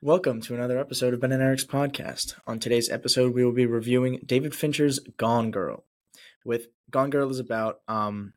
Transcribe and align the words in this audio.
Welcome 0.00 0.40
to 0.42 0.54
another 0.54 0.78
episode 0.78 1.14
of 1.14 1.20
Ben 1.20 1.32
and 1.32 1.42
Eric's 1.42 1.64
podcast. 1.64 2.34
On 2.46 2.58
today's 2.58 2.90
episode, 2.90 3.34
we 3.34 3.44
will 3.44 3.52
be 3.52 3.64
reviewing 3.66 4.20
David 4.24 4.54
Fincher's 4.54 4.98
Gone 5.16 5.50
Girl. 5.50 5.84
With 6.44 6.68
Gone 6.90 7.08
Girl 7.08 7.30
is 7.30 7.38
about 7.38 7.80
um, 7.88 8.34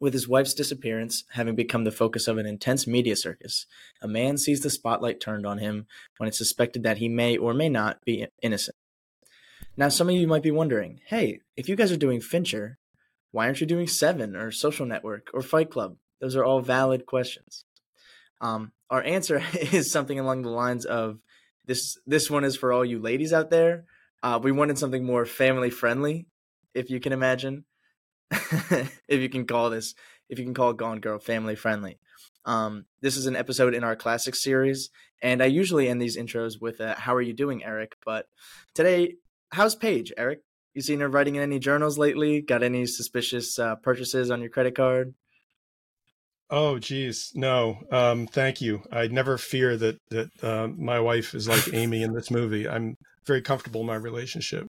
with 0.00 0.12
his 0.12 0.28
wife's 0.28 0.54
disappearance 0.54 1.24
having 1.32 1.56
become 1.56 1.82
the 1.84 1.90
focus 1.90 2.28
of 2.28 2.38
an 2.38 2.46
intense 2.46 2.86
media 2.86 3.16
circus. 3.16 3.66
A 4.00 4.08
man 4.08 4.38
sees 4.38 4.60
the 4.60 4.70
spotlight 4.70 5.20
turned 5.20 5.46
on 5.46 5.58
him 5.58 5.86
when 6.18 6.28
it's 6.28 6.38
suspected 6.38 6.84
that 6.84 6.98
he 6.98 7.08
may 7.08 7.36
or 7.36 7.54
may 7.54 7.68
not 7.68 8.04
be 8.04 8.26
innocent. 8.40 8.76
Now, 9.76 9.88
some 9.88 10.08
of 10.08 10.14
you 10.14 10.28
might 10.28 10.42
be 10.42 10.50
wondering, 10.50 11.00
hey, 11.06 11.40
if 11.56 11.68
you 11.68 11.74
guys 11.74 11.90
are 11.90 11.96
doing 11.96 12.20
Fincher, 12.20 12.78
why 13.32 13.46
aren't 13.46 13.60
you 13.60 13.66
doing 13.66 13.88
Seven 13.88 14.36
or 14.36 14.52
Social 14.52 14.86
Network 14.86 15.28
or 15.34 15.42
Fight 15.42 15.70
Club? 15.70 15.96
Those 16.20 16.36
are 16.36 16.44
all 16.44 16.60
valid 16.60 17.06
questions. 17.06 17.64
Um, 18.40 18.72
our 18.92 19.02
answer 19.02 19.42
is 19.72 19.90
something 19.90 20.20
along 20.20 20.42
the 20.42 20.50
lines 20.50 20.84
of 20.84 21.18
this. 21.64 21.98
This 22.06 22.30
one 22.30 22.44
is 22.44 22.54
for 22.54 22.72
all 22.72 22.84
you 22.84 23.00
ladies 23.00 23.32
out 23.32 23.50
there. 23.50 23.86
Uh, 24.22 24.38
we 24.40 24.52
wanted 24.52 24.78
something 24.78 25.04
more 25.04 25.26
family 25.26 25.70
friendly, 25.70 26.26
if 26.74 26.90
you 26.90 27.00
can 27.00 27.12
imagine, 27.12 27.64
if 28.30 29.20
you 29.20 29.28
can 29.28 29.46
call 29.46 29.68
this, 29.68 29.94
if 30.28 30.38
you 30.38 30.44
can 30.44 30.54
call 30.54 30.74
Gone 30.74 31.00
Girl 31.00 31.18
family 31.18 31.56
friendly. 31.56 31.98
Um, 32.44 32.84
this 33.00 33.16
is 33.16 33.26
an 33.26 33.34
episode 33.34 33.74
in 33.74 33.82
our 33.82 33.96
classic 33.96 34.36
series, 34.36 34.90
and 35.20 35.42
I 35.42 35.46
usually 35.46 35.88
end 35.88 36.00
these 36.00 36.16
intros 36.16 36.60
with 36.60 36.80
a, 36.80 36.94
"How 36.94 37.14
are 37.14 37.22
you 37.22 37.32
doing, 37.32 37.64
Eric?" 37.64 37.96
But 38.04 38.26
today, 38.74 39.16
how's 39.52 39.74
Paige, 39.74 40.12
Eric? 40.16 40.40
You 40.74 40.82
seen 40.82 41.00
her 41.00 41.08
writing 41.08 41.36
in 41.36 41.42
any 41.42 41.58
journals 41.58 41.98
lately? 41.98 42.40
Got 42.42 42.62
any 42.62 42.86
suspicious 42.86 43.58
uh, 43.58 43.76
purchases 43.76 44.30
on 44.30 44.40
your 44.40 44.50
credit 44.50 44.74
card? 44.76 45.14
Oh, 46.52 46.78
geez, 46.78 47.32
no. 47.34 47.78
Um, 47.90 48.26
thank 48.26 48.60
you. 48.60 48.82
I 48.92 49.06
never 49.06 49.38
fear 49.38 49.74
that 49.78 49.96
that 50.10 50.28
uh, 50.44 50.68
my 50.68 51.00
wife 51.00 51.34
is 51.34 51.48
like 51.48 51.72
Amy 51.72 52.02
in 52.02 52.12
this 52.12 52.30
movie. 52.30 52.68
I'm 52.68 52.94
very 53.26 53.40
comfortable 53.40 53.80
in 53.80 53.86
my 53.86 53.94
relationship. 53.94 54.66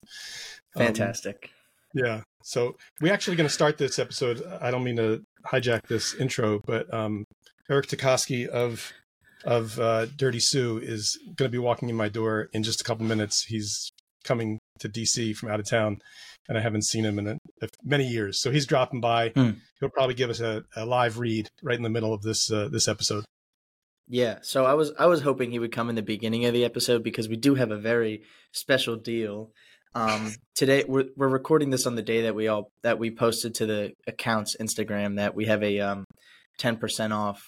Fantastic. 0.77 1.49
Um, 1.95 2.03
yeah. 2.05 2.21
So 2.43 2.75
we're 3.01 3.11
actually 3.11 3.35
going 3.35 3.47
to 3.47 3.53
start 3.53 3.79
this 3.79 3.97
episode. 3.97 4.43
I 4.61 4.69
don't 4.69 4.83
mean 4.83 4.97
to 4.97 5.23
hijack 5.51 5.87
this 5.87 6.13
intro, 6.13 6.61
but 6.67 6.91
um, 6.93 7.25
Eric 7.67 7.87
Tecosky 7.87 8.47
of 8.47 8.93
of 9.43 9.79
uh, 9.79 10.05
Dirty 10.05 10.39
Sue 10.39 10.77
is 10.77 11.17
going 11.35 11.49
to 11.49 11.51
be 11.51 11.57
walking 11.57 11.89
in 11.89 11.95
my 11.95 12.09
door 12.09 12.49
in 12.53 12.61
just 12.61 12.79
a 12.79 12.83
couple 12.83 13.07
minutes. 13.07 13.45
He's 13.45 13.89
coming 14.23 14.59
to 14.77 14.87
DC 14.87 15.35
from 15.35 15.49
out 15.49 15.59
of 15.59 15.67
town, 15.67 15.97
and 16.47 16.59
I 16.59 16.61
haven't 16.61 16.83
seen 16.83 17.05
him 17.05 17.17
in 17.17 17.27
a, 17.27 17.37
many 17.83 18.07
years. 18.07 18.39
So 18.39 18.51
he's 18.51 18.65
dropping 18.65 19.01
by. 19.01 19.29
Hmm. 19.29 19.51
He'll 19.79 19.89
probably 19.89 20.15
give 20.15 20.29
us 20.29 20.39
a, 20.39 20.63
a, 20.75 20.85
live 20.85 21.19
read 21.19 21.49
right 21.63 21.75
in 21.75 21.83
the 21.83 21.89
middle 21.89 22.13
of 22.13 22.21
this 22.21 22.51
uh, 22.51 22.69
this 22.71 22.87
episode. 22.87 23.23
Yeah, 24.07 24.39
so 24.41 24.65
I 24.65 24.73
was 24.73 24.91
I 24.99 25.05
was 25.05 25.21
hoping 25.21 25.51
he 25.51 25.59
would 25.59 25.71
come 25.71 25.89
in 25.89 25.95
the 25.95 26.01
beginning 26.01 26.45
of 26.45 26.53
the 26.53 26.65
episode 26.65 27.03
because 27.03 27.29
we 27.29 27.37
do 27.37 27.55
have 27.55 27.71
a 27.71 27.77
very 27.77 28.23
special 28.51 28.95
deal. 28.95 29.51
Um, 29.93 30.33
today 30.55 30.85
we're 30.87 31.05
we're 31.15 31.29
recording 31.29 31.69
this 31.69 31.85
on 31.85 31.95
the 31.95 32.01
day 32.01 32.23
that 32.23 32.35
we 32.35 32.47
all 32.47 32.71
that 32.83 32.99
we 32.99 33.11
posted 33.11 33.55
to 33.55 33.65
the 33.65 33.93
accounts 34.07 34.55
Instagram 34.59 35.17
that 35.17 35.35
we 35.35 35.45
have 35.45 35.63
a 35.63 35.79
um 35.79 36.05
ten 36.57 36.77
percent 36.77 37.13
off 37.13 37.41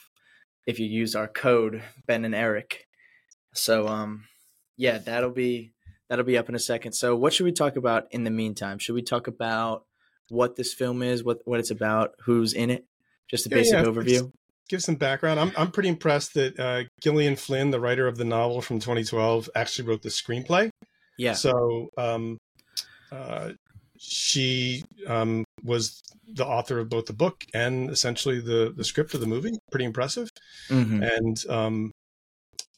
if 0.66 0.80
you 0.80 0.88
use 0.88 1.16
our 1.16 1.27
code 1.27 1.83
Ben 2.08 2.25
and 2.25 2.36
Eric. 2.36 2.86
So 3.53 3.88
um 3.88 4.25
yeah, 4.77 4.98
that'll 4.98 5.31
be 5.31 5.73
That'll 6.14 6.25
be 6.25 6.38
up 6.38 6.48
in 6.48 6.53
a 6.53 6.59
second. 6.59 6.94
So, 6.94 7.16
what 7.16 7.33
should 7.33 7.45
we 7.45 7.52
talk 7.52 7.75
about 7.75 8.05
in 8.11 8.23
the 8.23 8.30
meantime? 8.30 8.77
Should 8.77 8.94
we 8.94 9.02
talk 9.02 9.27
about 9.27 9.86
what 10.34 10.56
this 10.56 10.73
film 10.73 11.02
is, 11.02 11.23
what 11.23 11.39
what 11.45 11.59
it's 11.59 11.72
about, 11.72 12.16
who's 12.26 12.53
in 12.53 12.70
it? 12.70 12.86
Just 13.30 13.45
a 13.45 13.50
yeah, 13.50 13.56
basic 13.56 13.73
yeah. 13.73 13.84
overview. 13.84 14.31
Give 14.70 14.81
some 14.81 14.95
background. 14.95 15.39
I'm 15.39 15.52
I'm 15.56 15.72
pretty 15.72 15.89
impressed 15.89 16.34
that 16.34 16.59
uh, 16.59 16.84
Gillian 17.02 17.36
Flynn, 17.36 17.72
the 17.72 17.80
writer 17.80 18.08
of 18.08 18.17
the 18.17 18.26
novel 18.26 18.61
from 18.61 18.80
2012, 18.80 19.50
actually 19.56 19.88
wrote 19.88 20.02
the 20.02 20.09
screenplay. 20.09 20.70
Yeah. 21.17 21.34
So, 21.34 21.89
um, 21.98 22.38
uh, 23.11 23.52
she 24.00 24.84
um, 25.08 25.45
was 25.64 26.02
the 26.27 26.45
author 26.45 26.80
of 26.80 26.89
both 26.89 27.05
the 27.05 27.14
book 27.14 27.45
and 27.54 27.89
essentially 27.89 28.39
the 28.39 28.73
the 28.76 28.83
script 28.83 29.14
of 29.14 29.20
the 29.20 29.27
movie. 29.27 29.58
Pretty 29.71 29.86
impressive. 29.86 30.30
Mm-hmm. 30.70 31.04
And 31.04 31.45
um, 31.50 31.92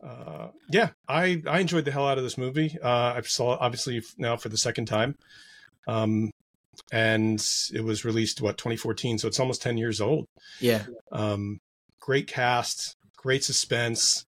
uh, 0.04 0.50
yeah, 0.70 0.90
I 1.08 1.42
I 1.48 1.60
enjoyed 1.60 1.86
the 1.86 1.92
hell 1.92 2.08
out 2.08 2.18
of 2.18 2.24
this 2.24 2.38
movie. 2.38 2.78
Uh, 2.84 3.14
I 3.16 3.22
saw 3.22 3.58
obviously 3.60 4.04
now 4.18 4.36
for 4.38 4.50
the 4.50 4.58
second 4.58 4.86
time, 4.86 5.16
um, 5.88 6.32
and 6.92 7.46
it 7.74 7.84
was 7.84 8.06
released 8.06 8.42
what 8.42 8.58
2014, 8.58 9.20
so 9.20 9.28
it's 9.28 9.40
almost 9.40 9.62
10 9.62 9.78
years 9.78 10.02
old. 10.02 10.26
Yeah. 10.60 10.84
Um, 11.12 11.60
great 12.00 12.28
cast, 12.28 12.96
great 13.18 13.44
suspense. 13.44 14.26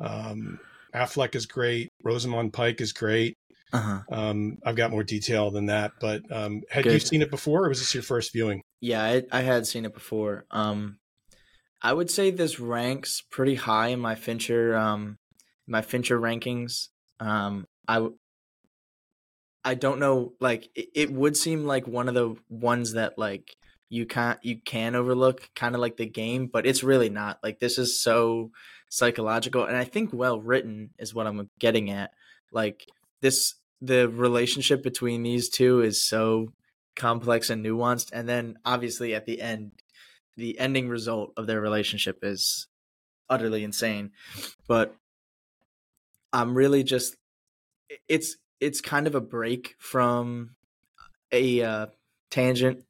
Um, 0.00 0.58
Affleck 0.94 1.34
is 1.34 1.46
great. 1.46 1.90
Rosamund 2.02 2.52
Pike 2.52 2.80
is 2.80 2.92
great. 2.92 3.36
Uh-huh. 3.72 4.00
Um, 4.10 4.58
I've 4.64 4.76
got 4.76 4.90
more 4.90 5.04
detail 5.04 5.50
than 5.50 5.66
that, 5.66 5.92
but 6.00 6.22
um, 6.30 6.62
had 6.70 6.84
Good. 6.84 6.92
you 6.92 6.98
seen 6.98 7.22
it 7.22 7.30
before, 7.30 7.64
or 7.64 7.68
was 7.70 7.78
this 7.78 7.94
your 7.94 8.02
first 8.02 8.32
viewing? 8.32 8.62
Yeah, 8.80 9.02
I, 9.02 9.22
I 9.32 9.40
had 9.40 9.66
seen 9.66 9.86
it 9.86 9.94
before. 9.94 10.44
Um, 10.50 10.98
I 11.82 11.92
would 11.92 12.10
say 12.10 12.30
this 12.30 12.60
ranks 12.60 13.22
pretty 13.30 13.56
high 13.56 13.88
in 13.88 14.00
my 14.00 14.14
Fincher 14.14 14.76
um 14.76 15.18
my 15.66 15.82
Fincher 15.82 16.18
rankings. 16.18 16.88
Um 17.20 17.66
I 17.88 18.06
I 19.64 19.74
don't 19.74 19.98
know 19.98 20.32
like 20.40 20.68
it, 20.74 20.88
it 20.94 21.12
would 21.12 21.36
seem 21.36 21.64
like 21.64 21.86
one 21.86 22.08
of 22.08 22.14
the 22.14 22.36
ones 22.48 22.92
that 22.92 23.18
like 23.18 23.56
you 23.88 24.06
can't 24.06 24.38
you 24.42 24.58
can 24.60 24.94
overlook 24.94 25.50
kind 25.54 25.74
of 25.74 25.80
like 25.80 25.96
the 25.96 26.06
game, 26.06 26.46
but 26.46 26.66
it's 26.66 26.82
really 26.82 27.10
not. 27.10 27.38
Like 27.42 27.60
this 27.60 27.78
is 27.78 28.00
so 28.00 28.50
psychological 28.88 29.64
and 29.64 29.76
I 29.76 29.84
think 29.84 30.12
well 30.12 30.40
written 30.40 30.90
is 30.98 31.14
what 31.14 31.26
I'm 31.26 31.50
getting 31.58 31.90
at. 31.90 32.12
Like 32.50 32.86
this 33.20 33.54
the 33.80 34.08
relationship 34.08 34.82
between 34.82 35.22
these 35.22 35.48
two 35.48 35.80
is 35.80 36.06
so 36.06 36.52
complex 36.94 37.50
and 37.50 37.64
nuanced 37.64 38.10
and 38.12 38.28
then 38.28 38.58
obviously 38.64 39.14
at 39.14 39.26
the 39.26 39.40
end 39.40 39.72
the 40.36 40.58
ending 40.58 40.88
result 40.88 41.32
of 41.36 41.46
their 41.46 41.60
relationship 41.60 42.18
is 42.22 42.68
utterly 43.28 43.64
insane. 43.64 44.10
But 44.66 44.94
I'm 46.32 46.54
really 46.54 46.82
just 46.82 47.16
it's 48.08 48.36
it's 48.62 48.80
kind 48.80 49.06
of 49.06 49.14
a 49.14 49.20
break 49.20 49.74
from 49.78 50.54
a 51.32 51.62
uh, 51.62 51.86
tangent 52.30 52.84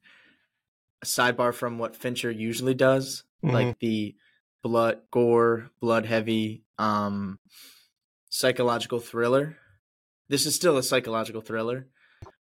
a 1.02 1.06
sidebar 1.06 1.52
from 1.52 1.78
what 1.78 1.96
Fincher 1.96 2.30
usually 2.30 2.74
does, 2.74 3.24
mm-hmm. 3.44 3.54
like 3.54 3.78
the 3.80 4.14
blood 4.62 5.00
gore, 5.10 5.70
blood 5.80 6.06
heavy 6.06 6.62
um 6.78 7.38
psychological 8.30 9.00
thriller. 9.00 9.56
This 10.28 10.46
is 10.46 10.54
still 10.54 10.78
a 10.78 10.82
psychological 10.82 11.40
thriller, 11.40 11.88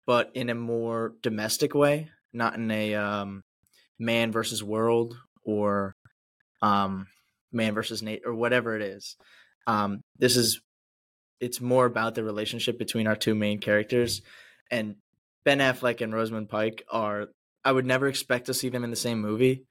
but 0.06 0.30
in 0.34 0.50
a 0.50 0.54
more 0.54 1.14
domestic 1.22 1.74
way, 1.74 2.10
not 2.32 2.54
in 2.56 2.70
a 2.70 2.94
um 2.94 3.44
man 3.98 4.32
versus 4.32 4.62
world 4.62 5.16
or 5.44 5.94
um, 6.62 7.06
man 7.52 7.74
versus 7.74 8.02
Nate 8.02 8.22
or 8.24 8.34
whatever 8.34 8.76
it 8.76 8.82
is. 8.82 9.16
Um, 9.66 10.02
this 10.18 10.36
is 10.36 10.60
it's 11.40 11.60
more 11.60 11.86
about 11.86 12.14
the 12.14 12.24
relationship 12.24 12.78
between 12.78 13.06
our 13.06 13.16
two 13.16 13.34
main 13.34 13.58
characters, 13.58 14.22
and 14.70 14.96
Ben 15.44 15.58
Affleck 15.58 16.00
and 16.00 16.14
Rosamund 16.14 16.48
Pike 16.48 16.84
are. 16.90 17.28
I 17.64 17.72
would 17.72 17.86
never 17.86 18.06
expect 18.08 18.46
to 18.46 18.54
see 18.54 18.68
them 18.68 18.84
in 18.84 18.90
the 18.90 18.96
same 18.96 19.20
movie. 19.20 19.64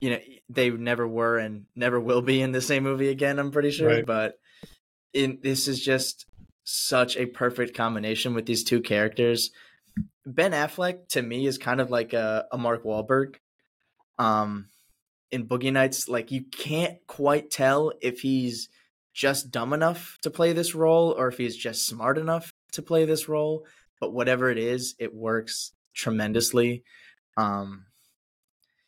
You 0.00 0.10
know, 0.10 0.18
they 0.48 0.70
never 0.70 1.08
were 1.08 1.38
and 1.38 1.66
never 1.74 1.98
will 1.98 2.22
be 2.22 2.40
in 2.40 2.52
the 2.52 2.60
same 2.60 2.84
movie 2.84 3.08
again. 3.08 3.38
I'm 3.38 3.50
pretty 3.50 3.70
sure, 3.70 3.88
right. 3.88 4.06
but 4.06 4.38
in 5.12 5.38
this 5.42 5.66
is 5.66 5.82
just 5.82 6.26
such 6.64 7.16
a 7.16 7.26
perfect 7.26 7.74
combination 7.74 8.34
with 8.34 8.46
these 8.46 8.62
two 8.62 8.80
characters 8.80 9.50
Ben 10.26 10.52
Affleck 10.52 11.08
to 11.08 11.22
me 11.22 11.46
is 11.46 11.58
kind 11.58 11.80
of 11.80 11.90
like 11.90 12.12
a, 12.12 12.46
a 12.52 12.58
Mark 12.58 12.84
Wahlberg. 12.84 13.36
Um, 14.18 14.66
in 15.30 15.46
Boogie 15.46 15.72
Nights, 15.72 16.08
like 16.08 16.30
you 16.30 16.44
can't 16.44 16.98
quite 17.06 17.50
tell 17.50 17.92
if 18.02 18.20
he's 18.20 18.68
just 19.12 19.50
dumb 19.50 19.72
enough 19.72 20.18
to 20.22 20.30
play 20.30 20.52
this 20.52 20.74
role 20.74 21.14
or 21.16 21.28
if 21.28 21.38
he's 21.38 21.56
just 21.56 21.86
smart 21.86 22.18
enough 22.18 22.52
to 22.72 22.82
play 22.82 23.04
this 23.04 23.28
role. 23.28 23.66
But 24.00 24.12
whatever 24.12 24.50
it 24.50 24.58
is, 24.58 24.94
it 24.98 25.14
works 25.14 25.72
tremendously. 25.94 26.84
Um, 27.36 27.86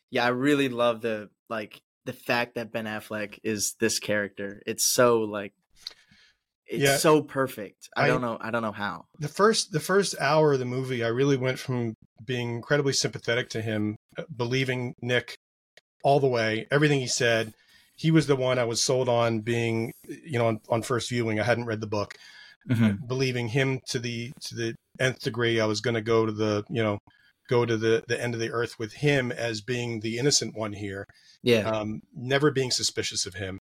yeah, 0.09 0.25
I 0.25 0.29
really 0.29 0.69
love 0.69 1.01
the 1.01 1.29
like 1.49 1.81
the 2.05 2.13
fact 2.13 2.55
that 2.55 2.71
Ben 2.71 2.85
Affleck 2.85 3.39
is 3.43 3.75
this 3.79 3.99
character. 3.99 4.61
It's 4.65 4.85
so 4.85 5.21
like 5.21 5.53
it's 6.65 6.83
yeah. 6.83 6.97
so 6.97 7.21
perfect. 7.21 7.89
I, 7.95 8.05
I, 8.05 8.07
don't 8.07 8.21
know. 8.21 8.37
I 8.39 8.51
don't 8.51 8.61
know 8.61 8.71
how. 8.71 9.05
The 9.19 9.27
first 9.27 9.71
the 9.71 9.79
first 9.79 10.15
hour 10.19 10.53
of 10.53 10.59
the 10.59 10.65
movie, 10.65 11.03
I 11.03 11.09
really 11.09 11.37
went 11.37 11.59
from 11.59 11.95
being 12.23 12.55
incredibly 12.55 12.93
sympathetic 12.93 13.49
to 13.49 13.61
him, 13.61 13.97
uh, 14.17 14.23
believing 14.35 14.95
Nick 15.01 15.37
all 16.03 16.19
the 16.19 16.27
way, 16.27 16.67
everything 16.71 16.99
he 16.99 17.07
said. 17.07 17.53
He 18.03 18.11
was 18.11 18.27
the 18.27 18.35
one 18.35 18.59
I 18.59 18.65
was 18.65 18.83
sold 18.83 19.07
on 19.07 19.39
being, 19.39 19.93
you 20.07 20.37
know, 20.37 20.47
on, 20.47 20.59
on 20.69 20.81
first 20.83 21.09
viewing. 21.09 21.39
I 21.39 21.43
hadn't 21.43 21.69
read 21.71 21.81
the 21.81 21.87
book, 21.87 22.15
mm-hmm. 22.69 23.05
believing 23.07 23.47
him 23.47 23.79
to 23.91 23.97
the 23.99 24.31
to 24.45 24.55
the 24.55 24.75
nth 24.99 25.21
degree. 25.21 25.59
I 25.59 25.65
was 25.65 25.81
going 25.81 25.95
to 25.95 26.01
go 26.01 26.25
to 26.25 26.31
the, 26.31 26.63
you 26.69 26.83
know, 26.83 26.99
go 27.49 27.65
to 27.65 27.77
the 27.77 28.03
the 28.07 28.21
end 28.21 28.33
of 28.33 28.39
the 28.39 28.51
earth 28.51 28.75
with 28.77 28.93
him 28.93 29.31
as 29.31 29.61
being 29.61 30.01
the 30.01 30.17
innocent 30.17 30.55
one 30.55 30.73
here. 30.73 31.05
Yeah. 31.43 31.69
Um, 31.69 32.01
never 32.15 32.51
being 32.51 32.71
suspicious 32.71 33.25
of 33.25 33.33
him 33.35 33.59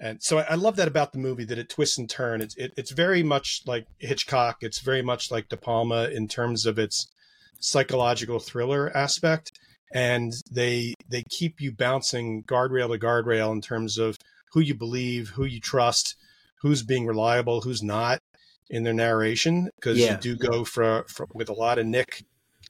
And 0.00 0.22
so 0.22 0.38
I, 0.38 0.42
I 0.50 0.54
love 0.54 0.76
that 0.76 0.88
about 0.88 1.12
the 1.12 1.18
movie 1.18 1.44
that 1.44 1.58
it 1.58 1.68
twists 1.68 1.98
and 1.98 2.08
turns. 2.08 2.42
It's 2.42 2.56
it, 2.56 2.72
it's 2.76 2.90
very 2.90 3.22
much 3.22 3.62
like 3.66 3.86
Hitchcock. 3.98 4.56
It's 4.62 4.80
very 4.80 5.02
much 5.02 5.30
like 5.30 5.48
De 5.48 5.56
Palma 5.56 6.08
in 6.08 6.26
terms 6.26 6.66
of 6.66 6.78
its 6.78 7.06
psychological 7.60 8.40
thriller 8.40 8.90
aspect, 8.96 9.52
and 9.92 10.32
they 10.50 10.94
they 11.08 11.22
keep 11.30 11.60
you 11.60 11.72
bouncing 11.72 12.42
guardrail 12.44 12.92
to 12.92 12.98
guardrail 12.98 13.52
in 13.52 13.60
terms 13.60 13.98
of 13.98 14.16
who 14.52 14.60
you 14.60 14.74
believe, 14.74 15.30
who 15.30 15.44
you 15.44 15.60
trust, 15.60 16.16
who's 16.62 16.82
being 16.82 17.06
reliable, 17.06 17.60
who's 17.60 17.82
not 17.82 18.18
in 18.68 18.82
their 18.84 18.94
narration 18.94 19.68
because 19.76 19.98
Yeah. 19.98 20.12
you 20.12 20.18
do 20.18 20.36
go 20.36 20.64
for, 20.64 21.04
for 21.08 21.26
with 21.34 21.48
a 21.48 21.52
lot 21.52 21.78
of 21.78 21.86
Nick 21.86 22.22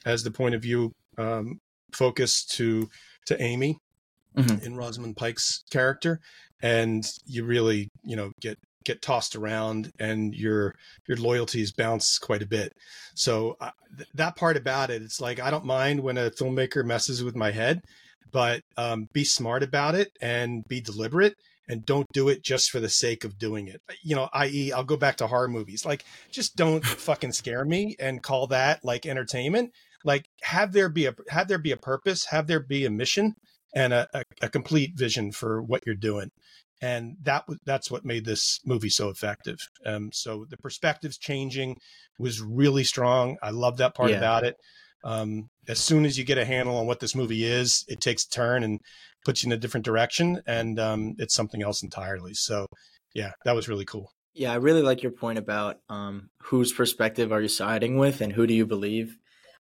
as 0.07 0.23
the 0.23 0.31
point 0.31 0.55
of 0.55 0.63
view 0.63 0.93
um, 1.19 1.59
focus 1.93 2.45
to 2.47 2.89
to 3.27 3.41
Amy 3.43 3.77
Mhm. 4.37 4.63
in 4.63 4.77
Rosamund 4.77 5.17
Pike's 5.17 5.65
character, 5.71 6.21
and 6.63 7.05
you 7.27 7.45
really 7.45 7.89
you 8.05 8.17
know 8.17 8.31
get 8.41 8.59
get 8.85 9.03
tossed 9.03 9.37
around 9.37 9.93
and 9.99 10.35
your 10.35 10.75
your 11.07 11.19
loyalties 11.19 11.73
bounce 11.73 12.19
quite 12.19 12.43
a 12.43 12.47
bit. 12.47 12.73
So 13.15 13.57
uh, 13.61 13.71
th- 13.97 14.09
that 14.15 14.37
part 14.37 14.57
about 14.57 14.91
it, 14.91 15.03
it's 15.03 15.21
like 15.21 15.41
I 15.41 15.51
don't 15.51 15.65
mind 15.65 16.01
when 16.01 16.19
a 16.19 16.31
filmmaker 16.31 16.85
messes 16.85 17.23
with 17.23 17.37
my 17.37 17.51
head, 17.51 17.83
but 18.33 18.63
um, 18.77 19.09
be 19.13 19.25
smart 19.25 19.63
about 19.63 19.95
it 19.95 20.11
and 20.21 20.65
be 20.69 20.81
deliberate 20.81 21.35
and 21.69 21.87
don't 21.87 22.07
do 22.13 22.29
it 22.29 22.43
just 22.43 22.71
for 22.71 22.81
the 22.81 22.89
sake 22.89 23.23
of 23.25 23.39
doing 23.39 23.69
it. 23.69 23.81
You 24.03 24.17
know, 24.17 24.29
i.e., 24.33 24.73
I'll 24.73 24.83
go 24.83 24.97
back 24.97 25.17
to 25.19 25.29
horror 25.29 25.47
movies. 25.47 25.87
Like, 25.87 26.05
just 26.31 26.57
don't 26.57 26.85
fucking 26.85 27.33
scare 27.33 27.65
me 27.65 27.95
and 28.01 28.23
call 28.23 28.49
that 28.49 28.85
like 28.85 29.07
entertainment. 29.07 29.73
Like, 30.05 30.25
have 30.43 30.73
there 30.73 30.89
be 30.89 31.07
a 31.07 31.15
have 31.29 31.49
there 31.49 31.59
be 31.59 31.73
a 31.73 31.77
purpose, 31.77 32.27
have 32.27 32.47
there 32.47 32.61
be 32.61 32.87
a 32.87 32.91
mission, 32.91 33.35
and 33.75 33.93
a, 33.93 34.09
a, 34.15 34.25
a 34.43 34.49
complete 34.49 34.95
vision 34.97 35.31
for 35.31 35.63
what 35.63 35.83
you're 35.87 35.95
doing. 35.95 36.31
And 36.83 37.17
that 37.23 37.45
was 37.47 37.59
that's 37.67 37.91
what 37.91 38.05
made 38.05 38.25
this 38.25 38.59
movie 38.65 38.89
so 38.89 39.09
effective. 39.11 39.59
Um, 39.85 40.11
so 40.13 40.47
the 40.49 40.57
perspectives 40.57 41.19
changing 41.19 41.77
was 42.19 42.41
really 42.41 42.85
strong. 42.85 43.37
I 43.43 43.51
love 43.51 43.77
that 43.79 43.95
part 43.95 44.11
Yeah. 44.11 44.19
about 44.19 44.45
it. 44.45 44.57
Um, 45.05 45.49
as 45.69 45.79
soon 45.79 46.05
as 46.05 46.19
you 46.19 46.25
get 46.25 46.39
a 46.39 46.45
handle 46.45 46.77
on 46.77 46.87
what 46.87 47.01
this 47.01 47.15
movie 47.15 47.45
is, 47.45 47.85
it 47.89 48.01
takes 48.01 48.25
a 48.25 48.31
turn 48.31 48.63
and 48.63 48.81
puts 49.25 49.43
you 49.43 49.49
in 49.49 49.53
a 49.53 49.57
different 49.57 49.85
direction, 49.85 50.41
and 50.47 50.79
um, 50.79 51.15
it's 51.19 51.35
something 51.35 51.63
else 51.63 51.83
entirely. 51.83 52.35
So, 52.35 52.67
yeah, 53.15 53.33
that 53.45 53.55
was 53.55 53.69
really 53.69 53.85
cool. 53.85 54.11
Yeah, 54.35 54.53
I 54.53 54.57
really 54.57 54.83
like 54.83 55.03
your 55.03 55.13
point 55.13 55.39
about 55.39 55.79
um, 55.89 56.29
whose 56.45 56.73
perspective 56.73 57.33
are 57.33 57.41
you 57.41 57.49
siding 57.49 57.99
with 57.99 58.21
and 58.21 58.33
who 58.33 58.47
do 58.47 58.55
you 58.55 58.67
believe? 58.67 59.17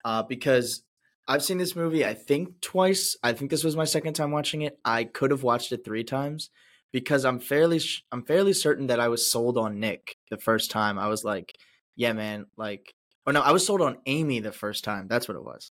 Uh, 0.03 0.23
because 0.23 0.83
I've 1.27 1.43
seen 1.43 1.57
this 1.57 1.75
movie, 1.75 2.05
I 2.05 2.13
think 2.13 2.61
twice. 2.61 3.15
I 3.23 3.33
think 3.33 3.49
this 3.51 3.63
was 3.63 3.75
my 3.75 3.85
second 3.85 4.13
time 4.13 4.31
watching 4.31 4.61
it. 4.61 4.77
I 4.83 5.03
could 5.03 5.31
have 5.31 5.43
watched 5.43 5.71
it 5.71 5.85
three 5.85 6.03
times 6.03 6.49
because 6.91 7.25
I'm 7.25 7.39
fairly 7.39 7.79
sh- 7.79 8.03
I'm 8.11 8.23
fairly 8.23 8.53
certain 8.53 8.87
that 8.87 8.99
I 8.99 9.07
was 9.07 9.29
sold 9.29 9.57
on 9.57 9.79
Nick 9.79 10.15
the 10.29 10.37
first 10.37 10.71
time. 10.71 10.97
I 10.97 11.07
was 11.07 11.23
like, 11.23 11.53
yeah, 11.95 12.13
man, 12.13 12.45
like, 12.57 12.93
or 13.25 13.33
no, 13.33 13.41
I 13.41 13.51
was 13.51 13.65
sold 13.65 13.81
on 13.81 13.97
Amy 14.05 14.39
the 14.39 14.51
first 14.51 14.83
time. 14.83 15.07
That's 15.07 15.27
what 15.27 15.37
it 15.37 15.43
was. 15.43 15.71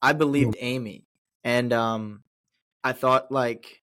I 0.00 0.12
believed 0.12 0.56
Amy, 0.60 1.04
and 1.44 1.72
um, 1.72 2.22
I 2.84 2.92
thought 2.92 3.30
like 3.30 3.82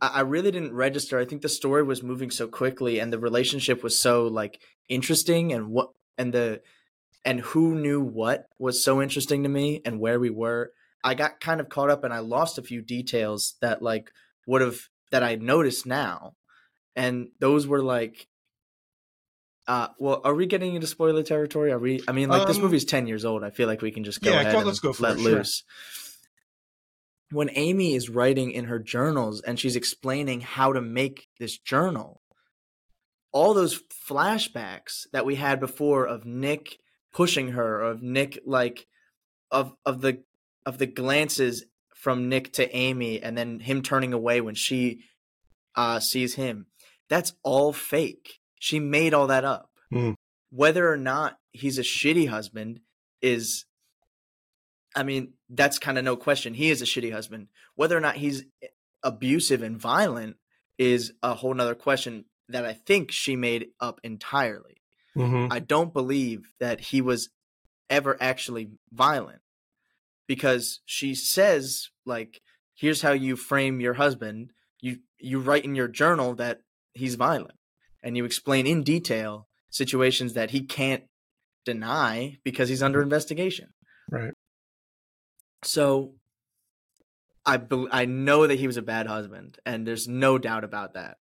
I 0.00 0.08
I 0.08 0.20
really 0.20 0.50
didn't 0.50 0.74
register. 0.74 1.18
I 1.18 1.24
think 1.24 1.42
the 1.42 1.48
story 1.48 1.82
was 1.82 2.02
moving 2.02 2.30
so 2.30 2.46
quickly 2.46 2.98
and 2.98 3.12
the 3.12 3.18
relationship 3.18 3.82
was 3.82 3.98
so 3.98 4.26
like 4.26 4.60
interesting 4.88 5.52
and 5.52 5.68
what 5.68 5.90
and 6.18 6.32
the 6.32 6.60
and 7.24 7.40
who 7.40 7.74
knew 7.74 8.00
what 8.00 8.46
was 8.58 8.84
so 8.84 9.00
interesting 9.00 9.42
to 9.42 9.48
me 9.48 9.80
and 9.84 10.00
where 10.00 10.20
we 10.20 10.30
were. 10.30 10.72
I 11.02 11.14
got 11.14 11.40
kind 11.40 11.60
of 11.60 11.68
caught 11.68 11.90
up 11.90 12.04
and 12.04 12.12
I 12.12 12.20
lost 12.20 12.58
a 12.58 12.62
few 12.62 12.82
details 12.82 13.56
that 13.60 13.82
like 13.82 14.10
would 14.46 14.62
have 14.62 14.88
that 15.14 15.22
I 15.22 15.36
noticed 15.36 15.86
now. 15.86 16.34
And 16.96 17.28
those 17.38 17.68
were 17.68 17.82
like 17.82 18.26
uh 19.68 19.88
well, 20.00 20.20
are 20.24 20.34
we 20.34 20.46
getting 20.46 20.74
into 20.74 20.88
spoiler 20.88 21.22
territory? 21.22 21.70
Are 21.70 21.78
we 21.78 22.02
I 22.08 22.12
mean 22.12 22.28
like 22.28 22.48
this 22.48 22.56
Um, 22.56 22.64
movie's 22.64 22.84
10 22.84 23.06
years 23.06 23.24
old. 23.24 23.44
I 23.44 23.50
feel 23.50 23.68
like 23.68 23.80
we 23.80 23.92
can 23.92 24.02
just 24.02 24.20
go 24.22 24.30
Yeah, 24.32 24.40
ahead 24.40 24.66
let's 24.66 24.80
go 24.80 24.92
for 24.92 25.04
let 25.04 25.16
it, 25.16 25.20
sure. 25.20 25.32
loose 25.36 25.62
when 27.30 27.48
Amy 27.54 27.94
is 27.94 28.10
writing 28.10 28.50
in 28.50 28.64
her 28.66 28.80
journals 28.80 29.40
and 29.40 29.58
she's 29.58 29.76
explaining 29.76 30.40
how 30.40 30.72
to 30.72 30.80
make 30.80 31.28
this 31.38 31.58
journal, 31.58 32.20
all 33.32 33.54
those 33.54 33.80
flashbacks 34.08 35.06
that 35.12 35.24
we 35.26 35.36
had 35.36 35.60
before 35.60 36.06
of 36.06 36.24
Nick 36.26 36.78
pushing 37.12 37.48
her, 37.52 37.80
of 37.80 38.02
Nick 38.02 38.40
like 38.44 38.86
of 39.52 39.74
of 39.86 40.00
the 40.00 40.24
of 40.66 40.78
the 40.78 40.86
glances 40.86 41.64
from 42.04 42.28
Nick 42.28 42.52
to 42.52 42.76
Amy 42.76 43.22
and 43.22 43.36
then 43.36 43.60
him 43.60 43.80
turning 43.80 44.12
away 44.12 44.42
when 44.42 44.54
she 44.54 45.00
uh 45.74 45.98
sees 46.00 46.34
him. 46.34 46.66
That's 47.08 47.32
all 47.42 47.72
fake. 47.72 48.40
She 48.60 48.78
made 48.78 49.14
all 49.14 49.28
that 49.28 49.46
up. 49.46 49.70
Hmm. 49.90 50.12
Whether 50.50 50.86
or 50.86 50.98
not 50.98 51.38
he's 51.52 51.78
a 51.78 51.82
shitty 51.82 52.28
husband 52.28 52.80
is 53.22 53.64
I 54.94 55.02
mean, 55.02 55.32
that's 55.48 55.78
kind 55.78 55.96
of 55.96 56.04
no 56.04 56.14
question. 56.14 56.52
He 56.52 56.70
is 56.70 56.82
a 56.82 56.84
shitty 56.84 57.10
husband. 57.10 57.48
Whether 57.74 57.96
or 57.96 58.00
not 58.00 58.16
he's 58.16 58.44
abusive 59.02 59.62
and 59.62 59.78
violent 59.78 60.36
is 60.76 61.14
a 61.22 61.32
whole 61.32 61.54
nother 61.54 61.74
question 61.74 62.26
that 62.50 62.66
I 62.66 62.74
think 62.74 63.12
she 63.12 63.34
made 63.34 63.68
up 63.80 63.98
entirely. 64.04 64.82
Mm-hmm. 65.16 65.50
I 65.50 65.58
don't 65.58 65.94
believe 65.94 66.52
that 66.60 66.80
he 66.80 67.00
was 67.00 67.30
ever 67.88 68.14
actually 68.20 68.72
violent 68.92 69.40
because 70.26 70.80
she 70.84 71.14
says 71.14 71.90
like 72.06 72.40
here's 72.74 73.02
how 73.02 73.12
you 73.12 73.36
frame 73.36 73.80
your 73.80 73.94
husband 73.94 74.50
you 74.80 74.98
you 75.18 75.38
write 75.40 75.64
in 75.64 75.74
your 75.74 75.88
journal 75.88 76.34
that 76.34 76.60
he's 76.92 77.14
violent 77.14 77.58
and 78.02 78.16
you 78.16 78.24
explain 78.24 78.66
in 78.66 78.82
detail 78.82 79.48
situations 79.70 80.34
that 80.34 80.50
he 80.50 80.60
can't 80.62 81.04
deny 81.64 82.38
because 82.44 82.68
he's 82.68 82.82
under 82.82 83.00
investigation 83.02 83.68
Right. 84.10 84.34
so 85.62 86.14
I 87.46 87.56
bel 87.58 87.88
I 87.90 88.04
know 88.06 88.46
that 88.46 88.58
he 88.58 88.66
was 88.66 88.76
a 88.78 88.82
bad 88.82 89.06
husband, 89.06 89.58
and 89.66 89.86
there's 89.86 90.08
no 90.08 90.38
doubt 90.38 90.64
about 90.64 90.94
that. 90.94 91.18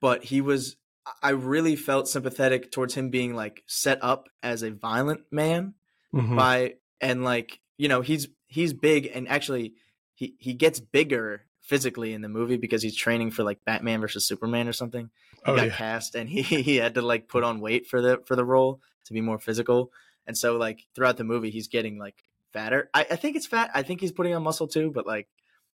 But 0.00 0.24
he 0.24 0.40
was. 0.42 0.76
I 1.22 1.30
really 1.30 1.76
felt 1.76 2.08
sympathetic 2.08 2.70
towards 2.70 2.92
him 2.94 3.08
being 3.08 3.34
like 3.34 3.62
set 3.66 3.98
up 4.04 4.28
as 4.42 4.62
a 4.62 4.70
violent 4.70 5.22
man 5.30 5.74
Mhm. 6.14 6.36
by 6.36 6.74
and 7.00 7.24
like 7.24 7.58
you 7.80 7.88
know 7.88 8.02
he's 8.02 8.28
he's 8.46 8.72
big 8.74 9.10
and 9.14 9.26
actually 9.28 9.72
he 10.14 10.34
he 10.38 10.52
gets 10.52 10.80
bigger 10.80 11.44
physically 11.62 12.12
in 12.12 12.20
the 12.20 12.28
movie 12.28 12.56
because 12.58 12.82
he's 12.82 12.94
training 12.96 13.30
for 13.30 13.42
like 13.42 13.64
Batman 13.64 14.00
versus 14.00 14.26
Superman 14.26 14.68
or 14.68 14.72
something. 14.72 15.08
He 15.46 15.52
Oh, 15.52 15.56
got 15.56 15.68
yeah. 15.68 15.76
cast 15.76 16.14
and 16.14 16.28
he 16.28 16.42
he 16.70 16.76
had 16.76 16.94
to 16.94 17.02
like 17.02 17.26
put 17.26 17.42
on 17.42 17.60
weight 17.60 17.86
for 17.86 18.02
the 18.02 18.20
for 18.26 18.36
the 18.36 18.44
role 18.44 18.80
to 19.06 19.12
be 19.14 19.22
more 19.22 19.38
physical. 19.38 19.92
And 20.26 20.36
so 20.36 20.56
like 20.56 20.86
throughout 20.94 21.16
the 21.16 21.24
movie 21.24 21.50
he's 21.50 21.68
getting 21.68 21.98
like 21.98 22.16
fatter. 22.52 22.90
I, 22.92 23.06
I 23.12 23.16
think 23.16 23.36
it's 23.36 23.46
fat. 23.46 23.70
I 23.74 23.82
think 23.82 24.00
he's 24.02 24.12
putting 24.12 24.34
on 24.34 24.42
muscle 24.42 24.68
too, 24.68 24.90
but 24.90 25.06
like 25.06 25.28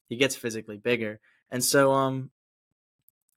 he 0.09 0.15
gets 0.15 0.35
physically 0.35 0.77
bigger. 0.77 1.19
And 1.51 1.63
so 1.63 1.91
um 1.91 2.31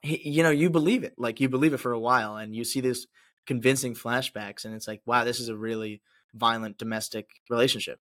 he, 0.01 0.27
you 0.29 0.43
know, 0.43 0.51
you 0.51 0.71
believe 0.71 1.05
it. 1.05 1.15
Like 1.19 1.39
you 1.41 1.51
believe 1.51 1.75
it 1.75 1.79
for 1.81 1.93
a 1.93 2.01
while 2.01 2.37
and 2.37 2.57
you 2.57 2.65
see 2.65 2.81
this 2.81 3.07
convincing 3.47 3.95
flashbacks 3.95 4.65
and 4.65 4.75
it's 4.75 4.89
like, 4.89 5.03
wow, 5.05 5.25
this 5.25 5.39
is 5.39 5.49
a 5.51 5.57
really 5.57 6.01
violent 6.33 6.79
domestic 6.79 7.29
relationship. 7.51 8.01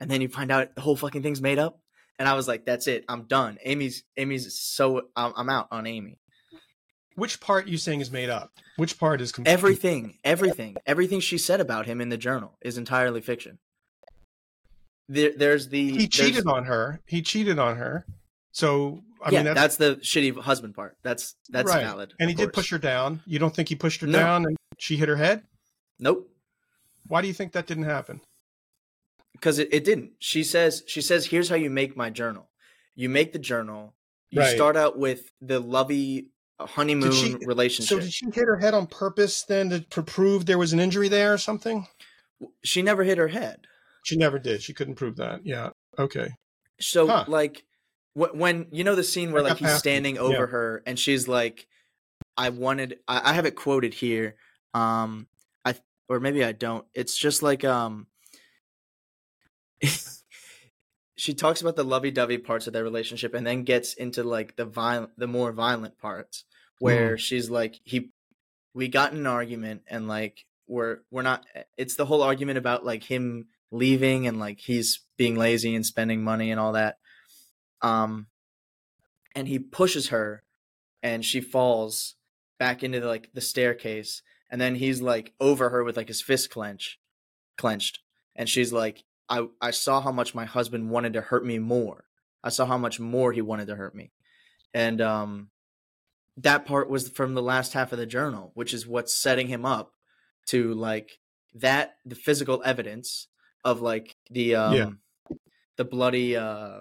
And 0.00 0.10
then 0.10 0.20
you 0.20 0.28
find 0.28 0.50
out 0.50 0.74
the 0.74 0.80
whole 0.80 0.96
fucking 0.96 1.22
thing's 1.22 1.40
made 1.40 1.58
up. 1.58 1.78
And 2.18 2.28
I 2.28 2.34
was 2.34 2.46
like, 2.46 2.64
that's 2.64 2.86
it. 2.86 3.04
I'm 3.08 3.24
done. 3.24 3.58
Amy's 3.64 4.04
Amy's 4.16 4.58
so 4.58 5.02
I'm, 5.16 5.32
I'm 5.36 5.48
out 5.50 5.68
on 5.70 5.86
Amy. 5.86 6.18
Which 7.16 7.40
part 7.40 7.68
you 7.68 7.78
saying 7.78 8.00
is 8.00 8.10
made 8.10 8.30
up? 8.30 8.50
Which 8.76 8.98
part 8.98 9.20
is 9.20 9.30
complete? 9.32 9.52
Everything, 9.52 10.18
everything, 10.24 10.76
everything 10.86 11.20
she 11.20 11.38
said 11.38 11.60
about 11.60 11.86
him 11.86 12.00
in 12.00 12.08
the 12.08 12.16
journal 12.16 12.58
is 12.60 12.76
entirely 12.76 13.20
fiction. 13.20 13.58
There, 15.08 15.32
there's 15.36 15.68
the 15.68 15.92
He 15.92 16.08
cheated 16.08 16.46
on 16.46 16.64
her. 16.64 17.00
He 17.06 17.22
cheated 17.22 17.58
on 17.58 17.76
her. 17.76 18.06
So 18.52 19.02
I 19.22 19.30
yeah, 19.30 19.42
mean, 19.42 19.54
that's, 19.54 19.76
that's, 19.76 19.76
the 19.76 19.96
shitty 20.00 20.38
husband 20.40 20.74
part. 20.74 20.96
That's 21.02 21.34
that's 21.50 21.68
right. 21.68 21.82
valid. 21.82 22.14
And 22.20 22.28
he 22.30 22.36
did 22.36 22.52
push 22.52 22.70
her 22.70 22.78
down. 22.78 23.20
You 23.26 23.38
don't 23.38 23.54
think 23.54 23.68
he 23.68 23.74
pushed 23.74 24.00
her 24.00 24.06
No. 24.06 24.18
down 24.18 24.44
and 24.46 24.56
she 24.78 24.96
hit 24.96 25.08
her 25.08 25.16
head? 25.16 25.42
Nope, 25.98 26.28
Why 27.06 27.22
do 27.22 27.28
you 27.28 27.34
think 27.34 27.52
that 27.52 27.66
didn't 27.66 27.84
happen? 27.84 28.20
Because 29.44 29.58
it, 29.58 29.68
it 29.72 29.84
didn't. 29.84 30.12
She 30.20 30.42
says 30.42 30.82
she 30.86 31.02
says 31.02 31.26
here's 31.26 31.50
how 31.50 31.56
you 31.56 31.68
make 31.68 31.98
my 31.98 32.08
journal. 32.08 32.48
You 32.94 33.10
make 33.10 33.34
the 33.34 33.38
journal. 33.38 33.94
You 34.30 34.40
Right. 34.40 34.54
start 34.56 34.74
out 34.74 34.98
with 34.98 35.30
the 35.42 35.60
lovey 35.60 36.30
uh, 36.58 36.64
honeymoon 36.66 37.12
she- 37.12 37.36
So 37.70 38.00
did 38.00 38.10
she 38.10 38.24
hit 38.26 38.46
her 38.46 38.56
head 38.58 38.72
on 38.72 38.86
purpose 38.86 39.42
then 39.42 39.68
to, 39.68 39.80
to 39.80 40.02
prove 40.02 40.46
there 40.46 40.56
was 40.56 40.72
an 40.72 40.80
injury 40.80 41.08
there 41.08 41.34
or 41.34 41.38
something? 41.38 41.86
she 42.64 42.80
never 42.80 43.04
hit 43.04 43.18
her 43.18 43.28
head. 43.28 43.66
She 44.04 44.16
never 44.16 44.38
did. 44.38 44.62
She 44.62 44.72
couldn't 44.72 44.94
prove 44.96 45.16
that. 45.16 45.44
Yeah. 45.44 45.70
Okay. 45.98 46.28
So 46.80 47.06
Huh. 47.06 47.24
like 47.28 47.64
wh- 48.14 48.34
when 48.34 48.66
you 48.72 48.82
know 48.82 48.94
the 48.94 49.04
scene 49.04 49.30
where 49.30 49.42
like 49.42 49.58
he's 49.58 49.74
standing 49.74 50.16
over 50.18 50.32
Yeah. 50.32 50.46
her 50.46 50.82
and 50.86 50.98
she's 50.98 51.28
like, 51.28 51.66
"I 52.36 52.48
wanted." 52.48 52.98
I, 53.06 53.30
I 53.30 53.32
have 53.34 53.44
it 53.46 53.56
quoted 53.56 53.92
here. 53.94 54.36
Um, 54.74 55.26
I 55.64 55.74
or 56.08 56.18
maybe 56.20 56.42
I 56.44 56.52
don't. 56.52 56.84
It's 56.94 57.16
just 57.16 57.42
like 57.42 57.62
um. 57.64 58.06
she 61.16 61.34
talks 61.34 61.60
about 61.60 61.76
the 61.76 61.84
lovey-dovey 61.84 62.38
parts 62.38 62.66
of 62.66 62.72
their 62.72 62.84
relationship 62.84 63.34
and 63.34 63.46
then 63.46 63.62
gets 63.62 63.94
into 63.94 64.22
like 64.22 64.56
the 64.56 64.64
violent 64.64 65.10
the 65.16 65.26
more 65.26 65.52
violent 65.52 65.98
parts 65.98 66.44
where 66.80 67.16
she's 67.16 67.48
like 67.48 67.80
he 67.84 68.10
we 68.74 68.88
got 68.88 69.12
in 69.12 69.18
an 69.18 69.26
argument 69.26 69.82
and 69.86 70.08
like 70.08 70.44
we're 70.66 70.98
we're 71.10 71.22
not 71.22 71.44
it's 71.76 71.96
the 71.96 72.06
whole 72.06 72.22
argument 72.22 72.58
about 72.58 72.84
like 72.84 73.04
him 73.04 73.46
leaving 73.70 74.26
and 74.26 74.38
like 74.38 74.60
he's 74.60 75.00
being 75.16 75.36
lazy 75.36 75.74
and 75.74 75.86
spending 75.86 76.22
money 76.22 76.50
and 76.50 76.60
all 76.60 76.72
that 76.72 76.98
um 77.82 78.26
and 79.34 79.48
he 79.48 79.58
pushes 79.58 80.08
her 80.08 80.42
and 81.02 81.24
she 81.24 81.40
falls 81.40 82.14
back 82.58 82.82
into 82.82 83.00
the, 83.00 83.06
like 83.06 83.30
the 83.34 83.40
staircase 83.40 84.22
and 84.50 84.60
then 84.60 84.76
he's 84.76 85.00
like 85.00 85.32
over 85.40 85.70
her 85.70 85.82
with 85.84 85.96
like 85.96 86.08
his 86.08 86.22
fist 86.22 86.50
clench 86.50 86.98
clenched 87.56 88.00
and 88.34 88.48
she's 88.48 88.72
like 88.72 89.04
i 89.28 89.46
i 89.60 89.70
saw 89.70 90.00
how 90.00 90.12
much 90.12 90.34
my 90.34 90.44
husband 90.44 90.90
wanted 90.90 91.12
to 91.14 91.20
hurt 91.20 91.44
me 91.44 91.58
more 91.58 92.04
i 92.42 92.48
saw 92.48 92.66
how 92.66 92.78
much 92.78 92.98
more 93.00 93.32
he 93.32 93.40
wanted 93.42 93.66
to 93.68 93.74
hurt 93.76 93.94
me 93.94 94.10
and 94.72 95.00
um 95.00 95.48
that 96.36 96.66
part 96.66 96.90
was 96.90 97.08
from 97.08 97.34
the 97.34 97.42
last 97.42 97.72
half 97.72 97.92
of 97.92 97.98
the 97.98 98.06
journal 98.06 98.50
which 98.54 98.74
is 98.74 98.86
what's 98.86 99.14
setting 99.14 99.46
him 99.48 99.64
up 99.64 99.92
to 100.46 100.74
like 100.74 101.18
that 101.54 101.96
the 102.04 102.14
physical 102.16 102.60
evidence 102.64 103.28
of 103.64 103.80
like 103.80 104.16
the 104.30 104.54
um 104.56 104.74
Yeah. 104.74 105.36
the 105.76 105.84
bloody 105.84 106.36
uh 106.36 106.80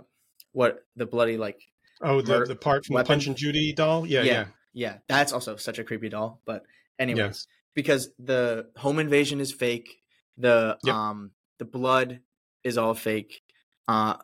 what 0.52 0.80
the 0.96 1.06
bloody 1.06 1.38
like 1.38 1.60
Oh, 2.02 2.22
the, 2.22 2.40
Mur- 2.40 2.48
the 2.48 2.56
part 2.56 2.86
from 2.86 2.96
weapon? 2.96 3.06
the 3.06 3.08
Punch 3.14 3.28
and 3.28 3.38
Judy 3.38 3.72
doll. 3.72 4.06
Yeah, 4.06 4.24
Yeah. 4.24 4.34
yeah, 4.34 4.46
yeah 4.74 4.98
that's 5.08 5.32
also 5.32 5.56
such 5.56 5.80
a 5.80 5.84
creepy 5.84 6.10
doll 6.10 6.42
but 6.46 6.64
anyways 7.00 7.18
Yes. 7.20 7.48
because 7.76 8.10
the 8.20 8.68
home 8.76 9.00
invasion 9.00 9.40
is 9.40 9.54
fake 9.54 10.02
the 10.38 10.78
Yep. 10.84 10.96
um 10.96 11.32
the 11.60 11.66
blood 11.66 12.20
is 12.64 12.78
all 12.78 12.94
fake 12.94 13.42
uh 13.88 14.16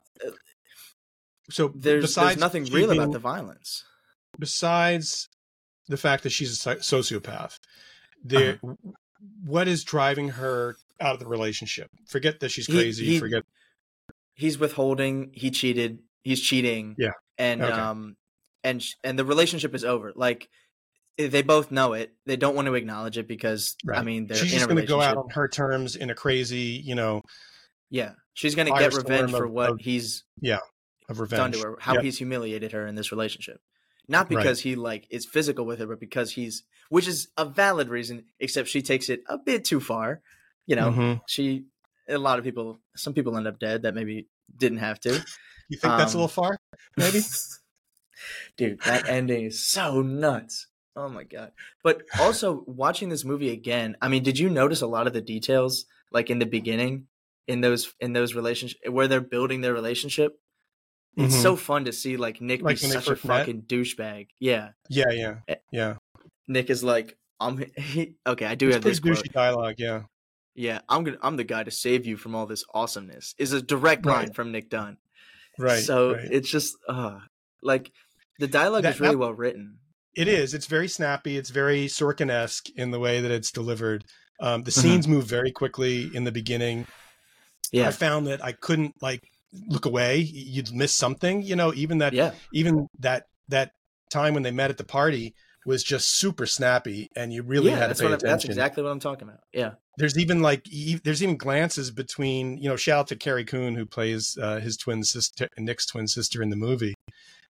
So 1.50 1.70
there's 1.76 2.16
there's 2.16 2.38
nothing 2.38 2.66
real 2.66 2.90
being- 2.90 3.02
about 3.02 3.12
the 3.14 3.20
violence 3.20 3.84
besides 4.38 5.28
the 5.88 5.98
fact 5.98 6.24
that 6.24 6.30
she's 6.32 6.66
a 6.68 6.76
sociopath, 6.76 7.58
there, 8.24 8.60
Uh-huh. 8.64 8.76
what 9.44 9.68
is 9.68 9.84
driving 9.84 10.30
her 10.30 10.78
out 11.02 11.16
of 11.16 11.20
the 11.20 11.26
relationship? 11.28 11.90
Forget 12.08 12.40
that 12.42 12.50
she's 12.52 12.68
crazy. 12.68 13.06
he- 13.06 13.20
forget. 13.20 13.44
he's 14.36 14.58
withholding 14.58 15.32
he 15.34 15.52
cheated 15.52 16.00
he's 16.24 16.40
cheating 16.42 16.96
Yeah. 16.98 17.12
and 17.38 17.62
Okay. 17.62 17.72
um 17.74 18.16
and 18.64 18.86
and 19.04 19.18
the 19.20 19.26
relationship 19.26 19.74
is 19.76 19.84
over 19.84 20.14
like 20.16 20.48
eh, 21.18 21.28
they 21.28 21.42
both 21.42 21.72
know 21.72 21.92
it 21.94 22.14
they 22.26 22.38
don't 22.38 22.56
want 22.56 22.68
to 22.68 22.74
acknowledge 22.76 23.18
it 23.18 23.28
because 23.28 23.76
i 23.94 24.02
mean 24.02 24.28
they're 24.28 24.38
She's 24.38 24.54
in 24.54 24.60
just 24.60 24.70
going 24.70 24.80
to 24.82 24.88
go 24.88 25.02
out 25.02 25.18
on 25.18 25.30
her 25.32 25.48
terms 25.50 25.96
in 25.98 26.10
a 26.10 26.16
crazy, 26.16 26.82
you 26.86 26.96
know, 26.96 27.22
yeah 27.90 28.12
she's 28.34 28.56
gonna 28.56 28.72
get 28.72 28.94
revenge 28.94 29.32
for 29.32 29.46
of- 29.46 29.52
what 29.52 29.70
of 29.72 29.80
he's 29.80 30.24
of 31.10 31.20
revenge. 31.20 31.38
done 31.40 31.52
to 31.54 31.60
her 31.60 31.78
how 31.80 31.94
Yep. 31.96 32.04
he's 32.04 32.18
humiliated 32.18 32.72
her 32.72 32.86
in 32.88 32.96
this 32.96 33.12
relationship 33.12 33.60
not 34.08 34.30
Right. 34.30 34.38
because 34.38 34.62
he 34.62 34.76
like 34.76 35.08
is 35.10 35.26
physical 35.26 35.66
with 35.66 35.80
her 35.80 35.88
but 35.88 36.00
because 36.00 36.32
he's 36.32 36.64
which 36.90 37.08
is 37.08 37.28
a 37.38 37.46
valid 37.46 37.90
reason 37.90 38.26
except 38.40 38.68
she 38.70 38.82
takes 38.82 39.10
it 39.10 39.22
a 39.28 39.38
bit 39.38 39.66
too 39.66 39.80
far 39.80 40.22
you 40.66 40.76
know 40.76 40.92
Mhm. 40.92 41.22
she 41.28 41.66
a 42.08 42.18
lot 42.18 42.40
of 42.40 42.46
people 42.46 42.80
some 42.96 43.14
people 43.14 43.38
end 43.38 43.48
up 43.48 43.60
dead 43.60 43.84
that 43.84 43.94
maybe 43.96 44.28
didn't 44.56 44.80
have 44.80 45.00
to 45.02 45.12
You 45.70 45.78
think 45.78 45.98
that's 45.98 46.14
a 46.14 46.18
Um, 46.18 46.22
little 46.22 46.28
far? 46.30 46.58
Maybe. 46.98 47.20
dude 48.58 48.82
that 48.82 49.08
ending 49.08 49.46
is 49.46 49.66
so 49.66 50.02
nuts 50.02 50.68
oh 50.96 51.08
my 51.10 51.24
god 51.24 51.52
but 51.84 52.02
also 52.20 52.64
watching 52.68 53.10
this 53.10 53.24
movie 53.24 53.52
again 53.52 53.96
i 54.02 54.08
mean 54.08 54.24
did 54.24 54.38
you 54.38 54.50
notice 54.50 54.82
a 54.82 54.88
lot 54.88 55.08
of 55.08 55.14
the 55.14 55.22
details 55.22 55.86
like 56.12 56.30
in 56.30 56.40
the 56.40 56.46
beginning 56.46 57.08
in 57.50 57.62
those 57.62 57.94
in 58.00 58.14
those 58.14 58.34
relationships 58.36 58.82
where 58.90 59.08
they're 59.10 59.30
building 59.36 59.62
their 59.62 59.74
relationship 59.74 60.32
it's 61.18 61.36
Mhm. 61.36 61.42
so 61.42 61.56
fun 61.56 61.86
to 61.86 61.92
see 61.92 62.16
like 62.18 62.40
nick 62.40 62.62
Like 62.62 62.80
be 62.80 62.88
such 62.88 63.08
a 63.10 63.16
fucking 63.16 63.64
douchebag 63.64 64.28
yeah 64.40 64.70
Yeah, 64.90 65.10
yeah, 65.12 65.36
Eh, 65.48 65.56
yeah. 65.72 65.96
nick 66.48 66.70
is 66.70 66.84
like 66.84 67.18
i'm 67.40 67.58
he, 67.78 68.14
okay 68.26 68.46
i 68.46 68.56
do 68.56 68.68
It's 68.68 68.76
have 68.76 68.84
this 68.84 69.00
quote. 69.00 69.16
douchey 69.18 69.32
dialogue. 69.34 69.76
Yeah, 69.80 70.04
yeah 70.56 70.80
i'm 70.88 71.04
gonna 71.04 71.18
i'm 71.24 71.36
the 71.38 71.44
guy 71.56 71.64
to 71.64 71.72
save 71.72 72.06
you 72.06 72.16
from 72.18 72.36
all 72.36 72.46
this 72.46 72.64
awesomeness 72.74 73.34
is 73.38 73.52
a 73.54 73.62
direct 73.62 74.06
Right. 74.06 74.18
line 74.26 74.34
from 74.34 74.52
nick 74.52 74.70
dunne 74.70 74.98
right. 75.58 75.84
so 75.84 76.14
right. 76.14 76.28
it's 76.32 76.50
just 76.50 76.76
uh 76.88 77.20
like 77.64 77.92
the 78.40 78.48
dialogue 78.48 78.84
That- 78.84 78.96
is 78.96 79.00
really 79.02 79.14
that- 79.16 79.18
well 79.26 79.34
written 79.34 79.80
It 80.16 80.28
is. 80.28 80.54
It's 80.54 80.66
very 80.66 80.88
snappy. 80.90 81.38
It's 81.38 81.52
very 81.52 81.88
Sorkin-esque 81.88 82.68
in 82.76 82.90
the 82.92 83.00
way 83.00 83.22
that 83.22 83.32
it's 83.32 83.52
delivered. 83.52 84.04
Um, 84.42 84.64
the 84.64 84.72
Mhm. 84.72 84.82
scenes 84.82 85.08
move 85.08 85.26
very 85.38 85.52
quickly 85.52 86.10
in 86.18 86.24
the 86.26 86.32
beginning. 86.32 86.88
Yeah 87.72 87.88
I 87.88 87.92
found 87.92 88.28
that 88.28 88.44
I 88.44 88.52
couldn't 88.52 88.96
like 89.02 89.22
look 89.68 89.86
away. 89.86 90.18
You'd 90.18 90.74
miss 90.74 90.94
something, 90.96 91.42
you 91.44 91.56
know. 91.56 91.74
Even 91.74 92.00
that, 92.00 92.14
yeah 92.14 92.32
even 92.54 92.88
that 93.00 93.26
that 93.48 93.72
time 94.12 94.34
when 94.34 94.44
they 94.44 94.52
met 94.52 94.70
at 94.70 94.78
the 94.78 94.84
party 94.84 95.34
was 95.66 95.84
just 95.84 96.18
super 96.18 96.46
snappy, 96.46 97.10
and 97.16 97.34
you 97.34 97.44
really 97.44 97.70
yeah, 97.70 97.78
had 97.78 97.88
to 97.90 97.96
pay 97.96 98.06
what 98.06 98.12
I- 98.12 98.16
attention. 98.16 98.30
that's 98.30 98.46
exactly 98.46 98.82
what 98.84 98.92
I'm 98.92 99.00
talking 99.00 99.28
about. 99.28 99.42
Yeah, 99.54 99.72
There's 99.98 100.18
even 100.18 100.42
like 100.42 100.66
there's 101.04 101.22
even 101.22 101.38
glances 101.38 101.92
between 101.92 102.58
you 102.58 102.70
know. 102.70 102.76
Shout 102.76 103.00
out 103.00 103.08
to 103.08 103.16
Carrie 103.16 103.46
Coon 103.46 103.76
who 103.76 103.86
plays 103.86 104.38
uh, 104.42 104.60
his 104.60 104.78
twin 104.78 105.04
sister, 105.04 105.48
Nick's 105.58 105.86
twin 105.86 106.08
sister 106.08 106.42
in 106.42 106.50
the 106.50 106.56
movie. 106.56 106.96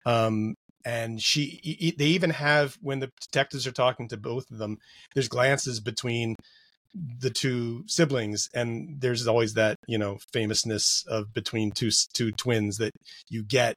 Um, 0.05 0.55
and 0.85 1.21
she, 1.21 1.93
they 1.97 2.07
even 2.07 2.31
have 2.31 2.77
when 2.81 2.99
the 2.99 3.09
detectives 3.21 3.65
are 3.65 3.71
talking 3.71 4.09
to 4.09 4.17
both 4.17 4.51
of 4.51 4.57
them. 4.57 4.79
There's 5.13 5.29
glances 5.29 5.79
between 5.79 6.35
the 6.93 7.29
two 7.29 7.83
siblings, 7.87 8.49
and 8.53 9.01
there's 9.01 9.27
always 9.27 9.53
that 9.55 9.77
you 9.87 9.97
know 9.97 10.17
famousness 10.31 11.05
of 11.07 11.33
between 11.33 11.71
two 11.71 11.89
two 12.13 12.31
twins 12.31 12.77
that 12.77 12.91
you 13.29 13.43
get. 13.43 13.75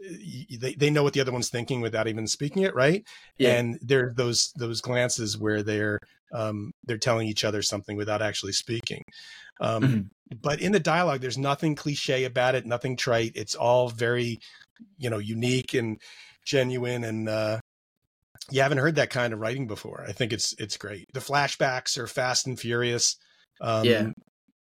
They 0.00 0.74
they 0.74 0.90
know 0.90 1.02
what 1.02 1.12
the 1.12 1.20
other 1.20 1.32
one's 1.32 1.50
thinking 1.50 1.80
without 1.80 2.08
even 2.08 2.26
speaking 2.26 2.62
it, 2.62 2.74
right? 2.74 3.04
yeah, 3.38 3.50
and 3.50 3.78
there 3.82 4.08
are 4.08 4.14
those 4.14 4.52
those 4.56 4.80
glances 4.80 5.38
where 5.38 5.62
they're 5.62 5.98
um, 6.32 6.72
they're 6.84 6.98
telling 6.98 7.28
each 7.28 7.44
other 7.44 7.62
something 7.62 7.96
without 7.96 8.22
actually 8.22 8.52
speaking. 8.52 9.02
Um, 9.60 9.82
Mhm. 9.82 10.10
But 10.42 10.60
in 10.60 10.72
the 10.72 10.80
dialogue, 10.80 11.20
there's 11.20 11.38
nothing 11.38 11.74
cliche 11.76 12.24
about 12.24 12.54
it, 12.54 12.66
nothing 12.66 12.96
trite. 12.96 13.32
It's 13.34 13.54
all 13.54 13.88
very, 13.88 14.40
you 14.98 15.10
know, 15.10 15.18
unique 15.18 15.74
and 15.74 16.00
genuine. 16.44 17.04
And 17.04 17.28
uh, 17.28 17.60
you 18.50 18.62
haven't 18.62 18.78
heard 18.78 18.96
that 18.96 19.10
kind 19.10 19.32
of 19.32 19.40
writing 19.40 19.66
before. 19.66 20.04
I 20.06 20.12
think 20.12 20.32
it's 20.32 20.54
it's 20.58 20.76
great. 20.76 21.06
The 21.14 21.20
flashbacks 21.20 21.96
are 21.98 22.06
fast 22.06 22.46
and 22.46 22.58
furious. 22.58 23.16
Um, 23.60 23.84
Yeah. 23.84 24.08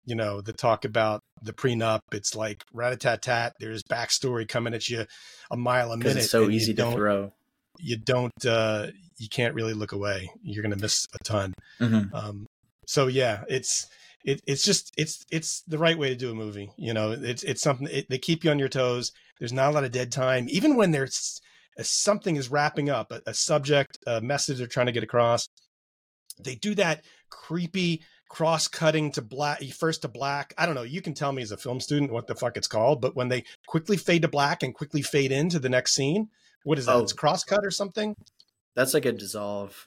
You 0.04 0.16
know, 0.16 0.40
the 0.40 0.52
talk 0.52 0.84
about 0.84 1.20
the 1.42 1.52
prenup, 1.52 2.00
it's 2.12 2.34
like 2.34 2.64
rat 2.72 2.92
a 2.92 2.96
tat 2.96 3.22
tat. 3.22 3.52
There's 3.60 3.82
backstory 3.84 4.48
coming 4.48 4.74
at 4.74 4.88
you 4.88 5.06
a 5.50 5.56
mile 5.56 5.92
a 5.92 5.96
minute. 5.96 6.16
it's 6.18 6.30
so 6.30 6.50
easy 6.50 6.74
to 6.74 6.90
throw. 6.90 7.32
you 7.78 7.96
don't 7.96 8.44
uh 8.46 8.88
you 9.18 9.28
can't 9.28 9.54
really 9.54 9.72
look 9.74 9.92
away 9.92 10.28
you're 10.42 10.62
gonna 10.62 10.76
miss 10.76 11.06
a 11.14 11.24
ton 11.24 11.54
Mhm. 11.80 12.12
um 12.12 12.46
so 12.86 13.06
yeah 13.06 13.44
it's 13.48 13.86
it, 14.24 14.40
it's 14.46 14.62
just 14.62 14.92
it's 14.98 15.24
it's 15.30 15.62
the 15.66 15.78
right 15.78 15.96
way 15.98 16.08
to 16.10 16.14
do 16.16 16.30
a 16.30 16.34
movie 16.34 16.70
you 16.76 16.92
know 16.92 17.12
it's 17.12 17.42
it's 17.44 17.62
something 17.62 17.88
it, 17.90 18.06
they 18.10 18.18
keep 18.18 18.44
you 18.44 18.50
on 18.50 18.58
your 18.58 18.68
toes 18.68 19.10
there's 19.38 19.52
not 19.52 19.70
a 19.70 19.74
lot 19.74 19.84
of 19.84 19.90
dead 19.92 20.12
time 20.12 20.46
even 20.50 20.76
when 20.76 20.90
there's 20.90 21.40
something 21.80 22.36
is 22.36 22.50
wrapping 22.50 22.90
up 22.90 23.10
a, 23.12 23.20
a 23.26 23.34
subject 23.34 23.98
a 24.06 24.20
message 24.20 24.58
they're 24.58 24.66
trying 24.66 24.86
to 24.86 24.92
get 24.92 25.02
across 25.02 25.48
they 26.42 26.54
do 26.54 26.74
that 26.74 27.04
creepy 27.30 28.02
cross 28.28 28.66
cutting 28.68 29.10
to 29.12 29.20
black 29.22 29.62
first 29.64 30.02
to 30.02 30.08
black 30.08 30.54
i 30.58 30.64
don't 30.66 30.74
know 30.74 30.82
you 30.82 31.02
can 31.02 31.12
tell 31.14 31.32
me 31.32 31.42
as 31.42 31.52
a 31.52 31.56
film 31.56 31.80
student 31.80 32.12
what 32.12 32.26
the 32.26 32.34
fuck 32.34 32.56
it's 32.56 32.66
called 32.68 33.00
but 33.00 33.14
when 33.14 33.28
they 33.28 33.44
quickly 33.66 33.96
fade 33.96 34.22
to 34.22 34.28
black 34.28 34.62
and 34.62 34.74
quickly 34.74 35.02
fade 35.02 35.30
into 35.32 35.58
the 35.58 35.68
next 35.68 35.94
scene 35.94 36.28
what 36.64 36.78
is 36.78 36.86
that 36.86 36.94
Oh. 36.96 37.00
it's 37.02 37.12
cross 37.12 37.44
cut 37.44 37.60
or 37.64 37.70
something 37.70 38.14
That's 38.74 38.94
like 38.94 39.04
a 39.04 39.12
dissolve. 39.12 39.86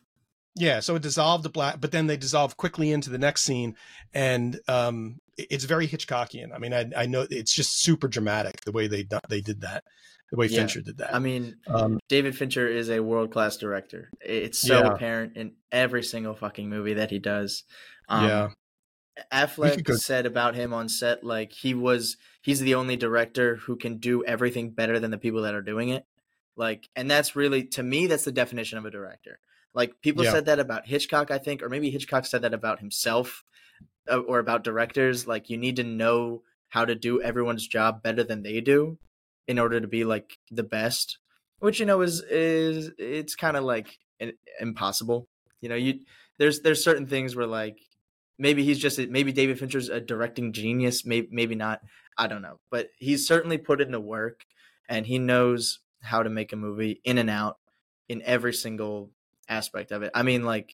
yeah, 0.56 0.80
so 0.80 0.96
it 0.96 1.02
dissolved 1.02 1.44
to 1.44 1.50
black, 1.50 1.82
but 1.82 1.92
then 1.92 2.06
they 2.08 2.18
dissolve 2.18 2.56
quickly 2.58 2.92
into 2.92 3.10
the 3.10 3.18
next 3.18 3.42
scene, 3.44 3.76
and 4.14 4.60
um, 4.68 5.18
it's 5.38 5.66
very 5.66 5.88
Hitchcockian. 5.88 6.54
I 6.54 6.60
mean, 6.60 6.74
I, 6.74 6.86
I 6.96 7.06
know 7.08 7.26
it's 7.30 7.54
just 7.54 7.82
super 7.82 8.08
dramatic 8.08 8.62
the 8.62 8.72
way 8.72 8.88
they 8.88 9.08
they 9.28 9.42
did 9.42 9.62
that, 9.62 9.84
the 10.32 10.38
way 10.38 10.48
Yeah. 10.48 10.60
Fincher 10.60 10.82
did 10.82 10.98
that. 10.98 11.14
I 11.14 11.20
mean, 11.20 11.58
um, 11.68 12.00
David 12.10 12.38
Fincher 12.38 12.68
is 12.68 12.90
a 12.90 13.02
world 13.02 13.32
class 13.32 13.58
director. 13.58 14.10
It's 14.22 14.60
so 14.60 14.82
Yeah. 14.82 14.94
apparent 14.94 15.38
in 15.38 15.56
every 15.72 16.04
single 16.04 16.36
fucking 16.36 16.70
movie 16.70 16.96
that 16.96 17.12
he 17.12 17.20
does. 17.20 17.64
Um, 18.10 18.26
yeah, 18.26 18.50
Affleck 19.32 19.90
said 19.96 20.26
about 20.26 20.56
him 20.56 20.74
on 20.74 20.90
set, 20.90 21.24
like 21.24 21.54
he 21.54 21.74
was, 21.74 22.18
he's 22.42 22.60
the 22.60 22.76
only 22.76 22.98
director 22.98 23.56
who 23.56 23.78
can 23.78 23.98
do 23.98 24.26
everything 24.26 24.72
better 24.72 25.00
than 25.00 25.12
the 25.12 25.18
people 25.18 25.44
that 25.44 25.56
are 25.56 25.62
doing 25.62 25.90
it. 25.90 26.06
Like, 26.58 26.90
and 26.96 27.10
that's 27.10 27.36
really, 27.36 27.64
to 27.70 27.84
me, 27.84 28.08
that's 28.08 28.26
the 28.26 28.32
definition 28.32 28.78
of 28.78 28.86
a 28.86 28.92
director. 28.92 29.40
Like 29.74 30.02
people 30.02 30.24
Yeah. 30.24 30.32
said 30.32 30.46
that 30.46 30.60
about 30.60 30.88
Hitchcock, 30.88 31.32
I 31.32 31.38
think, 31.38 31.62
or 31.62 31.70
maybe 31.70 31.90
Hitchcock 31.90 32.26
said 32.26 32.42
that 32.44 32.54
about 32.54 32.80
himself 32.80 33.44
uh, 34.10 34.20
or 34.20 34.40
about 34.40 34.64
directors. 34.64 35.28
Like 35.28 35.50
you 35.50 35.58
need 35.58 35.76
to 35.78 35.84
know 35.84 36.44
how 36.70 36.86
to 36.86 36.96
do 36.96 37.22
everyone's 37.22 37.68
job 37.68 38.02
better 38.04 38.24
than 38.24 38.44
they 38.44 38.62
do 38.62 38.98
in 39.48 39.60
order 39.60 39.80
to 39.80 39.88
be 39.88 40.04
like 40.04 40.38
the 40.52 40.64
best, 40.64 41.20
which 41.60 41.80
you 41.80 41.86
know 41.86 42.02
is 42.02 42.22
is 42.22 42.92
it's 42.98 43.36
kind 43.36 43.58
of 43.58 43.64
like 43.64 43.98
impossible. 44.60 45.28
You 45.62 45.70
know, 45.70 45.76
you 45.76 46.00
there's 46.38 46.62
there's 46.62 46.84
certain 46.84 47.08
things 47.08 47.36
where 47.36 47.48
like 47.48 47.80
maybe 48.38 48.64
he's 48.64 48.80
just 48.80 49.00
maybe 49.00 49.32
David 49.32 49.60
Fincher's 49.60 49.90
a 49.90 50.00
directing 50.00 50.54
genius, 50.54 51.06
maybe 51.06 51.28
maybe 51.32 51.56
not. 51.56 51.82
I 52.18 52.28
don't 52.28 52.42
know, 52.42 52.60
but 52.70 52.90
he's 52.98 53.28
certainly 53.28 53.58
put 53.58 53.82
in 53.82 53.92
the 53.92 54.00
work, 54.00 54.46
and 54.88 55.06
he 55.06 55.20
knows 55.20 55.80
how 56.02 56.24
to 56.24 56.30
make 56.30 56.54
a 56.54 56.58
movie 56.58 57.02
in 57.04 57.18
and 57.18 57.30
out 57.30 57.58
in 58.08 58.22
every 58.22 58.54
single 58.54 59.12
aspect 59.50 59.92
of 59.92 60.04
it. 60.04 60.12
I 60.14 60.24
mean, 60.24 60.44
like, 60.44 60.76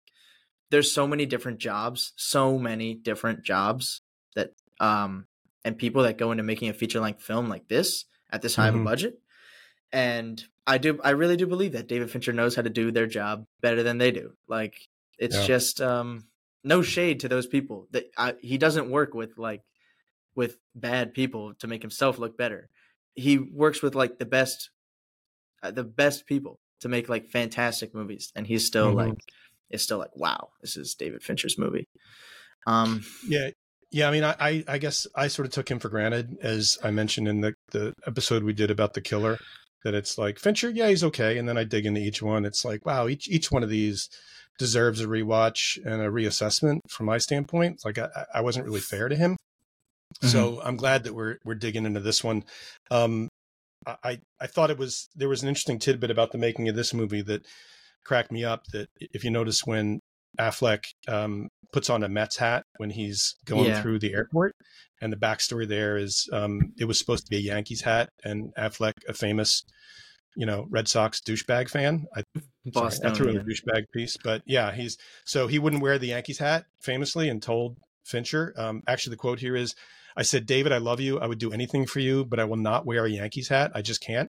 there's 0.69 0.91
so 0.91 1.07
many 1.07 1.25
different 1.25 1.59
jobs, 1.59 2.13
so 2.17 2.57
many 2.57 2.93
different 2.93 3.43
jobs 3.43 4.01
that, 4.35 4.51
um, 4.79 5.27
and 5.63 5.77
people 5.77 6.03
that 6.03 6.17
go 6.17 6.31
into 6.31 6.43
making 6.43 6.69
a 6.69 6.73
feature 6.73 6.99
length 6.99 7.21
film 7.21 7.47
like 7.47 7.67
this 7.67 8.05
at 8.29 8.41
this 8.41 8.55
high 8.55 8.63
mm-hmm. 8.63 8.69
of 8.69 8.75
a 8.75 8.77
mm-hmm. 8.77 8.85
budget. 8.85 9.19
And 9.91 10.43
I 10.67 10.77
do, 10.77 10.99
I 11.03 11.11
really 11.11 11.37
do 11.37 11.47
believe 11.47 11.71
that 11.71 11.87
David 11.87 12.11
Fincher 12.11 12.33
knows 12.33 12.55
how 12.55 12.61
to 12.61 12.69
do 12.69 12.91
their 12.91 13.07
job 13.07 13.45
better 13.61 13.83
than 13.83 13.97
they 13.97 14.11
do. 14.11 14.33
Like, 14.47 14.75
it's 15.17 15.35
yeah. 15.35 15.47
just, 15.47 15.81
um, 15.81 16.25
no 16.63 16.81
shade 16.81 17.21
to 17.21 17.29
those 17.29 17.47
people 17.47 17.87
that 17.91 18.11
I, 18.17 18.35
he 18.41 18.57
doesn't 18.57 18.91
work 18.91 19.13
with 19.13 19.37
like 19.37 19.61
with 20.35 20.57
bad 20.75 21.13
people 21.13 21.53
to 21.55 21.67
make 21.67 21.81
himself 21.81 22.19
look 22.19 22.37
better. 22.37 22.69
He 23.15 23.37
works 23.37 23.81
with 23.81 23.95
like 23.95 24.19
the 24.19 24.25
best, 24.25 24.69
uh, 25.63 25.71
the 25.71 25.85
best 25.85 26.25
people 26.25 26.59
to 26.81 26.89
make 26.89 27.07
like 27.07 27.29
fantastic 27.29 27.95
movies, 27.95 28.31
and 28.35 28.45
he's 28.45 28.65
still 28.65 28.87
mm-hmm. 28.87 29.09
like, 29.09 29.19
it's 29.69 29.83
still 29.83 29.99
like, 29.99 30.15
wow, 30.15 30.49
this 30.61 30.75
is 30.75 30.95
David 30.95 31.23
Fincher's 31.23 31.57
movie. 31.57 31.87
Um, 32.67 33.03
yeah, 33.25 33.51
yeah. 33.91 34.07
I 34.07 34.11
mean, 34.11 34.23
I, 34.23 34.63
I 34.67 34.77
guess 34.77 35.07
I 35.15 35.27
sort 35.27 35.45
of 35.47 35.53
took 35.53 35.69
him 35.69 35.79
for 35.79 35.89
granted, 35.89 36.37
as 36.41 36.77
I 36.83 36.91
mentioned 36.91 37.27
in 37.27 37.41
the 37.41 37.53
the 37.71 37.93
episode 38.05 38.43
we 38.43 38.53
did 38.53 38.71
about 38.71 38.93
the 38.93 39.01
killer. 39.01 39.37
That 39.85 39.93
it's 39.93 40.17
like 40.17 40.39
Fincher, 40.39 40.69
yeah, 40.69 40.89
he's 40.89 41.05
okay, 41.05 41.37
and 41.37 41.47
then 41.47 41.57
I 41.57 41.63
dig 41.63 41.85
into 41.85 42.01
each 42.01 42.21
one. 42.21 42.43
It's 42.43 42.65
like, 42.65 42.85
wow, 42.85 43.07
each 43.07 43.29
each 43.29 43.49
one 43.49 43.63
of 43.63 43.69
these 43.69 44.09
deserves 44.57 44.99
a 44.99 45.07
rewatch 45.07 45.77
and 45.85 46.01
a 46.01 46.09
reassessment 46.09 46.79
from 46.89 47.05
my 47.05 47.17
standpoint. 47.17 47.79
Like 47.85 47.97
I, 47.97 48.09
I 48.35 48.41
wasn't 48.41 48.65
really 48.65 48.81
fair 48.81 49.07
to 49.07 49.15
him. 49.15 49.37
Mm-hmm. 50.21 50.27
So 50.27 50.61
I'm 50.63 50.75
glad 50.75 51.05
that 51.05 51.15
we're 51.15 51.37
we're 51.45 51.55
digging 51.55 51.85
into 51.85 52.01
this 52.01 52.23
one. 52.23 52.43
Um, 52.91 53.29
I 53.87 54.19
I 54.39 54.47
thought 54.47 54.69
it 54.69 54.77
was 54.77 55.07
there 55.15 55.29
was 55.29 55.41
an 55.41 55.49
interesting 55.49 55.79
tidbit 55.79 56.11
about 56.11 56.31
the 56.31 56.37
making 56.37 56.67
of 56.67 56.75
this 56.75 56.93
movie 56.93 57.21
that 57.23 57.45
cracked 58.03 58.31
me 58.31 58.43
up. 58.43 58.65
That 58.73 58.89
if 58.99 59.23
you 59.23 59.31
notice 59.31 59.65
when 59.65 59.99
Affleck 60.39 60.85
um, 61.07 61.49
puts 61.71 61.89
on 61.89 62.03
a 62.03 62.09
Mets 62.09 62.37
hat 62.37 62.63
when 62.77 62.89
he's 62.89 63.35
going 63.45 63.65
yeah. 63.65 63.81
through 63.81 63.99
the 63.99 64.13
airport, 64.13 64.55
and 65.01 65.11
the 65.11 65.17
backstory 65.17 65.67
there 65.67 65.97
is 65.97 66.27
um, 66.33 66.73
it 66.79 66.85
was 66.85 66.99
supposed 66.99 67.25
to 67.25 67.29
be 67.29 67.37
a 67.37 67.53
Yankees 67.53 67.81
hat, 67.81 68.09
and 68.23 68.53
Affleck, 68.57 68.93
a 69.07 69.13
famous 69.13 69.63
you 70.35 70.45
know 70.45 70.67
Red 70.69 70.87
Sox 70.87 71.21
douchebag 71.21 71.69
fan. 71.69 72.05
I, 72.15 72.23
sorry, 72.73 72.93
I 73.03 73.09
threw 73.13 73.29
in 73.29 73.37
a 73.37 73.43
douchebag 73.43 73.85
piece, 73.93 74.17
but 74.23 74.41
yeah, 74.45 74.71
he's 74.71 74.97
so 75.25 75.47
he 75.47 75.59
wouldn't 75.59 75.81
wear 75.81 75.97
the 75.97 76.07
Yankees 76.07 76.39
hat 76.39 76.65
famously, 76.81 77.29
and 77.29 77.41
told 77.41 77.77
Fincher. 78.05 78.53
Um, 78.57 78.83
actually, 78.87 79.11
the 79.11 79.17
quote 79.17 79.39
here 79.39 79.55
is, 79.55 79.75
I 80.19 80.23
said, 80.23 80.45
David, 80.45 80.73
I 80.73 80.79
love 80.79 80.99
you. 80.99 81.17
I 81.17 81.27
would 81.27 81.39
do 81.39 81.53
anything 81.53 81.85
for 81.85 82.01
you, 82.01 82.25
but 82.25 82.41
I 82.41 82.43
will 82.43 82.57
not 82.57 82.85
wear 82.85 83.05
a 83.05 83.09
Yankees 83.09 83.47
hat. 83.47 83.71
I 83.73 83.81
just 83.81 84.01
can't, 84.01 84.29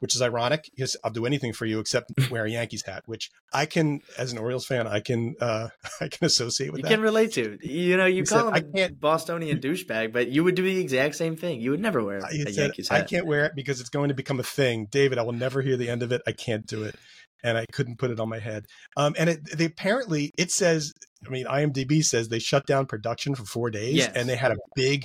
which 0.00 0.14
is 0.14 0.20
ironic 0.20 0.68
because 0.76 0.98
I'll 1.02 1.10
do 1.10 1.24
anything 1.24 1.54
for 1.54 1.64
you 1.64 1.80
except 1.80 2.12
wear 2.30 2.44
a 2.44 2.50
Yankees 2.50 2.84
hat, 2.84 3.04
which 3.06 3.30
I 3.50 3.64
can, 3.64 4.00
as 4.18 4.32
an 4.32 4.38
Orioles 4.38 4.66
fan, 4.66 4.86
I 4.86 5.00
can, 5.00 5.36
uh, 5.40 5.68
I 6.02 6.08
can 6.08 6.26
associate 6.26 6.72
with 6.72 6.80
you 6.80 6.82
that. 6.82 6.90
can 6.90 7.00
relate 7.00 7.32
to. 7.32 7.56
You 7.62 7.96
know, 7.96 8.04
you 8.04 8.22
he 8.22 8.26
call 8.26 8.38
said, 8.38 8.48
him 8.48 8.54
I 8.54 8.78
can't, 8.78 9.00
Bostonian 9.00 9.60
douchebag, 9.60 10.12
but 10.12 10.28
you 10.28 10.44
would 10.44 10.56
do 10.56 10.62
the 10.62 10.78
exact 10.78 11.16
same 11.16 11.36
thing. 11.36 11.62
You 11.62 11.70
would 11.70 11.80
never 11.80 12.04
wear 12.04 12.18
a 12.18 12.30
said, 12.30 12.54
Yankees 12.54 12.90
hat. 12.90 13.00
I 13.00 13.06
can't 13.06 13.26
wear 13.26 13.46
it 13.46 13.52
because 13.56 13.80
it's 13.80 13.88
going 13.88 14.08
to 14.08 14.14
become 14.14 14.40
a 14.40 14.44
thing. 14.44 14.88
David, 14.90 15.16
I 15.16 15.22
will 15.22 15.32
never 15.32 15.62
hear 15.62 15.78
the 15.78 15.88
end 15.88 16.02
of 16.02 16.12
it. 16.12 16.20
I 16.26 16.32
can't 16.32 16.66
do 16.66 16.82
it 16.82 16.96
and 17.42 17.56
I 17.56 17.64
couldn't 17.72 17.98
put 17.98 18.10
it 18.10 18.20
on 18.20 18.28
my 18.28 18.38
head. 18.38 18.66
Um, 18.98 19.14
and 19.18 19.30
it, 19.30 19.56
they 19.56 19.64
apparently 19.64 20.30
it 20.36 20.50
says, 20.50 20.92
I 21.26 21.30
mean, 21.30 21.46
IMDb 21.46 22.04
says 22.04 22.28
they 22.28 22.38
shut 22.38 22.66
down 22.66 22.84
production 22.84 23.34
for 23.34 23.44
four 23.44 23.70
days, 23.70 23.94
yes. 23.94 24.12
and 24.14 24.28
they 24.28 24.36
had 24.36 24.52
a 24.52 24.56
big 24.74 25.04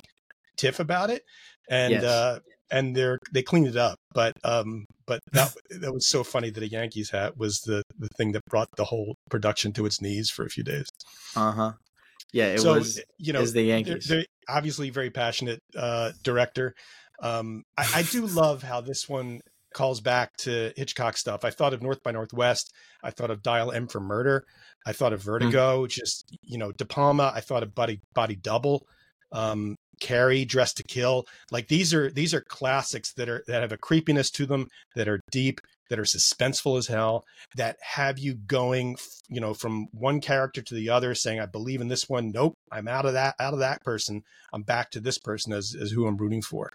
tiff 0.56 0.80
about 0.80 1.10
it, 1.10 1.22
and 1.70 1.92
yes. 1.92 2.04
uh, 2.04 2.38
and 2.70 2.96
they're 2.96 3.18
they 3.32 3.42
cleaned 3.42 3.68
it 3.68 3.76
up. 3.76 3.98
But 4.14 4.34
um, 4.44 4.86
but 5.06 5.20
that 5.32 5.54
that 5.80 5.92
was 5.92 6.08
so 6.08 6.24
funny 6.24 6.50
that 6.50 6.62
a 6.62 6.68
Yankees 6.68 7.10
hat 7.10 7.36
was 7.36 7.60
the 7.60 7.82
the 7.98 8.08
thing 8.16 8.32
that 8.32 8.42
brought 8.48 8.68
the 8.76 8.84
whole 8.84 9.16
production 9.30 9.72
to 9.74 9.86
its 9.86 10.00
knees 10.00 10.30
for 10.30 10.44
a 10.44 10.50
few 10.50 10.64
days. 10.64 10.88
Uh 11.34 11.52
huh. 11.52 11.72
Yeah, 12.32 12.48
it 12.48 12.60
so, 12.60 12.74
was. 12.74 13.00
You 13.18 13.32
know, 13.32 13.44
the 13.44 13.62
Yankees. 13.62 14.06
They're, 14.06 14.18
they're 14.18 14.26
obviously 14.48 14.90
very 14.90 15.10
passionate 15.10 15.60
uh, 15.76 16.12
director. 16.22 16.74
Um, 17.22 17.62
I, 17.76 17.88
I 17.96 18.02
do 18.02 18.26
love 18.26 18.62
how 18.62 18.80
this 18.80 19.08
one 19.08 19.40
calls 19.72 20.00
back 20.00 20.36
to 20.38 20.72
Hitchcock 20.76 21.16
stuff. 21.16 21.44
I 21.44 21.50
thought 21.50 21.74
of 21.74 21.82
North 21.82 22.02
by 22.02 22.10
Northwest. 22.10 22.72
I 23.02 23.10
thought 23.10 23.30
of 23.30 23.42
Dial 23.42 23.72
M 23.72 23.88
for 23.88 24.00
Murder. 24.00 24.44
I 24.86 24.92
thought 24.92 25.12
of 25.12 25.22
hmm. 25.22 25.30
Vertigo. 25.30 25.84
Mm. 25.84 25.88
Just 25.88 26.36
you 26.42 26.58
know, 26.58 26.72
De 26.72 26.84
Palma. 26.84 27.32
I 27.34 27.40
thought 27.40 27.62
of 27.62 27.74
Body 27.74 28.00
Body 28.14 28.36
Double. 28.36 28.86
Um, 29.32 29.76
Carrie, 30.00 30.44
Dressed 30.44 30.76
to 30.78 30.82
Kill. 30.82 31.26
Like 31.50 31.68
these 31.68 31.92
are 31.94 32.10
these 32.10 32.34
are 32.34 32.40
classics 32.40 33.12
that 33.14 33.28
are 33.28 33.42
that 33.46 33.62
have 33.62 33.72
a 33.72 33.78
creepiness 33.78 34.30
to 34.32 34.46
them 34.46 34.68
that 34.94 35.08
are 35.08 35.20
deep, 35.30 35.60
that 35.90 35.98
are 35.98 36.04
suspenseful 36.04 36.78
as 36.78 36.86
hell, 36.86 37.24
that 37.56 37.76
have 37.82 38.18
you 38.18 38.34
going, 38.34 38.96
you 39.28 39.40
know, 39.40 39.54
from 39.54 39.86
one 39.92 40.20
character 40.20 40.62
to 40.62 40.74
the 40.74 40.90
other, 40.90 41.14
saying, 41.14 41.40
"I 41.40 41.46
believe 41.46 41.80
in 41.80 41.88
this 41.88 42.08
one." 42.08 42.30
Nope, 42.30 42.54
I'm 42.70 42.88
out 42.88 43.06
of 43.06 43.14
that 43.14 43.34
out 43.40 43.52
of 43.52 43.60
that 43.60 43.82
person. 43.82 44.22
I'm 44.52 44.62
back 44.62 44.90
to 44.92 45.00
this 45.00 45.18
person 45.18 45.52
as 45.52 45.74
as 45.80 45.90
who 45.90 46.06
I'm 46.06 46.16
rooting 46.16 46.42
for. 46.42 46.70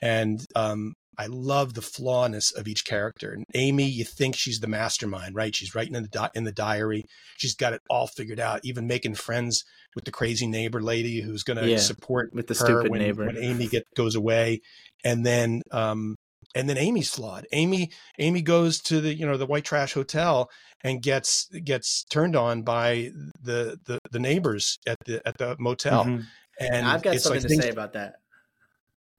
And 0.00 0.44
um, 0.56 0.94
I 1.18 1.26
love 1.26 1.74
the 1.74 1.82
flawness 1.82 2.52
of 2.52 2.66
each 2.66 2.84
character. 2.84 3.32
And 3.32 3.44
Amy, 3.54 3.84
you 3.84 4.04
think 4.04 4.34
she's 4.34 4.60
the 4.60 4.66
mastermind, 4.66 5.34
right? 5.34 5.54
She's 5.54 5.74
writing 5.74 5.94
in 5.94 6.02
the 6.02 6.08
di- 6.08 6.30
in 6.34 6.44
the 6.44 6.52
diary. 6.52 7.04
She's 7.36 7.54
got 7.54 7.74
it 7.74 7.82
all 7.90 8.06
figured 8.06 8.40
out. 8.40 8.60
Even 8.64 8.86
making 8.86 9.14
friends 9.16 9.64
with 9.94 10.04
the 10.04 10.10
crazy 10.10 10.46
neighbor 10.46 10.80
lady 10.80 11.20
who's 11.20 11.42
going 11.42 11.58
to 11.58 11.68
yeah, 11.68 11.76
support 11.76 12.30
with 12.32 12.46
the 12.46 12.54
stupid 12.54 12.90
when, 12.90 13.00
neighbor 13.00 13.26
when 13.26 13.36
Amy 13.36 13.66
get 13.66 13.84
goes 13.94 14.14
away. 14.14 14.60
And 15.04 15.26
then, 15.26 15.62
um, 15.70 16.16
and 16.54 16.68
then 16.68 16.78
Amy's 16.78 17.10
flawed. 17.10 17.46
Amy, 17.52 17.90
Amy 18.18 18.40
goes 18.42 18.80
to 18.82 19.00
the 19.00 19.14
you 19.14 19.26
know 19.26 19.36
the 19.36 19.46
white 19.46 19.64
trash 19.64 19.92
hotel 19.92 20.50
and 20.82 21.02
gets 21.02 21.48
gets 21.64 22.04
turned 22.04 22.36
on 22.36 22.62
by 22.62 23.10
the 23.42 23.78
the, 23.84 23.98
the 24.10 24.18
neighbors 24.18 24.78
at 24.86 24.96
the 25.06 25.26
at 25.26 25.38
the 25.38 25.56
motel. 25.58 26.04
Mm-hmm. 26.04 26.22
And 26.60 26.86
I've 26.86 27.02
got 27.02 27.18
something 27.20 27.40
like 27.40 27.42
to 27.42 27.48
things, 27.48 27.64
say 27.64 27.70
about 27.70 27.94
that. 27.94 28.16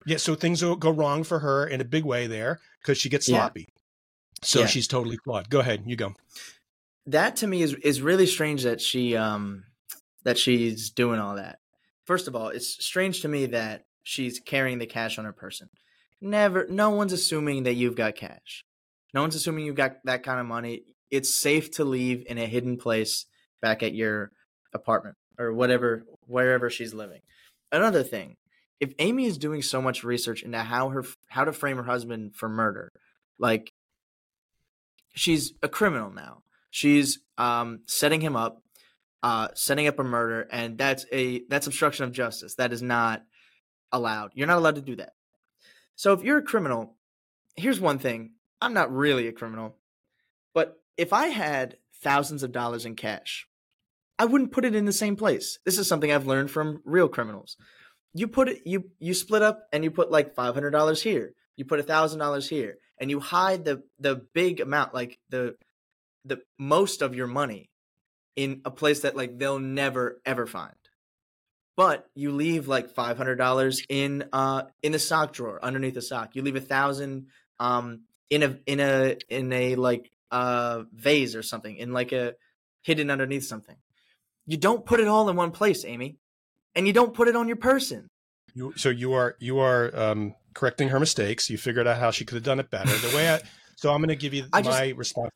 Yeah, 0.05 0.17
so 0.17 0.35
things 0.35 0.63
will 0.63 0.75
go 0.75 0.91
wrong 0.91 1.23
for 1.23 1.39
her 1.39 1.65
in 1.65 1.81
a 1.81 1.85
big 1.85 2.03
way 2.03 2.27
there 2.27 2.59
because 2.81 2.97
she 2.97 3.09
gets 3.09 3.27
sloppy. 3.27 3.61
Yeah. 3.61 3.79
So 4.43 4.59
yeah. 4.61 4.65
she's 4.65 4.87
totally 4.87 5.17
flawed. 5.17 5.49
Go 5.49 5.59
ahead, 5.59 5.83
you 5.85 5.95
go. 5.95 6.13
That 7.05 7.37
to 7.37 7.47
me 7.47 7.61
is 7.61 7.73
is 7.75 8.01
really 8.01 8.25
strange 8.25 8.63
that 8.63 8.81
she 8.81 9.15
um 9.15 9.63
that 10.23 10.37
she's 10.37 10.89
doing 10.89 11.19
all 11.19 11.35
that. 11.35 11.59
First 12.05 12.27
of 12.27 12.35
all, 12.35 12.49
it's 12.49 12.83
strange 12.83 13.21
to 13.21 13.27
me 13.27 13.47
that 13.47 13.85
she's 14.03 14.39
carrying 14.39 14.79
the 14.79 14.85
cash 14.85 15.17
on 15.17 15.25
her 15.25 15.33
person. 15.33 15.69
Never 16.21 16.67
no 16.69 16.91
one's 16.91 17.13
assuming 17.13 17.63
that 17.63 17.73
you've 17.73 17.95
got 17.95 18.15
cash. 18.15 18.65
No 19.13 19.21
one's 19.21 19.35
assuming 19.35 19.65
you've 19.65 19.75
got 19.75 19.97
that 20.05 20.23
kind 20.23 20.39
of 20.39 20.45
money. 20.45 20.83
It's 21.11 21.33
safe 21.33 21.71
to 21.71 21.85
leave 21.85 22.25
in 22.27 22.37
a 22.37 22.45
hidden 22.45 22.77
place 22.77 23.25
back 23.61 23.83
at 23.83 23.93
your 23.93 24.31
apartment 24.73 25.15
or 25.37 25.53
whatever 25.53 26.03
wherever 26.25 26.69
she's 26.69 26.93
living. 26.93 27.21
Another 27.71 28.03
thing, 28.03 28.37
if 28.79 28.93
Amy 28.99 29.25
is 29.25 29.37
doing 29.37 29.61
so 29.61 29.81
much 29.81 30.03
research 30.03 30.43
into 30.43 30.59
how 30.59 30.89
her 30.89 31.03
how 31.27 31.45
to 31.45 31.53
frame 31.53 31.77
her 31.77 31.83
husband 31.83 32.35
for 32.35 32.49
murder, 32.49 32.91
like 33.39 33.73
she's 35.15 35.53
a 35.61 35.69
criminal 35.69 36.11
now. 36.11 36.43
She's 36.69 37.19
um, 37.37 37.81
setting 37.85 38.21
him 38.21 38.35
up, 38.35 38.63
uh, 39.21 39.49
setting 39.53 39.87
up 39.87 39.99
a 39.99 40.03
murder, 40.03 40.47
and 40.51 40.77
that's 40.77 41.05
a 41.11 41.43
that's 41.49 41.67
obstruction 41.67 42.05
of 42.05 42.11
justice. 42.11 42.55
That 42.55 42.73
is 42.73 42.81
not 42.81 43.23
allowed. 43.91 44.31
You're 44.33 44.47
not 44.47 44.57
allowed 44.57 44.75
to 44.75 44.81
do 44.81 44.95
that. 44.97 45.13
So 45.95 46.13
if 46.13 46.23
you're 46.23 46.39
a 46.39 46.43
criminal, 46.43 46.95
here's 47.55 47.79
one 47.79 47.99
thing. 47.99 48.31
I'm 48.59 48.73
not 48.73 48.93
really 48.93 49.27
a 49.27 49.33
criminal, 49.33 49.75
but 50.53 50.81
if 50.97 51.13
I 51.13 51.27
had 51.27 51.77
thousands 52.01 52.43
of 52.43 52.51
dollars 52.51 52.85
in 52.85 52.95
cash, 52.95 53.47
I 54.17 54.25
wouldn't 54.25 54.51
put 54.51 54.65
it 54.65 54.75
in 54.75 54.85
the 54.85 54.93
same 54.93 55.15
place. 55.15 55.59
This 55.65 55.77
is 55.77 55.87
something 55.87 56.11
I've 56.11 56.27
learned 56.27 56.49
from 56.49 56.81
real 56.85 57.07
criminals 57.07 57.57
you 58.13 58.27
put 58.27 58.49
it 58.49 58.61
you 58.65 58.91
you 58.99 59.13
split 59.13 59.41
up 59.41 59.67
and 59.71 59.83
you 59.83 59.91
put 59.91 60.11
like 60.11 60.35
five 60.35 60.53
hundred 60.53 60.71
dollars 60.71 61.01
here, 61.01 61.33
you 61.55 61.65
put 61.65 61.79
a 61.79 61.83
thousand 61.83 62.19
dollars 62.19 62.47
here, 62.47 62.77
and 62.99 63.09
you 63.09 63.19
hide 63.19 63.65
the 63.65 63.83
the 63.99 64.25
big 64.33 64.59
amount, 64.59 64.93
like 64.93 65.19
the 65.29 65.55
the 66.25 66.41
most 66.57 67.01
of 67.01 67.15
your 67.15 67.27
money 67.27 67.69
in 68.35 68.61
a 68.65 68.71
place 68.71 69.01
that 69.01 69.15
like 69.15 69.37
they'll 69.37 69.59
never 69.59 70.21
ever 70.25 70.45
find. 70.45 70.75
But 71.75 72.07
you 72.13 72.31
leave 72.31 72.67
like 72.67 72.91
five 72.91 73.17
hundred 73.17 73.37
dollars 73.37 73.83
in 73.89 74.25
uh 74.31 74.63
in 74.83 74.91
the 74.91 74.99
sock 74.99 75.33
drawer 75.33 75.63
underneath 75.63 75.95
the 75.95 76.01
sock. 76.01 76.35
You 76.35 76.43
leave 76.43 76.55
a 76.55 76.61
thousand 76.61 77.27
um 77.59 78.01
in 78.29 78.43
a 78.43 78.59
in 78.67 78.79
a 78.79 79.17
in 79.27 79.51
a 79.51 79.75
like 79.75 80.11
uh 80.29 80.83
vase 80.93 81.35
or 81.35 81.41
something 81.41 81.75
in 81.75 81.93
like 81.93 82.11
a 82.11 82.35
hidden 82.83 83.09
underneath 83.09 83.45
something. 83.45 83.75
You 84.45 84.57
don't 84.57 84.85
put 84.85 84.99
it 84.99 85.07
all 85.07 85.29
in 85.29 85.35
one 85.35 85.51
place, 85.51 85.83
Amy 85.83 86.17
and 86.75 86.87
you 86.87 86.93
don't 86.93 87.13
put 87.13 87.27
it 87.27 87.35
on 87.35 87.47
your 87.47 87.57
person. 87.57 88.07
You, 88.53 88.73
so 88.75 88.89
you 88.89 89.13
are 89.13 89.35
you 89.39 89.59
are 89.59 89.95
um, 89.95 90.35
correcting 90.53 90.89
her 90.89 90.99
mistakes. 90.99 91.49
You 91.49 91.57
figured 91.57 91.87
out 91.87 91.97
how 91.97 92.11
she 92.11 92.25
could 92.25 92.35
have 92.35 92.43
done 92.43 92.59
it 92.59 92.69
better. 92.69 92.91
The 92.91 93.15
way 93.15 93.33
I 93.33 93.41
so 93.75 93.91
I'm 93.91 93.99
going 93.99 94.09
to 94.09 94.15
give 94.15 94.33
you 94.33 94.45
I 94.53 94.61
my 94.61 94.87
just, 94.87 94.97
response. 94.97 95.31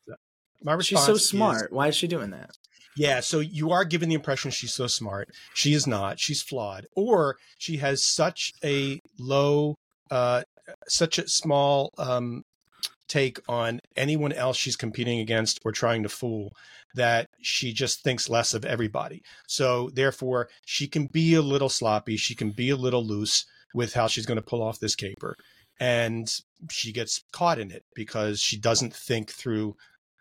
My 0.62 0.72
response. 0.72 0.86
She's 0.86 1.06
so 1.06 1.16
smart. 1.16 1.66
Is, 1.66 1.70
Why 1.70 1.88
is 1.88 1.96
she 1.96 2.06
doing 2.06 2.30
that? 2.30 2.50
Yeah, 2.96 3.20
so 3.20 3.38
you 3.38 3.70
are 3.70 3.84
giving 3.84 4.08
the 4.08 4.16
impression 4.16 4.50
she's 4.50 4.74
so 4.74 4.88
smart. 4.88 5.30
She 5.54 5.72
is 5.72 5.86
not. 5.86 6.18
She's 6.18 6.42
flawed, 6.42 6.86
or 6.96 7.36
she 7.56 7.76
has 7.76 8.04
such 8.04 8.52
a 8.64 8.98
low, 9.20 9.76
uh, 10.10 10.42
such 10.88 11.18
a 11.18 11.28
small 11.28 11.92
um, 11.96 12.42
take 13.06 13.38
on 13.48 13.78
anyone 13.98 14.32
else 14.32 14.56
she's 14.56 14.76
competing 14.76 15.18
against 15.18 15.60
or 15.64 15.72
trying 15.72 16.02
to 16.04 16.08
fool 16.08 16.54
that 16.94 17.28
she 17.42 17.72
just 17.72 18.02
thinks 18.02 18.30
less 18.30 18.54
of 18.54 18.64
everybody. 18.64 19.22
So 19.46 19.90
therefore, 19.92 20.48
she 20.64 20.86
can 20.86 21.06
be 21.06 21.34
a 21.34 21.42
little 21.42 21.68
sloppy, 21.68 22.16
she 22.16 22.34
can 22.34 22.50
be 22.50 22.70
a 22.70 22.76
little 22.76 23.04
loose 23.04 23.44
with 23.74 23.92
how 23.92 24.06
she's 24.06 24.26
going 24.26 24.36
to 24.36 24.42
pull 24.42 24.62
off 24.62 24.80
this 24.80 24.94
caper. 24.94 25.36
And 25.80 26.32
she 26.70 26.92
gets 26.92 27.22
caught 27.32 27.58
in 27.58 27.70
it 27.70 27.84
because 27.94 28.40
she 28.40 28.58
doesn't 28.58 28.94
think 28.94 29.30
through 29.30 29.76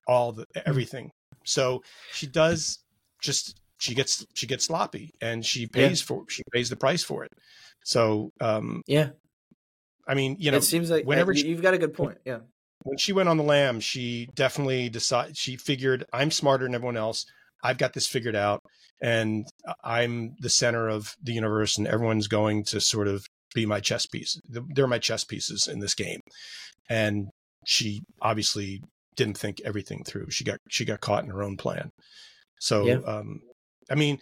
all 0.08 0.34
the 0.34 0.46
everything. 0.66 1.12
So 1.46 1.84
she 2.12 2.28
does 2.28 2.80
just 3.22 3.60
she 3.80 3.96
gets 3.96 4.26
she 4.34 4.46
gets 4.46 4.66
sloppy 4.66 5.14
and 5.22 5.46
she 5.46 5.66
pays 5.66 6.02
yeah. 6.02 6.06
for 6.06 6.26
she 6.30 6.44
pays 6.54 6.70
the 6.70 6.76
price 6.76 7.04
for 7.04 7.24
it. 7.24 7.32
So 7.84 8.32
um 8.40 8.84
yeah. 8.86 9.10
I 10.08 10.14
mean, 10.14 10.38
you 10.40 10.52
know, 10.52 10.58
it 10.58 10.64
seems 10.64 10.92
like 10.92 11.06
whenever 11.06 11.34
she, 11.34 11.48
you've 11.48 11.62
got 11.62 11.74
a 11.74 11.78
good 11.78 11.94
point. 11.94 12.20
Yeah 12.24 12.40
when 12.84 12.98
she 12.98 13.14
went 13.14 13.30
on 13.30 13.38
the 13.38 13.44
lam, 13.44 13.80
she 13.80 14.30
definitely 14.36 14.90
decided 14.90 15.38
she 15.38 15.58
figured 15.58 16.06
I'm 16.14 16.32
smarter 16.32 16.66
than 16.66 16.76
everyone 16.76 16.98
else. 16.98 17.26
I've 17.64 17.78
got 17.78 17.94
this 17.94 18.08
figured 18.08 18.36
out, 18.36 18.64
and 19.02 19.46
I'm 19.84 20.36
the 20.40 20.50
center 20.50 20.88
of 20.88 21.16
the 21.22 21.34
universe, 21.34 21.78
and 21.78 21.88
everyone's 21.88 22.28
going 22.28 22.64
to 22.66 22.80
sort 22.80 23.08
of 23.08 23.26
be 23.54 23.66
my 23.66 23.80
chess 23.80 24.06
piece. 24.06 24.40
They're 24.48 24.88
my 24.88 25.00
chess 25.00 25.24
pieces 25.24 25.68
in 25.68 25.80
this 25.80 25.94
game, 25.94 26.22
and 26.90 27.30
she 27.66 28.04
obviously 28.22 28.82
didn't 29.16 29.38
think 29.38 29.60
everything 29.66 30.04
through. 30.06 30.30
She 30.30 30.44
got 30.44 30.60
she 30.70 30.86
got 30.86 31.02
caught 31.02 31.24
in 31.24 31.30
her 31.30 31.44
own 31.44 31.58
plan. 31.58 31.92
So, 32.60 32.86
yeah. 32.86 33.00
um, 33.06 33.42
I 33.90 33.96
mean, 33.96 34.20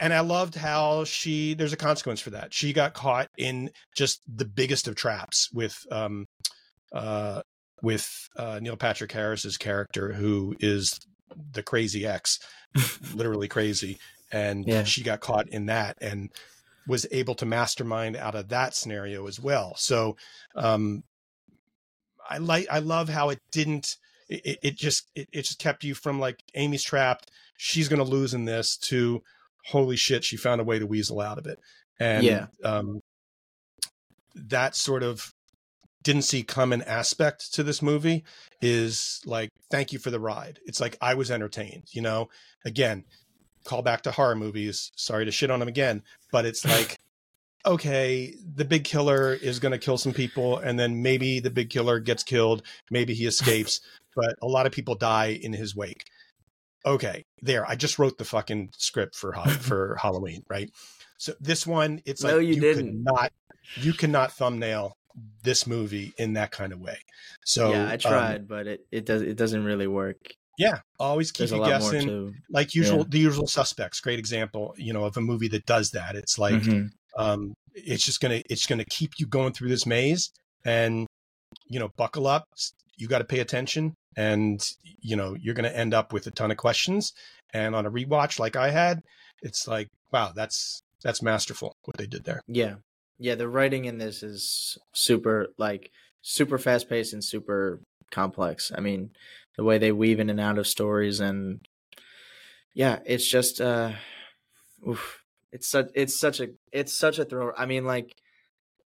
and 0.00 0.12
I 0.12 0.20
loved 0.20 0.54
how 0.54 1.04
she. 1.04 1.54
There's 1.54 1.72
a 1.72 1.76
consequence 1.78 2.20
for 2.20 2.30
that. 2.30 2.52
She 2.52 2.72
got 2.72 2.94
caught 2.94 3.28
in 3.38 3.70
just 3.94 4.20
the 4.26 4.44
biggest 4.44 4.88
of 4.88 4.96
traps 4.96 5.48
with 5.52 5.78
um, 5.90 6.26
uh, 6.92 7.42
with 7.82 8.28
uh, 8.36 8.60
Neil 8.62 8.76
Patrick 8.76 9.12
Harris's 9.12 9.58
character, 9.58 10.12
who 10.12 10.56
is 10.60 11.00
the 11.52 11.62
crazy 11.62 12.06
ex, 12.06 12.38
literally 13.14 13.48
crazy, 13.48 13.98
and 14.30 14.66
yeah. 14.66 14.84
she 14.84 15.02
got 15.02 15.20
caught 15.20 15.48
in 15.48 15.66
that 15.66 15.98
and 16.00 16.30
was 16.86 17.06
able 17.10 17.34
to 17.36 17.46
mastermind 17.46 18.16
out 18.16 18.34
of 18.34 18.48
that 18.48 18.74
scenario 18.74 19.26
as 19.26 19.38
well. 19.38 19.74
So, 19.76 20.16
um, 20.56 21.02
I 22.28 22.38
like, 22.38 22.66
I 22.70 22.78
love 22.78 23.08
how 23.08 23.28
it 23.30 23.40
didn't. 23.50 23.96
It, 24.28 24.58
it 24.62 24.76
just, 24.76 25.10
it, 25.14 25.28
it 25.32 25.42
just 25.42 25.58
kept 25.58 25.84
you 25.84 25.94
from 25.94 26.18
like 26.18 26.42
Amy's 26.54 26.82
trapped. 26.82 27.30
She's 27.56 27.88
going 27.88 27.98
to 27.98 28.10
lose 28.10 28.32
in 28.32 28.46
this. 28.46 28.76
To 28.78 29.22
holy 29.66 29.96
shit, 29.96 30.24
she 30.24 30.36
found 30.36 30.60
a 30.60 30.64
way 30.64 30.78
to 30.78 30.86
weasel 30.86 31.20
out 31.20 31.38
of 31.38 31.46
it. 31.46 31.58
And 32.00 32.24
yeah. 32.24 32.46
um, 32.64 33.00
that 34.34 34.74
sort 34.74 35.02
of 35.02 35.32
didn't 36.02 36.22
see 36.22 36.42
common 36.42 36.82
aspect 36.82 37.54
to 37.54 37.62
this 37.62 37.82
movie 37.82 38.24
is 38.60 39.20
like 39.24 39.50
thank 39.70 39.92
you 39.92 39.98
for 39.98 40.10
the 40.10 40.20
ride. 40.20 40.58
It's 40.64 40.80
like 40.80 40.96
i 41.00 41.14
was 41.14 41.30
entertained 41.30 41.84
you 41.92 42.02
know? 42.02 42.28
Again 42.64 43.04
call 43.64 43.82
back 43.82 44.02
to 44.02 44.10
horror 44.10 44.34
movies. 44.34 44.90
Sorry 44.96 45.24
to 45.24 45.30
shit 45.30 45.50
on 45.50 45.60
them 45.60 45.68
again 45.68 46.02
but 46.30 46.44
it's 46.44 46.64
like 46.76 46.98
okay 47.64 48.34
the 48.54 48.64
big 48.64 48.84
killer 48.84 49.34
is 49.34 49.60
going 49.60 49.72
to 49.72 49.78
kill 49.78 49.96
some 49.96 50.12
people 50.12 50.58
and 50.58 50.78
then 50.78 51.00
maybe 51.02 51.38
the 51.38 51.50
big 51.50 51.70
killer 51.70 52.00
gets 52.00 52.24
killed 52.24 52.62
maybe 52.90 53.14
he 53.14 53.26
escapes 53.26 53.80
but 54.16 54.34
a 54.42 54.46
lot 54.46 54.66
of 54.66 54.72
people 54.72 54.94
die 54.94 55.38
in 55.42 55.52
his 55.52 55.74
wake. 55.76 56.04
Okay 56.84 57.24
there 57.40 57.68
i 57.68 57.76
just 57.76 57.98
wrote 57.98 58.18
the 58.18 58.24
fucking 58.24 58.70
script 58.76 59.14
for 59.14 59.32
for 59.60 59.96
halloween 60.00 60.42
right? 60.48 60.70
So 61.18 61.34
this 61.40 61.64
one 61.66 62.02
it's 62.04 62.24
no, 62.24 62.38
like 62.38 62.46
you, 62.46 62.54
you 62.54 62.60
didn't. 62.60 63.04
not 63.04 63.32
you 63.76 63.92
cannot 63.92 64.32
thumbnail 64.32 64.96
this 65.42 65.66
movie 65.66 66.12
in 66.18 66.34
that 66.34 66.50
kind 66.50 66.72
of 66.72 66.80
way. 66.80 66.98
So 67.44 67.72
yeah, 67.72 67.88
I 67.88 67.92
um, 67.94 67.98
tried, 67.98 68.40
um, 68.40 68.46
but 68.46 68.66
it, 68.66 68.86
it 68.90 69.04
does 69.04 69.22
it 69.22 69.36
doesn't 69.36 69.64
really 69.64 69.86
work. 69.86 70.34
Yeah, 70.58 70.80
always 70.98 71.32
keep 71.32 71.50
you 71.50 71.64
guessing. 71.64 72.34
Like 72.50 72.74
usual, 72.74 72.98
yeah. 72.98 73.04
the 73.08 73.18
usual 73.18 73.46
suspects. 73.46 74.00
Great 74.00 74.18
example, 74.18 74.74
you 74.76 74.92
know, 74.92 75.04
of 75.04 75.16
a 75.16 75.20
movie 75.20 75.48
that 75.48 75.66
does 75.66 75.90
that. 75.90 76.14
It's 76.14 76.38
like, 76.38 76.54
mm-hmm. 76.54 76.86
um, 77.22 77.54
it's 77.74 78.04
just 78.04 78.20
gonna 78.20 78.42
it's 78.50 78.66
gonna 78.66 78.84
keep 78.84 79.12
you 79.18 79.26
going 79.26 79.52
through 79.52 79.70
this 79.70 79.86
maze, 79.86 80.30
and 80.64 81.06
you 81.68 81.80
know, 81.80 81.90
buckle 81.96 82.26
up. 82.26 82.44
You 82.96 83.08
got 83.08 83.18
to 83.18 83.24
pay 83.24 83.40
attention, 83.40 83.94
and 84.16 84.62
you 85.00 85.16
know, 85.16 85.34
you're 85.40 85.54
gonna 85.54 85.68
end 85.68 85.94
up 85.94 86.12
with 86.12 86.26
a 86.26 86.30
ton 86.30 86.50
of 86.50 86.58
questions. 86.58 87.12
And 87.54 87.74
on 87.74 87.84
a 87.84 87.90
rewatch 87.90 88.38
like 88.38 88.56
I 88.56 88.70
had, 88.70 89.02
it's 89.42 89.68
like, 89.68 89.88
wow, 90.10 90.32
that's 90.34 90.82
that's 91.02 91.22
masterful 91.22 91.74
what 91.84 91.96
they 91.96 92.06
did 92.06 92.24
there. 92.24 92.40
Yeah, 92.46 92.76
yeah, 93.18 93.34
the 93.34 93.48
writing 93.48 93.84
in 93.84 93.98
this 93.98 94.22
is 94.22 94.78
super 94.92 95.48
like 95.58 95.90
super 96.22 96.58
fast 96.58 96.88
paced 96.88 97.12
and 97.12 97.24
super 97.24 97.80
complex. 98.10 98.72
I 98.74 98.80
mean, 98.80 99.10
the 99.56 99.64
way 99.64 99.78
they 99.78 99.92
weave 99.92 100.20
in 100.20 100.30
and 100.30 100.40
out 100.40 100.58
of 100.58 100.66
stories 100.66 101.20
and 101.20 101.66
yeah, 102.74 103.00
it's 103.04 103.26
just 103.26 103.60
uh 103.60 103.92
oof, 104.88 105.22
it's 105.52 105.66
such 105.66 105.88
it's 105.94 106.18
such 106.18 106.40
a 106.40 106.48
it's 106.72 106.92
such 106.92 107.18
a 107.18 107.24
thrill. 107.24 107.52
I 107.56 107.66
mean, 107.66 107.84
like 107.84 108.14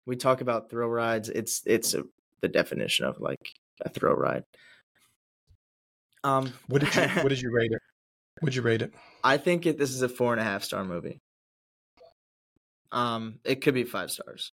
we 0.06 0.16
talk 0.16 0.40
about 0.40 0.70
thrill 0.70 0.88
rides, 0.88 1.28
it's 1.28 1.62
it's 1.66 1.94
a, 1.94 2.04
the 2.40 2.48
definition 2.48 3.06
of 3.06 3.20
like 3.20 3.50
a 3.80 3.88
thrill 3.88 4.14
ride. 4.14 4.44
Um, 6.22 6.52
what 6.68 6.80
did 6.80 6.94
you 6.94 7.02
what 7.22 7.28
did 7.28 7.40
you 7.42 7.52
rate 7.52 7.70
it? 7.72 7.82
Would 8.42 8.54
you 8.54 8.62
rate 8.62 8.82
it? 8.82 8.92
I 9.22 9.36
think 9.36 9.66
it, 9.66 9.78
this 9.78 9.90
is 9.90 10.02
a 10.02 10.08
four 10.08 10.32
and 10.32 10.40
a 10.40 10.44
half 10.44 10.64
star 10.64 10.84
movie. 10.84 11.20
Um, 12.94 13.40
it 13.44 13.56
could 13.56 13.74
be 13.74 13.84
five 13.84 14.10
stars. 14.10 14.52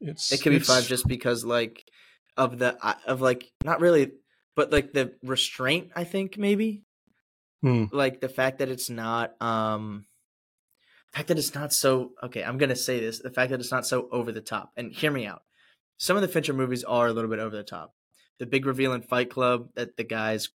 It's 0.00 0.32
it 0.32 0.42
could 0.42 0.52
it's... 0.52 0.68
be 0.68 0.72
five 0.72 0.86
just 0.86 1.06
because 1.06 1.44
like 1.44 1.84
of 2.36 2.58
the 2.58 2.76
of 3.06 3.20
like 3.20 3.50
not 3.64 3.80
really, 3.80 4.12
but 4.56 4.72
like 4.72 4.92
the 4.92 5.14
restraint. 5.22 5.90
I 5.96 6.04
think 6.04 6.36
maybe 6.36 6.82
hmm. 7.62 7.84
like 7.92 8.20
the 8.20 8.28
fact 8.28 8.58
that 8.58 8.68
it's 8.68 8.90
not 8.90 9.40
um 9.40 10.04
the 11.12 11.18
fact 11.18 11.28
that 11.28 11.38
it's 11.38 11.54
not 11.54 11.72
so 11.72 12.12
okay 12.22 12.42
i'm 12.42 12.58
gonna 12.58 12.76
say 12.76 13.00
this 13.00 13.20
the 13.20 13.30
fact 13.30 13.50
that 13.50 13.60
it's 13.60 13.72
not 13.72 13.86
so 13.86 14.08
over 14.12 14.32
the 14.32 14.40
top 14.40 14.70
and 14.76 14.92
hear 14.92 15.10
me 15.10 15.26
out 15.26 15.42
some 15.96 16.16
of 16.16 16.22
the 16.22 16.28
fincher 16.28 16.52
movies 16.52 16.84
are 16.84 17.08
a 17.08 17.12
little 17.12 17.30
bit 17.30 17.38
over 17.38 17.56
the 17.56 17.62
top 17.62 17.94
the 18.38 18.46
big 18.46 18.66
reveal 18.66 18.92
in 18.92 19.02
fight 19.02 19.30
club 19.30 19.68
that 19.74 19.96
the 19.96 20.04
guys 20.04 20.50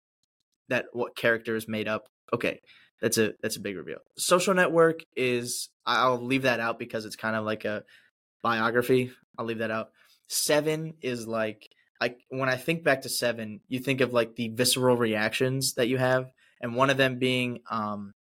that 0.68 0.86
what 0.92 1.16
character 1.16 1.56
is 1.56 1.66
made 1.68 1.88
up 1.88 2.08
okay 2.32 2.60
that's 3.02 3.18
a 3.18 3.34
that's 3.42 3.56
a 3.56 3.60
big 3.60 3.76
reveal. 3.76 3.98
Social 4.16 4.54
Network 4.54 5.00
is 5.16 5.68
I'll 5.84 6.24
leave 6.24 6.42
that 6.42 6.60
out 6.60 6.78
because 6.78 7.04
it's 7.04 7.16
kind 7.16 7.34
of 7.34 7.44
like 7.44 7.64
a 7.64 7.82
biography. 8.42 9.10
I'll 9.36 9.44
leave 9.44 9.58
that 9.58 9.72
out. 9.72 9.90
Seven 10.28 10.94
is 11.02 11.26
like 11.26 11.68
I 12.00 12.14
when 12.28 12.48
I 12.48 12.56
think 12.56 12.84
back 12.84 13.02
to 13.02 13.08
Seven, 13.08 13.60
you 13.66 13.80
think 13.80 14.00
of 14.00 14.12
like 14.12 14.36
the 14.36 14.48
visceral 14.48 14.96
reactions 14.96 15.74
that 15.74 15.88
you 15.88 15.98
have, 15.98 16.30
and 16.60 16.76
one 16.76 16.90
of 16.90 16.96
them 16.96 17.18
being 17.18 17.58
um 17.68 18.14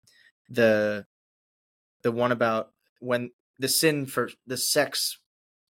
the 0.50 1.06
the 2.02 2.14
one 2.14 2.32
about 2.32 2.72
when 3.02 3.32
the 3.60 3.68
sin 3.68 4.06
for 4.06 4.30
the 4.48 4.58
sex 4.58 5.18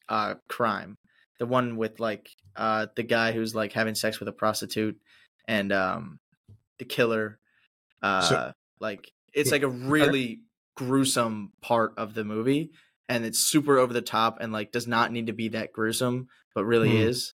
uh 0.09 0.35
crime, 0.49 0.97
the 1.39 1.45
one 1.45 1.77
with 1.77 2.01
like 2.01 2.29
uh 2.57 2.87
the 2.97 3.03
guy 3.03 3.31
who's 3.31 3.55
like 3.55 3.71
having 3.71 3.95
sex 3.95 4.19
with 4.19 4.27
a 4.27 4.33
prostitute 4.33 4.97
and 5.47 5.71
um 5.71 6.19
the 6.77 6.85
killer 6.85 7.39
uh 8.03 8.21
so, 8.21 8.53
like 8.79 9.11
it's 9.33 9.51
like 9.51 9.63
a 9.63 9.67
really 9.67 10.41
gruesome 10.75 11.51
part 11.61 11.93
of 11.97 12.13
the 12.13 12.23
movie 12.23 12.71
and 13.09 13.25
it's 13.25 13.39
super 13.39 13.77
over 13.77 13.93
the 13.93 14.01
top 14.01 14.37
and 14.41 14.51
like 14.53 14.71
does 14.71 14.87
not 14.87 15.11
need 15.11 15.27
to 15.27 15.33
be 15.33 15.49
that 15.49 15.73
gruesome 15.73 16.27
but 16.53 16.65
really 16.65 16.89
mm. 16.89 17.01
is. 17.01 17.33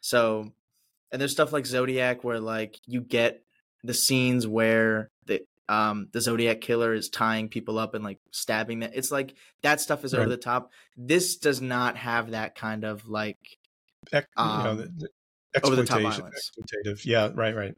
So 0.00 0.52
and 1.12 1.20
there's 1.20 1.32
stuff 1.32 1.52
like 1.52 1.66
Zodiac 1.66 2.24
where 2.24 2.40
like 2.40 2.80
you 2.86 3.00
get 3.00 3.42
the 3.82 3.94
scenes 3.94 4.46
where 4.46 5.10
the 5.26 5.42
um 5.68 6.08
the 6.12 6.20
Zodiac 6.20 6.60
killer 6.60 6.94
is 6.94 7.08
tying 7.08 7.48
people 7.48 7.78
up 7.78 7.94
and 7.94 8.02
like 8.02 8.18
stabbing 8.30 8.80
them. 8.80 8.90
It's 8.94 9.12
like 9.12 9.34
that 9.62 9.80
stuff 9.80 10.04
is 10.04 10.12
right. 10.12 10.20
over 10.20 10.28
the 10.28 10.36
top. 10.36 10.72
This 10.96 11.36
does 11.36 11.60
not 11.60 11.96
have 11.96 12.30
that 12.30 12.54
kind 12.54 12.84
of 12.84 13.08
like 13.08 13.38
um, 14.36 14.58
you 14.58 14.64
know, 14.64 14.76
the, 14.76 15.08
the 15.52 15.66
over 15.66 15.76
the 15.76 15.84
top 15.84 16.00
violence. 16.00 16.50
Yeah, 17.04 17.30
right, 17.34 17.54
right. 17.54 17.74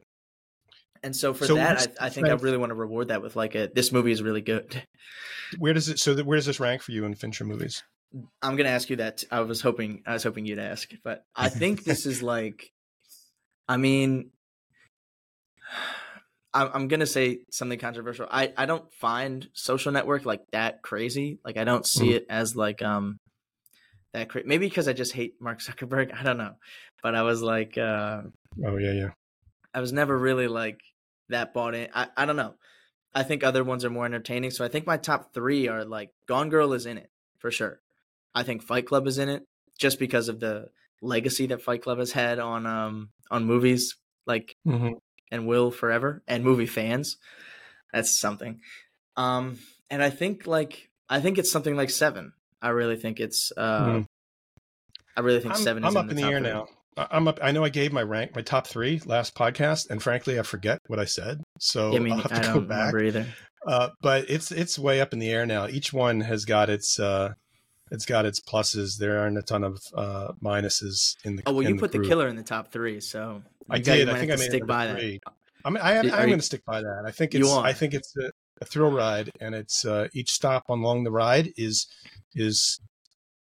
And 1.07 1.15
so 1.15 1.33
for 1.33 1.45
so 1.45 1.55
that, 1.55 1.87
I, 2.01 2.07
I, 2.07 2.09
think 2.09 2.27
I 2.27 2.33
really 2.33 2.57
want 2.57 2.71
to 2.71 2.75
reward 2.75 3.07
that 3.07 3.21
with 3.21 3.37
like 3.37 3.55
a 3.55 3.71
this 3.73 3.93
movie 3.93 4.11
is 4.11 4.21
really 4.21 4.41
good. 4.41 4.83
Where 5.57 5.73
does 5.73 5.87
it? 5.87 5.99
So 5.99 6.13
where 6.21 6.35
does 6.35 6.45
this 6.45 6.59
rank 6.59 6.81
for 6.81 6.91
you 6.91 7.05
in 7.05 7.15
Fincher 7.15 7.45
movies? 7.45 7.81
I'm 8.41 8.57
gonna 8.57 8.67
ask 8.67 8.89
you 8.89 8.97
that. 8.97 9.23
I 9.31 9.39
was 9.39 9.61
hoping 9.61 10.03
I 10.05 10.11
was 10.11 10.23
hoping 10.23 10.45
you'd 10.45 10.59
ask, 10.59 10.89
but 11.05 11.23
I 11.35 11.47
think 11.47 11.85
this 11.85 12.05
is 12.05 12.21
like, 12.21 12.69
I 13.69 13.77
mean, 13.77 14.31
I'm, 16.53 16.69
I'm 16.73 16.87
gonna 16.89 17.05
say 17.05 17.39
something 17.53 17.79
controversial. 17.79 18.27
I 18.29 18.51
I 18.57 18.65
don't 18.65 18.93
find 18.95 19.47
Social 19.53 19.93
Network 19.93 20.25
like 20.25 20.41
that 20.51 20.81
crazy. 20.81 21.39
Like 21.45 21.55
I 21.55 21.63
don't 21.63 21.85
see 21.85 22.09
mm. 22.09 22.15
it 22.15 22.25
as 22.29 22.53
like 22.53 22.81
um 22.81 23.17
that 24.11 24.27
crazy. 24.27 24.49
Maybe 24.49 24.67
because 24.67 24.89
I 24.89 24.93
just 24.93 25.13
hate 25.13 25.35
Mark 25.39 25.61
Zuckerberg. 25.61 26.13
I 26.19 26.23
don't 26.23 26.37
know, 26.37 26.55
but 27.01 27.15
I 27.15 27.21
was 27.21 27.41
like, 27.41 27.77
uh, 27.77 28.23
oh 28.65 28.75
yeah, 28.75 28.91
yeah. 28.91 29.09
I 29.73 29.79
was 29.79 29.93
never 29.93 30.17
really 30.17 30.49
like 30.49 30.81
that 31.29 31.53
bought 31.53 31.75
in. 31.75 31.89
I, 31.93 32.07
I 32.15 32.25
don't 32.25 32.35
know. 32.35 32.55
I 33.13 33.23
think 33.23 33.43
other 33.43 33.63
ones 33.63 33.83
are 33.83 33.89
more 33.89 34.05
entertaining. 34.05 34.51
So 34.51 34.63
I 34.63 34.67
think 34.67 34.85
my 34.85 34.97
top 34.97 35.33
three 35.33 35.67
are 35.67 35.83
like 35.85 36.11
Gone 36.27 36.49
Girl 36.49 36.73
is 36.73 36.85
in 36.85 36.97
it 36.97 37.09
for 37.39 37.51
sure. 37.51 37.79
I 38.35 38.43
think 38.43 38.61
Fight 38.61 38.85
Club 38.85 39.07
is 39.07 39.17
in 39.17 39.29
it 39.29 39.43
just 39.79 39.97
because 39.99 40.29
of 40.29 40.39
the 40.39 40.67
legacy 41.01 41.47
that 41.47 41.61
Fight 41.61 41.81
Club 41.81 41.99
has 41.99 42.11
had 42.11 42.39
on 42.39 42.65
um 42.65 43.09
on 43.31 43.45
movies. 43.45 43.95
like 44.25 44.57
Mhm. 44.67 44.99
and 45.31 45.47
will 45.47 45.71
forever 45.71 46.21
and 46.27 46.43
movie 46.43 46.65
fans. 46.65 47.17
That's 47.93 48.19
something. 48.19 48.59
Um 49.15 49.57
and 49.89 50.03
I 50.03 50.09
think 50.09 50.45
like 50.45 50.89
I 51.09 51.21
think 51.21 51.37
it's 51.37 51.49
something 51.51 51.75
like 51.77 51.89
7. 51.89 52.33
I 52.61 52.69
really 52.69 52.97
think 52.97 53.19
it's 53.21 53.51
uh 53.55 53.85
Mhm. 53.85 54.05
I 55.15 55.21
really 55.21 55.39
think 55.39 55.55
I'm, 55.55 55.61
7 55.61 55.83
I'm 55.83 55.89
is 55.89 55.95
up 55.95 56.09
in 56.09 56.15
the, 56.15 56.21
top 56.21 56.31
air 56.31 56.39
now. 56.41 56.67
I- 56.97 57.07
I'm 57.11 57.27
up. 57.27 57.39
I 57.41 57.51
know 57.51 57.63
I 57.63 57.69
gave 57.69 57.93
my 57.93 58.01
rank, 58.01 58.35
my 58.35 58.41
top 58.41 58.67
three 58.67 59.01
last 59.05 59.35
podcast, 59.35 59.89
and 59.89 60.01
frankly, 60.01 60.39
I 60.39 60.43
forget 60.43 60.79
what 60.87 60.99
I 60.99 61.05
said. 61.05 61.41
So 61.59 61.91
Yeah, 61.91 61.97
I 61.97 62.01
mean, 62.01 62.13
I'll 62.13 62.19
have 62.19 62.41
to 62.41 62.49
I 62.49 62.53
go 62.53 62.61
back. 62.61 62.93
either. 62.93 63.25
Uh, 63.65 63.89
but 64.01 64.29
it's 64.29 64.51
it's 64.51 64.79
way 64.79 65.01
up 65.01 65.13
in 65.13 65.19
the 65.19 65.29
air 65.29 65.45
now. 65.45 65.67
Each 65.67 65.91
one 65.91 66.21
has 66.21 66.45
got 66.45 66.69
its 66.69 66.99
uh, 66.99 67.33
it's 67.91 68.05
got 68.05 68.25
its 68.25 68.39
pluses. 68.39 68.97
There 68.97 69.19
aren't 69.19 69.37
a 69.37 69.41
ton 69.41 69.63
of 69.63 69.79
uh, 69.95 70.31
minuses 70.41 71.15
in 71.23 71.35
the. 71.35 71.43
Oh 71.45 71.53
well, 71.53 71.67
you 71.67 71.77
put 71.77 71.91
the 71.91 71.99
killer 71.99 72.27
in 72.27 72.35
the 72.35 72.43
top 72.43 72.71
three, 72.71 72.99
so 72.99 73.41
I 73.69 73.79
did. 73.79 74.09
I 74.09 74.17
think 74.19 74.31
I 74.31 74.35
made 74.35 74.49
stick 74.49 74.65
by 74.65 74.93
three. 74.93 75.19
that. 75.25 75.33
I 75.65 75.69
mean, 75.69 75.81
I, 75.83 75.93
am 75.93 76.05
I'm 76.13 76.27
going 76.27 76.39
to 76.39 76.45
stick 76.45 76.63
by 76.65 76.81
that. 76.81 77.03
I 77.05 77.11
think 77.11 77.35
it's. 77.35 77.51
I 77.51 77.73
think 77.73 77.93
it's 77.93 78.15
a, 78.17 78.31
a 78.61 78.65
thrill 78.65 78.91
ride, 78.91 79.31
and 79.41 79.53
it's 79.53 79.85
uh, 79.85 80.07
each 80.13 80.31
stop 80.31 80.69
along 80.69 81.03
the 81.03 81.11
ride 81.11 81.51
is 81.57 81.87
is 82.35 82.79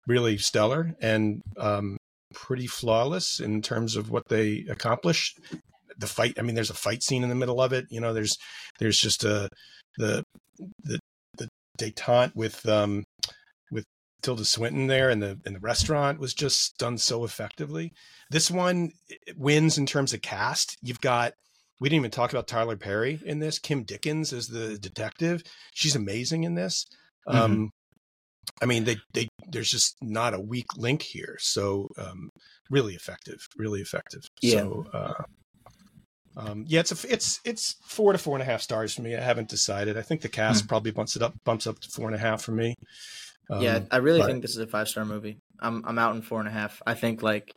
really 0.07 0.38
stellar 0.38 0.95
and 1.01 1.43
um, 1.59 1.97
pretty 2.44 2.66
flawless 2.66 3.40
in 3.40 3.62
terms 3.62 3.96
of 3.96 4.11
what 4.11 4.28
they 4.28 4.66
accomplish. 4.68 5.35
The 5.96 6.07
fight. 6.07 6.35
I 6.38 6.42
mean, 6.42 6.54
there's 6.54 6.70
a 6.70 6.74
fight 6.74 7.02
scene 7.02 7.22
in 7.22 7.30
the 7.30 7.35
middle 7.35 7.61
of 7.61 7.72
it. 7.72 7.87
You 7.88 8.00
know, 8.00 8.12
there's 8.12 8.37
there's 8.78 8.98
just 8.98 9.24
a 9.24 9.48
the 9.96 10.22
the 10.83 10.98
the 11.38 11.48
detente 11.78 12.37
with 12.37 12.68
um 12.68 13.04
with 13.70 13.85
Tilda 14.22 14.44
Swinton 14.44 14.88
there 14.88 15.09
in 15.09 15.20
the 15.20 15.38
in 15.46 15.54
the 15.54 15.61
restaurant 15.61 16.20
was 16.20 16.35
just 16.35 16.76
done 16.76 16.98
so 16.98 17.24
effectively. 17.24 17.92
This 18.30 18.50
one 18.50 18.90
wins 19.37 19.78
in 19.78 19.87
terms 19.87 20.12
of 20.12 20.20
cast. 20.20 20.76
You've 20.83 21.00
got 21.00 21.33
we 21.80 21.88
didn't 21.88 22.02
even 22.02 22.11
talk 22.11 22.30
about 22.30 22.46
Tyler 22.46 22.76
Perry 22.76 23.20
in 23.24 23.38
this. 23.38 23.59
Kim 23.59 23.85
Dickens 23.85 24.35
is 24.35 24.48
the 24.48 24.76
detective. 24.78 25.42
She's 25.72 25.96
amazing 25.96 26.44
in 26.44 26.54
this. 26.54 26.85
Mm-hmm. 27.26 27.38
Um, 27.38 27.70
I 28.62 28.67
mean, 28.67 28.85
they 28.85 28.97
they 29.12 29.29
there's 29.49 29.71
just 29.71 29.97
not 30.03 30.35
a 30.35 30.40
weak 30.40 30.77
link 30.77 31.03
here. 31.03 31.37
So 31.40 31.88
um, 31.99 32.31
really 32.71 32.95
effective, 32.95 33.47
really 33.57 33.81
effective. 33.81 34.23
Yeah. 34.40 34.61
So 34.61 34.87
uh, 34.93 35.23
um, 36.37 36.64
yeah, 36.67 36.81
it's 36.81 37.05
a, 37.05 37.12
it's 37.12 37.40
it's 37.45 37.77
four 37.85 38.12
to 38.12 38.19
four 38.19 38.35
and 38.35 38.43
a 38.43 38.47
half 38.47 38.62
stars 38.62 38.95
for 38.95 39.03
me. 39.03 39.17
I 39.17 39.21
haven't 39.21 39.49
decided. 39.49 39.97
I 39.97 40.03
think 40.03 40.21
the 40.21 40.29
cast 40.29 40.69
probably 40.69 40.90
bumps 40.90 41.17
it 41.17 41.23
up 41.23 41.35
bumps 41.45 41.67
up 41.67 41.79
to 41.81 41.88
four 41.88 42.07
and 42.07 42.14
a 42.14 42.19
half 42.19 42.43
for 42.43 42.53
me. 42.53 42.75
Um, 43.51 43.62
yeah, 43.62 43.81
I 43.90 43.99
really 43.99 44.21
but- 44.21 44.27
think 44.27 44.43
this 44.43 44.53
is 44.53 44.59
a 44.59 44.67
five 44.67 44.88
star 44.88 45.05
movie. 45.05 45.38
I'm 45.61 45.85
I'm 45.87 45.99
out 45.99 46.14
in 46.17 46.23
four 46.23 46.40
and 46.40 46.49
a 46.49 46.53
half. 46.53 46.83
I 46.87 46.95
think 46.95 47.23
like 47.23 47.53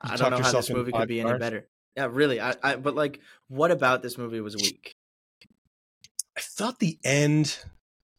I 0.00 0.16
don't 0.16 0.30
know 0.30 0.38
how 0.38 0.52
this 0.52 0.70
movie 0.70 0.92
could 0.92 1.08
be 1.08 1.20
any 1.20 1.38
better. 1.38 1.68
Yeah, 1.96 2.08
really. 2.10 2.40
I, 2.40 2.54
I 2.62 2.76
but 2.76 2.94
like 2.94 3.20
what 3.48 3.70
about 3.70 4.02
this 4.02 4.18
movie 4.18 4.40
was 4.40 4.56
weak? 4.56 4.94
I 6.36 6.40
thought 6.40 6.78
the 6.78 6.98
end 7.04 7.58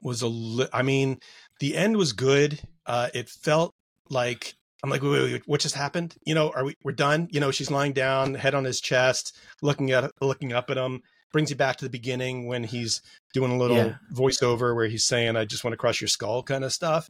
was 0.01 0.21
a 0.21 0.27
li- 0.27 0.67
I 0.73 0.81
mean, 0.81 1.19
the 1.59 1.75
end 1.75 1.97
was 1.97 2.13
good. 2.13 2.59
Uh, 2.85 3.09
it 3.13 3.29
felt 3.29 3.73
like 4.09 4.53
I'm 4.83 4.89
like, 4.89 5.01
wait, 5.01 5.11
wait, 5.11 5.31
wait, 5.33 5.43
what 5.45 5.59
just 5.59 5.75
happened? 5.75 6.15
You 6.25 6.33
know, 6.35 6.51
are 6.55 6.63
we 6.65 6.75
we're 6.83 6.91
done? 6.93 7.27
You 7.31 7.39
know, 7.39 7.51
she's 7.51 7.69
lying 7.71 7.93
down, 7.93 8.33
head 8.35 8.55
on 8.55 8.63
his 8.63 8.79
chest, 8.79 9.37
looking 9.61 9.91
at 9.91 10.11
looking 10.21 10.53
up 10.53 10.69
at 10.69 10.77
him. 10.77 11.01
Brings 11.31 11.51
you 11.51 11.55
back 11.55 11.75
to 11.77 11.85
the 11.85 11.91
beginning 11.91 12.47
when 12.47 12.63
he's 12.63 13.01
doing 13.35 13.51
a 13.51 13.57
little 13.57 13.77
Yeah. 13.77 13.93
voiceover 14.11 14.73
where 14.75 14.87
he's 14.87 15.05
saying, 15.05 15.35
"I 15.35 15.45
just 15.45 15.63
want 15.63 15.73
to 15.73 15.77
crush 15.77 16.01
your 16.01 16.07
skull," 16.07 16.41
kind 16.41 16.63
of 16.63 16.73
stuff. 16.73 17.07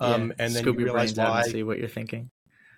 Um, 0.00 0.10
Yeah, 0.38 0.44
and 0.44 0.54
then 0.56 0.62
scoop 0.62 0.78
you 0.78 0.84
realize 0.86 1.14
why 1.14 1.42
see 1.42 1.62
what 1.62 1.78
you're 1.78 1.86
thinking. 1.88 2.30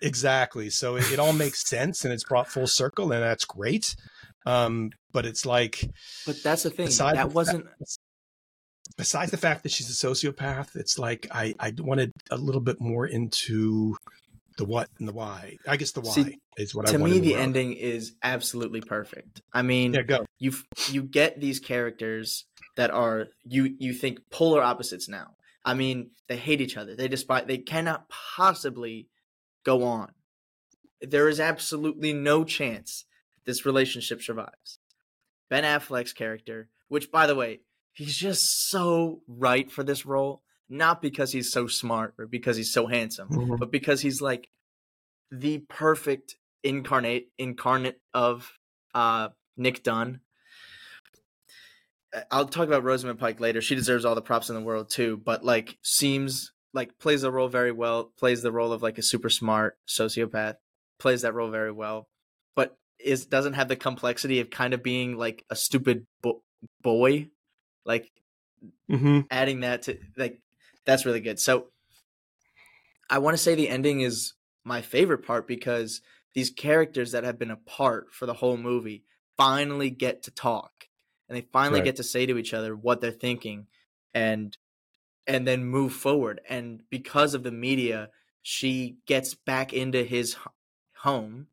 exactly. 0.03 0.69
So 0.71 0.97
it, 0.97 1.11
it 1.13 1.19
all 1.19 1.33
makes 1.33 1.67
sense 1.67 2.05
and 2.05 2.13
it's 2.13 2.25
brought 2.25 2.49
full 2.49 2.67
circle, 2.67 3.13
and 3.13 3.23
that's 3.23 3.45
great. 3.47 3.95
Um, 4.45 4.91
but 5.13 5.25
it's 5.25 5.47
like 5.47 5.89
But 6.27 6.43
that's 6.43 6.65
the 6.65 6.71
thing. 6.71 6.89
That 6.91 7.31
wasn't 7.31 7.67
besides 8.97 9.31
the 9.31 9.37
fact 9.37 9.63
that 9.63 9.73
she's 9.73 9.89
a 9.91 10.07
sociopath, 10.07 10.77
it's 10.77 10.99
like 10.99 11.27
I 11.31 11.55
I 11.59 11.73
wanted 11.79 12.13
a 12.31 12.37
little 12.37 12.61
bit 12.61 12.81
more 12.81 13.07
into 13.07 13.97
the 14.59 14.65
what 14.65 14.89
and 14.99 15.09
the 15.09 15.13
why. 15.13 15.57
I 15.67 15.77
guess 15.77 15.93
the 15.93 16.01
why 16.01 16.13
See, 16.13 16.39
is 16.57 16.75
what 16.75 16.89
I 16.89 16.93
want 16.97 17.13
to 17.13 17.21
me 17.21 17.27
the 17.27 17.35
of. 17.35 17.41
ending 17.41 17.73
is 17.75 18.13
absolutely 18.23 18.81
perfect. 18.81 19.41
I 19.53 19.63
mean, 19.63 19.95
Yeah, 19.95 20.03
go. 20.03 20.27
you 20.39 20.53
you 20.91 21.03
get 21.03 21.41
these 21.41 21.59
characters 21.61 22.45
that 22.77 22.91
are 22.91 23.29
you 23.45 23.75
you 23.79 23.93
think 23.93 24.21
polar 24.31 24.63
opposites 24.63 25.09
now. 25.09 25.35
I 25.65 25.75
mean, 25.75 26.11
they 26.29 26.37
hate 26.37 26.61
each 26.61 26.77
other. 26.77 26.97
They 26.97 27.09
despise. 27.09 27.45
they 27.47 27.59
cannot 27.59 28.09
possibly 28.09 29.09
go 29.65 29.85
on. 29.85 30.11
There 31.01 31.29
is 31.29 31.41
absolutely 31.41 32.13
no 32.13 32.45
chance 32.45 33.05
this 33.45 33.65
relationship 33.67 34.23
survives. 34.23 34.79
Ben 35.49 35.65
Affleck's 35.65 36.13
character, 36.13 36.69
which 36.89 37.11
by 37.11 37.27
the 37.27 37.35
way, 37.35 37.61
he's 37.93 38.17
just 38.17 38.69
so 38.71 39.21
right 39.29 39.71
for 39.71 39.83
this 39.83 40.05
role, 40.07 40.43
not 40.69 41.03
because 41.03 41.33
he's 41.33 41.51
so 41.53 41.67
smart 41.67 42.15
or 42.19 42.27
because 42.27 42.57
he's 42.57 42.73
so 42.73 42.87
handsome, 42.87 43.29
Mhm. 43.29 43.59
but 43.59 43.71
because 43.71 44.01
he's 44.01 44.21
like 44.21 44.49
the 45.31 45.59
perfect 45.69 46.37
incarnate 46.63 47.29
incarnate 47.39 48.01
of 48.15 48.59
uh 48.95 49.29
Nick 49.57 49.83
Dunne. 49.83 50.21
I'll 52.31 52.47
talk 52.47 52.67
about 52.69 52.85
Rosamund 52.85 53.19
Pike 53.19 53.41
later. 53.41 53.63
She 53.63 53.75
deserves 53.75 54.05
all 54.05 54.15
the 54.15 54.21
props 54.23 54.51
in 54.51 54.55
the 54.55 54.61
world 54.61 54.91
too, 54.91 55.17
but 55.17 55.45
like 55.45 55.79
seems 55.83 56.53
like 56.75 56.99
plays 56.99 57.23
the 57.23 57.33
role 57.33 57.49
very 57.49 57.73
well, 57.73 58.13
plays 58.19 58.43
the 58.43 58.53
role 58.53 58.73
of 58.73 58.83
like 58.83 58.99
a 58.99 59.03
super 59.03 59.31
smart 59.31 59.79
sociopath, 59.89 60.57
plays 60.99 61.23
that 61.23 61.33
role 61.35 61.51
very 61.51 61.73
well, 61.73 62.09
but 62.55 62.77
is 62.99 63.25
doesn't 63.27 63.55
have 63.55 63.69
the 63.69 63.77
complexity 63.77 64.41
of 64.41 64.51
kind 64.51 64.75
of 64.75 64.83
being 64.83 65.17
like 65.17 65.45
a 65.51 65.57
stupid 65.57 66.07
bo- 66.23 66.43
boy, 66.83 67.29
like 67.85 68.13
Mhm. 68.89 69.29
adding 69.31 69.61
that 69.61 69.83
to 69.83 69.99
like 70.17 70.41
that's 70.85 71.07
really 71.07 71.21
good. 71.21 71.39
So 71.41 71.69
I 73.11 73.19
want 73.19 73.35
to 73.37 73.43
say 73.43 73.55
the 73.55 73.69
ending 73.69 74.01
is 74.01 74.35
my 74.65 74.81
favorite 74.81 75.25
part 75.27 75.47
because 75.47 76.01
these 76.35 76.51
characters 76.51 77.13
that 77.13 77.25
have 77.25 77.39
been 77.39 77.51
apart 77.51 78.13
for 78.13 78.27
the 78.27 78.35
whole 78.35 78.57
movie 78.57 79.05
finally 79.37 79.91
get 79.91 80.23
to 80.23 80.31
talk 80.31 80.89
and 81.29 81.37
they 81.37 81.47
finally 81.53 81.81
Right. 81.81 81.85
get 81.85 81.97
to 81.97 82.03
say 82.05 82.27
to 82.27 82.39
each 82.39 82.55
other 82.55 82.77
what 82.77 83.01
they're 83.01 83.11
thinking 83.11 83.67
and 84.15 84.57
and 85.27 85.47
then 85.47 85.65
move 85.65 85.93
forward 85.95 86.41
and 86.49 86.83
because 86.91 87.35
of 87.35 87.43
the 87.45 87.53
media 87.53 88.11
she 88.43 88.99
gets 89.07 89.35
back 89.35 89.73
into 89.73 90.05
his 90.05 90.37
home 90.97 91.49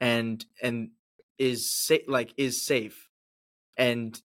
and 0.00 0.46
and 0.62 0.90
is 1.38 1.72
sa- 1.72 1.96
like 2.08 2.34
is 2.36 2.64
safe 2.64 3.08
and 3.76 4.22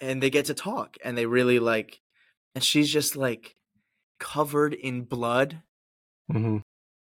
and 0.00 0.22
they 0.22 0.30
get 0.30 0.46
to 0.46 0.54
talk 0.54 0.96
and 1.04 1.16
they 1.16 1.26
really 1.26 1.58
like 1.58 2.00
and 2.54 2.64
she's 2.64 2.90
just 2.90 3.16
like 3.16 3.56
covered 4.18 4.74
in 4.74 5.02
blood. 5.02 5.62
Mhm. 6.30 6.62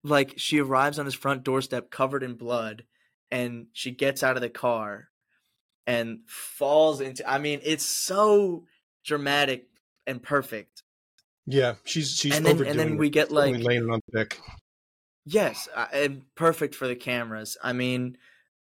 like 0.03 0.33
she 0.37 0.59
arrives 0.61 0.97
on 0.97 1.05
his 1.05 1.13
front 1.13 1.43
doorstep 1.43 1.91
covered 1.91 2.23
in 2.23 2.35
blood 2.35 2.85
and 3.29 3.67
she 3.73 3.91
gets 3.91 4.23
out 4.23 4.35
of 4.37 4.41
the 4.41 4.49
car 4.49 5.09
and 5.85 6.19
falls 6.27 7.01
into 7.01 7.29
i 7.29 7.37
mean 7.37 7.59
it's 7.63 7.85
so 7.85 8.65
dramatic 9.03 9.67
and 10.07 10.21
perfect. 10.23 10.83
Yeah, 11.45 11.75
she's 11.83 12.11
she's 12.15 12.35
and 12.35 12.45
then 12.45 12.55
overdoing 12.55 12.71
and 12.71 12.79
then 12.79 12.97
we 12.97 13.09
get 13.09 13.31
like 13.31 13.55
laying 13.57 13.89
on 13.89 13.99
thick. 14.13 14.39
yes 15.25 15.67
uh, 15.75 15.87
and 15.93 16.23
perfect 16.35 16.75
for 16.75 16.87
the 16.87 16.95
cameras. 16.95 17.57
I 17.61 17.73
mean 17.73 18.17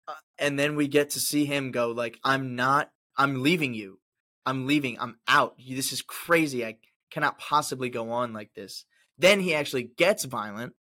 uh, 0.08 0.14
and 0.38 0.58
then 0.58 0.76
we 0.76 0.88
get 0.88 1.10
to 1.10 1.20
see 1.20 1.44
him 1.44 1.70
go 1.72 1.90
like 1.90 2.18
i'm 2.22 2.54
not 2.54 2.90
i'm 3.16 3.42
leaving 3.42 3.74
you 3.74 3.98
i'm 4.46 4.66
leaving 4.66 4.98
i'm 5.00 5.18
out 5.28 5.56
this 5.58 5.92
is 5.92 6.02
crazy 6.02 6.64
i 6.64 6.78
cannot 7.10 7.38
possibly 7.38 7.88
go 7.88 8.10
on 8.10 8.32
like 8.32 8.52
this. 8.54 8.84
Then 9.16 9.40
he 9.40 9.54
actually 9.54 9.84
gets 9.84 10.24
violent 10.24 10.74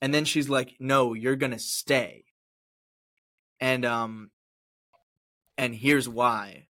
and 0.00 0.12
then 0.12 0.24
she's 0.24 0.48
like 0.48 0.76
no 0.80 1.14
you're 1.14 1.36
gonna 1.36 1.58
stay. 1.58 2.24
And 3.60 3.84
um 3.84 4.30
and 5.56 5.74
here's 5.74 6.08
why. 6.08 6.68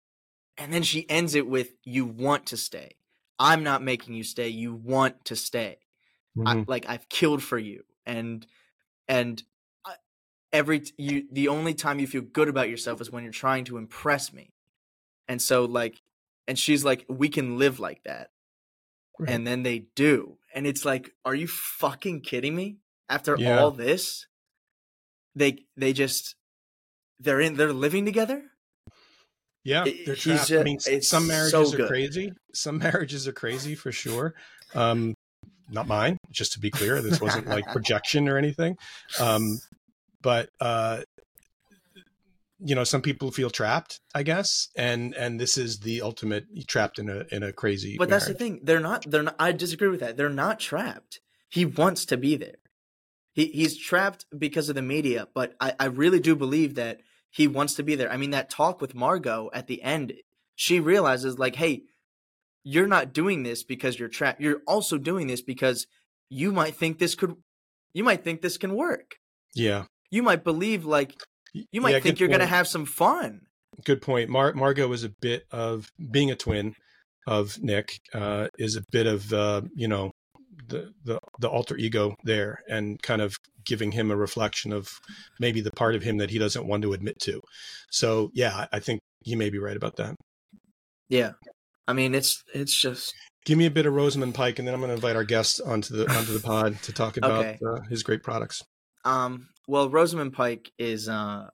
And 0.58 0.74
then 0.74 0.84
she 0.84 1.10
ends 1.10 1.36
it 1.36 1.48
with 1.48 1.74
you 1.84 2.06
want 2.06 2.48
to 2.48 2.58
stay. 2.58 2.98
I'm 3.40 3.64
not 3.64 3.84
making 3.84 4.16
you 4.16 4.24
stay 4.24 4.50
you 4.50 4.74
want 4.76 5.26
to 5.26 5.36
stay. 5.38 5.80
I, 6.46 6.56
Mhm. 6.56 6.68
like 6.68 6.88
I've 6.88 7.10
killed 7.10 7.44
for 7.44 7.58
you, 7.60 7.86
and 8.06 8.46
and 9.08 9.44
every 10.52 10.80
t- 10.82 10.94
you 10.98 11.28
the 11.32 11.48
only 11.48 11.74
time 11.74 12.00
you 12.00 12.08
feel 12.08 12.22
good 12.22 12.48
about 12.48 12.70
yourself 12.70 13.02
is 13.02 13.12
when 13.12 13.24
you're 13.24 13.34
trying 13.34 13.66
to 13.66 13.78
impress 13.78 14.32
me, 14.34 14.54
and 15.28 15.42
so 15.42 15.66
like, 15.66 16.02
and 16.48 16.58
she's 16.58 16.84
like, 16.84 17.06
we 17.10 17.30
can 17.30 17.58
live 17.58 17.80
like 17.80 18.04
that, 18.04 18.30
Right. 19.20 19.30
and 19.30 19.46
then 19.48 19.64
they 19.64 19.86
do, 19.96 20.38
and 20.54 20.66
it's 20.68 20.86
like, 20.86 21.12
are 21.26 21.36
you 21.36 21.48
fucking 21.48 22.22
kidding 22.22 22.56
me? 22.56 22.78
After 23.10 23.38
Yeah. 23.38 23.60
all 23.60 23.72
this, 23.72 24.28
they 25.36 25.66
they 25.78 25.94
just 25.94 26.36
they're 27.20 27.42
in 27.42 27.56
they're 27.56 27.74
living 27.74 28.06
together. 28.06 28.44
Yeah, 29.64 29.86
they're 30.06 30.16
trapped. 30.16 30.52
I 30.52 30.64
mean, 30.64 30.80
some 30.80 31.02
so 31.02 31.20
marriages 31.28 31.74
are 31.74 31.78
good. 31.78 31.88
crazy. 31.88 32.34
Some 32.54 32.78
marriages 32.80 33.28
are 33.28 33.34
crazy 33.34 33.76
for 33.76 33.92
sure. 33.92 34.34
Um, 34.76 35.14
not 35.70 35.88
mine, 35.88 36.18
just 36.32 36.54
to 36.54 36.60
be 36.60 36.70
clear. 36.70 37.02
This 37.02 37.22
wasn't 37.22 37.48
like 37.48 37.66
projection 37.72 38.28
or 38.28 38.38
anything. 38.38 38.76
Um, 39.20 39.60
but 40.22 40.50
uh, 40.60 41.02
you 42.66 42.76
know 42.76 42.84
some 42.84 43.02
people 43.02 43.32
feel 43.32 43.50
trapped 43.50 44.00
i 44.16 44.24
guess 44.24 44.70
and 44.76 45.14
and 45.16 45.40
this 45.40 45.58
is 45.58 45.80
the 45.80 46.02
ultimate 46.02 46.46
trapped 46.68 46.98
in 46.98 47.10
a 47.10 47.26
in 47.32 47.44
a 47.44 47.52
crazy 47.52 47.96
but 47.98 48.10
that's 48.10 48.28
the 48.28 48.34
thing 48.34 48.60
they're 48.64 48.80
not 48.80 49.06
they're 49.10 49.24
not 49.24 49.36
i 49.38 49.52
disagree 49.52 49.90
with 49.90 50.00
that 50.00 50.18
they're 50.18 50.30
not 50.30 50.60
trapped. 50.60 51.20
He 51.50 51.66
wants 51.66 52.06
to 52.06 52.18
be 52.18 52.36
there. 52.36 52.56
He 53.34 53.46
he's 53.46 53.78
trapped 53.78 54.26
because 54.38 54.70
of 54.70 54.76
the 54.76 54.82
media 54.82 55.28
but 55.34 55.56
i 55.60 55.74
i 55.80 55.86
really 55.86 56.20
do 56.20 56.36
believe 56.36 56.76
that 56.76 57.02
he 57.30 57.48
wants 57.48 57.74
to 57.76 57.84
be 57.84 57.96
there. 57.96 58.12
I 58.12 58.18
mean 58.18 58.32
that 58.32 58.50
talk 58.50 58.80
with 58.80 58.96
margo 58.96 59.50
at 59.54 59.68
the 59.68 59.82
end 59.84 60.14
she 60.56 60.80
realizes 60.80 61.38
like 61.38 61.56
hey 61.56 61.84
you're 62.64 62.88
not 62.88 63.14
doing 63.14 63.44
this 63.44 63.64
because 63.64 64.00
you're 64.00 64.10
trapped 64.10 64.40
you're 64.40 64.62
also 64.66 64.98
doing 64.98 65.28
this 65.28 65.42
because 65.42 65.86
you 66.30 66.52
might 66.52 66.76
think 66.76 67.00
this 67.00 67.16
could 67.16 67.36
you 67.94 68.04
might 68.04 68.24
think 68.24 68.42
this 68.42 68.58
can 68.58 68.76
work. 68.76 69.18
Yeah. 69.54 69.86
You 70.10 70.24
might 70.24 70.44
believe 70.44 70.86
like 70.86 71.16
you 71.54 71.82
might 71.82 71.92
Yeah, 71.92 72.00
think 72.00 72.20
you're 72.20 72.30
going 72.30 72.40
to 72.42 72.46
have 72.46 72.68
some 72.68 72.86
fun. 72.86 73.42
Good 73.86 74.02
point. 74.02 74.30
Mar- 74.30 74.54
margo 74.54 74.92
is 74.92 75.04
a 75.04 75.10
bit 75.22 75.44
of 75.52 75.92
being 76.12 76.32
a 76.32 76.36
twin 76.36 76.76
of 77.26 77.58
nick 77.64 78.00
uh 78.14 78.50
is 78.60 78.76
a 78.76 78.84
bit 78.92 79.08
of 79.08 79.32
uh 79.32 79.62
you 79.74 79.88
know 79.88 80.12
the 80.68 80.92
the 81.06 81.18
the 81.40 81.48
alter 81.50 81.78
ego 81.78 82.14
there 82.26 82.60
and 82.70 83.02
kind 83.02 83.22
of 83.22 83.38
giving 83.66 83.94
him 83.94 84.12
a 84.12 84.16
reflection 84.16 84.74
of 84.74 84.90
maybe 85.40 85.62
the 85.62 85.72
part 85.72 85.96
of 85.96 86.04
him 86.04 86.18
that 86.18 86.30
he 86.30 86.38
doesn't 86.38 86.68
want 86.68 86.84
to 86.84 86.92
admit 86.92 87.18
to. 87.22 87.40
So 87.90 88.30
yeah 88.34 88.66
I- 88.74 88.80
think 88.80 89.00
you 89.24 89.38
may 89.38 89.50
be 89.50 89.58
right 89.58 89.78
about 89.78 89.96
that. 89.96 90.16
Yeah. 91.08 91.32
I 91.88 91.94
mean 91.94 92.14
it's 92.14 92.44
it's 92.54 92.76
just 92.80 93.14
give 93.46 93.58
me 93.58 93.66
a 93.66 93.72
bit 93.72 93.86
of 93.86 93.94
rosamund 93.94 94.36
pike 94.36 94.60
and 94.60 94.68
then 94.68 94.74
i'm 94.74 94.80
going 94.82 94.90
to 94.90 94.96
invite 94.96 95.16
our 95.16 95.24
guest 95.24 95.62
onto 95.66 95.96
the 95.96 96.10
onto 96.14 96.34
the 96.34 96.40
pod 96.46 96.82
to 96.84 96.92
talk 96.94 97.16
about 97.18 97.32
Okay. 97.46 97.60
uh, 97.66 97.80
his 97.90 98.04
great 98.04 98.22
products. 98.24 98.64
Um, 99.06 99.48
well, 99.68 99.90
Rosamund 99.90 100.34
Pike 100.34 100.72
is 100.78 101.08
uh 101.08 101.50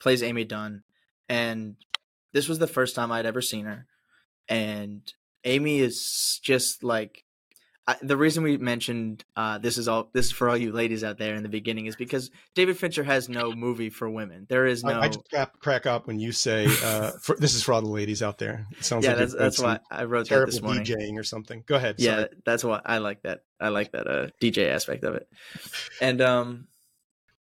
plays 0.00 0.22
Amy 0.22 0.44
Dunne, 0.44 0.82
and 1.28 1.76
this 2.32 2.48
was 2.48 2.58
the 2.58 2.66
first 2.66 2.94
time 2.94 3.12
I'd 3.12 3.26
ever 3.26 3.40
seen 3.40 3.66
her, 3.66 3.86
and 4.48 5.00
Amy 5.44 5.80
is 5.80 6.40
just 6.42 6.84
like. 6.84 7.24
I, 7.86 7.96
the 8.00 8.16
reason 8.16 8.42
we 8.42 8.56
mentioned 8.56 9.26
uh, 9.36 9.58
this 9.58 9.76
is 9.76 9.88
all 9.88 10.08
this 10.14 10.24
is 10.24 10.32
for 10.32 10.48
all 10.48 10.56
you 10.56 10.72
ladies 10.72 11.04
out 11.04 11.18
there 11.18 11.34
in 11.34 11.42
the 11.42 11.50
beginning 11.50 11.84
is 11.84 11.96
because 11.96 12.30
David 12.54 12.78
Fincher 12.78 13.04
has 13.04 13.28
no 13.28 13.52
movie 13.52 13.90
for 13.90 14.08
women. 14.08 14.46
There 14.48 14.64
is 14.64 14.82
no 14.82 14.94
I, 14.94 15.00
I 15.00 15.08
just 15.08 15.28
crack, 15.28 15.58
crack 15.58 15.84
up 15.84 16.06
when 16.06 16.18
you 16.18 16.32
say 16.32 16.66
uh, 16.82 17.10
for, 17.20 17.36
this 17.36 17.52
is 17.52 17.62
for 17.62 17.74
all 17.74 17.82
the 17.82 17.90
ladies 17.90 18.22
out 18.22 18.38
there. 18.38 18.66
It 18.78 18.86
sounds 18.86 19.04
yeah. 19.04 19.10
like 19.10 19.18
That's 19.18 19.34
that's 19.34 19.58
why 19.60 19.80
I 19.90 20.04
wrote 20.04 20.20
that 20.20 20.28
terrible 20.30 20.50
this 20.50 20.62
morning. 20.62 20.82
DJing 20.82 21.18
or 21.18 21.24
something. 21.24 21.62
Go 21.66 21.74
ahead. 21.74 21.96
yeah 21.98 22.14
sorry. 22.14 22.28
that's 22.46 22.64
why 22.64 22.80
i 22.86 22.96
like 22.96 23.22
that 23.24 23.42
i 23.60 23.68
like 23.68 23.92
that 23.92 24.06
uh 24.06 24.28
dj 24.40 24.66
aspect 24.66 25.04
of 25.04 25.14
it 25.16 25.28
and 26.00 26.22
um 26.22 26.66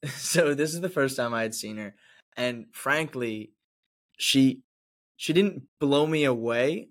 so 0.08 0.54
this 0.54 0.74
is 0.74 0.82
the 0.82 0.90
first 0.90 1.16
time 1.16 1.34
i 1.34 1.42
had 1.42 1.56
seen 1.56 1.78
her 1.78 1.96
and 2.36 2.66
frankly 2.74 3.52
she 4.18 4.62
she 5.18 5.34
didn't 5.34 5.64
blow 5.80 6.06
me 6.08 6.24
away 6.24 6.90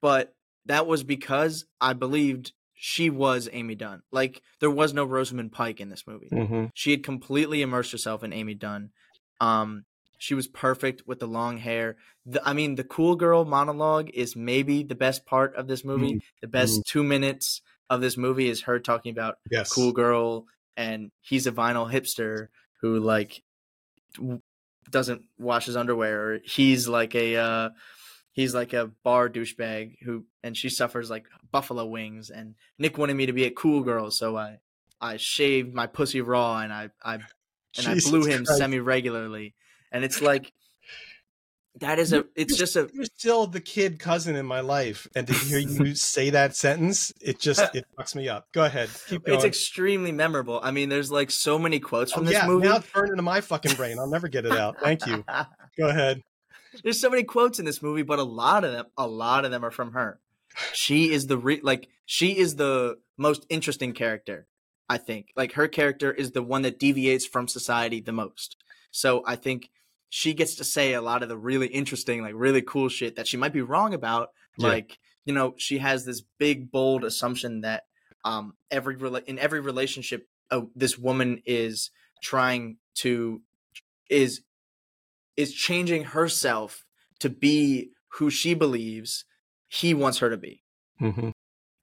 but 0.00 0.34
that 0.66 0.86
was 0.86 1.04
because 1.04 1.66
i 1.80 1.92
believed 1.92 2.52
she 2.74 3.10
was 3.10 3.48
amy 3.52 3.74
dunne 3.74 4.02
like 4.12 4.42
there 4.60 4.70
was 4.70 4.94
no 4.94 5.04
rosamund 5.04 5.52
pike 5.52 5.80
in 5.80 5.88
this 5.90 6.06
movie 6.06 6.32
Mhm. 6.32 6.70
she 6.74 6.90
had 6.90 7.04
completely 7.04 7.62
immersed 7.62 7.92
herself 7.92 8.24
in 8.24 8.32
Amy 8.32 8.54
Dunne. 8.54 8.92
Um, 9.40 9.84
she 10.18 10.34
was 10.34 10.46
perfect 10.48 11.02
with 11.06 11.18
the 11.18 11.26
long 11.26 11.58
hair. 11.58 11.96
The, 12.24 12.40
I 12.48 12.52
mean, 12.52 12.76
the 12.76 12.84
cool 12.84 13.16
girl 13.16 13.44
monologue 13.44 14.08
is 14.14 14.36
maybe 14.36 14.82
the 14.82 14.94
best 14.94 15.26
part 15.26 15.54
of 15.56 15.66
this 15.66 15.84
movie. 15.84 16.18
The 16.40 16.48
best 16.48 16.86
two 16.86 17.02
minutes 17.02 17.60
of 17.90 18.00
this 18.00 18.16
movie 18.16 18.48
is 18.48 18.62
her 18.62 18.78
talking 18.78 19.10
about 19.12 19.36
Yes. 19.50 19.68
cool 19.68 19.92
girl, 19.92 20.46
and 20.76 21.10
he's 21.20 21.46
a 21.46 21.52
vinyl 21.52 21.90
hipster 21.90 22.48
who 22.80 23.00
like 23.00 23.42
w- 24.16 24.40
doesn't 24.90 25.22
wash 25.38 25.66
his 25.66 25.76
underwear. 25.76 26.34
Or 26.34 26.38
he's 26.44 26.88
like 26.88 27.14
a 27.14 27.36
uh, 27.36 27.70
he's 28.32 28.54
like 28.54 28.72
a 28.72 28.90
bar 29.04 29.28
douchebag 29.28 29.96
who, 30.02 30.24
and 30.42 30.56
she 30.56 30.68
suffers 30.68 31.10
like 31.10 31.26
buffalo 31.50 31.86
wings. 31.86 32.30
And 32.30 32.54
Nick 32.78 32.98
wanted 32.98 33.14
me 33.14 33.26
to 33.26 33.32
be 33.32 33.44
a 33.44 33.50
cool 33.50 33.82
girl, 33.82 34.10
so 34.10 34.36
I 34.36 34.58
I 35.00 35.16
shaved 35.16 35.74
my 35.74 35.86
pussy 35.86 36.20
raw 36.20 36.58
and 36.58 36.72
I 36.72 36.90
I 37.02 37.14
and 37.14 37.86
I 37.86 37.98
blew 38.08 38.24
him 38.24 38.44
semi 38.44 38.78
regularly. 38.78 39.54
And 39.90 40.04
it's 40.04 40.22
like 40.22 40.52
that 41.80 41.98
is 41.98 42.12
a 42.12 42.24
it's 42.36 42.56
just 42.56 42.76
a 42.76 42.90
You're 42.92 43.04
still 43.06 43.46
the 43.46 43.60
kid 43.60 43.98
cousin 43.98 44.36
in 44.36 44.44
my 44.46 44.60
life, 44.60 45.08
and 45.14 45.26
to 45.26 45.32
hear 45.32 45.58
you 45.58 45.94
say 45.94 46.30
that 46.30 46.54
sentence, 46.54 47.12
it 47.20 47.40
just 47.40 47.60
uh, 47.60 47.68
it 47.72 47.86
fucks 47.98 48.14
me 48.14 48.28
up. 48.28 48.48
Go 48.52 48.64
ahead, 48.64 48.90
keep 49.08 49.24
going. 49.24 49.36
it's 49.36 49.44
extremely 49.44 50.12
memorable. 50.12 50.60
I 50.62 50.70
mean, 50.70 50.88
there's 50.90 51.10
like 51.10 51.30
so 51.30 51.58
many 51.58 51.80
quotes 51.80 52.12
oh, 52.12 52.16
from 52.16 52.24
Oh, 52.24 52.26
this 52.26 52.34
yeah, 52.34 52.46
movie. 52.46 52.68
now 52.68 52.76
it's 52.76 52.90
burned 52.90 53.10
into 53.10 53.22
my 53.22 53.40
fucking 53.40 53.74
brain. 53.76 53.98
I'll 53.98 54.10
never 54.10 54.28
get 54.28 54.44
it 54.44 54.52
out. 54.52 54.76
Thank 54.80 55.06
you. 55.06 55.24
Go 55.78 55.88
ahead. 55.88 56.22
There's 56.82 57.00
so 57.00 57.10
many 57.10 57.24
quotes 57.24 57.58
in 57.58 57.64
this 57.64 57.82
movie, 57.82 58.02
but 58.02 58.18
a 58.18 58.24
lot 58.24 58.64
of 58.64 58.72
them, 58.72 58.86
a 58.96 59.06
lot 59.06 59.44
of 59.44 59.50
them 59.50 59.64
are 59.64 59.70
from 59.70 59.92
her. 59.92 60.20
She 60.72 61.10
is 61.10 61.26
the 61.26 61.38
re- 61.38 61.60
like 61.62 61.88
she 62.04 62.36
is 62.38 62.56
the 62.56 62.98
most 63.16 63.46
interesting 63.48 63.92
character. 63.92 64.46
I 64.88 64.98
think 64.98 65.28
like 65.36 65.52
her 65.52 65.68
character 65.68 66.12
is 66.12 66.32
the 66.32 66.42
one 66.42 66.62
that 66.62 66.78
deviates 66.78 67.26
from 67.26 67.48
society 67.48 68.00
the 68.00 68.12
most. 68.12 68.56
So 68.90 69.22
I 69.26 69.36
think 69.36 69.70
she 70.14 70.34
gets 70.34 70.56
to 70.56 70.64
say 70.64 70.92
a 70.92 71.00
lot 71.00 71.22
of 71.22 71.30
the 71.30 71.38
really 71.38 71.68
interesting, 71.68 72.20
like 72.20 72.34
really 72.36 72.60
cool 72.60 72.90
shit 72.90 73.16
that 73.16 73.26
she 73.26 73.38
might 73.38 73.54
be 73.54 73.62
wrong 73.62 73.94
about. 73.94 74.28
Yeah. 74.58 74.68
Like 74.68 74.98
you 75.24 75.32
know, 75.32 75.54
she 75.56 75.78
has 75.78 76.04
this 76.04 76.20
big 76.38 76.70
bold 76.70 77.02
assumption 77.02 77.62
that 77.62 77.84
um 78.22 78.52
every 78.70 78.94
rela- 78.96 79.24
in 79.24 79.38
every 79.38 79.60
relationship, 79.60 80.28
uh, 80.50 80.60
this 80.76 80.98
woman 80.98 81.40
is 81.46 81.90
trying 82.22 82.76
to 82.96 83.40
is 84.10 84.42
is 85.34 85.54
changing 85.54 86.04
herself 86.04 86.84
to 87.20 87.30
be 87.30 87.92
who 88.18 88.28
she 88.28 88.52
believes 88.52 89.24
he 89.66 89.94
wants 89.94 90.18
her 90.18 90.28
to 90.28 90.36
be. 90.36 90.62
Mm-hmm. 91.00 91.30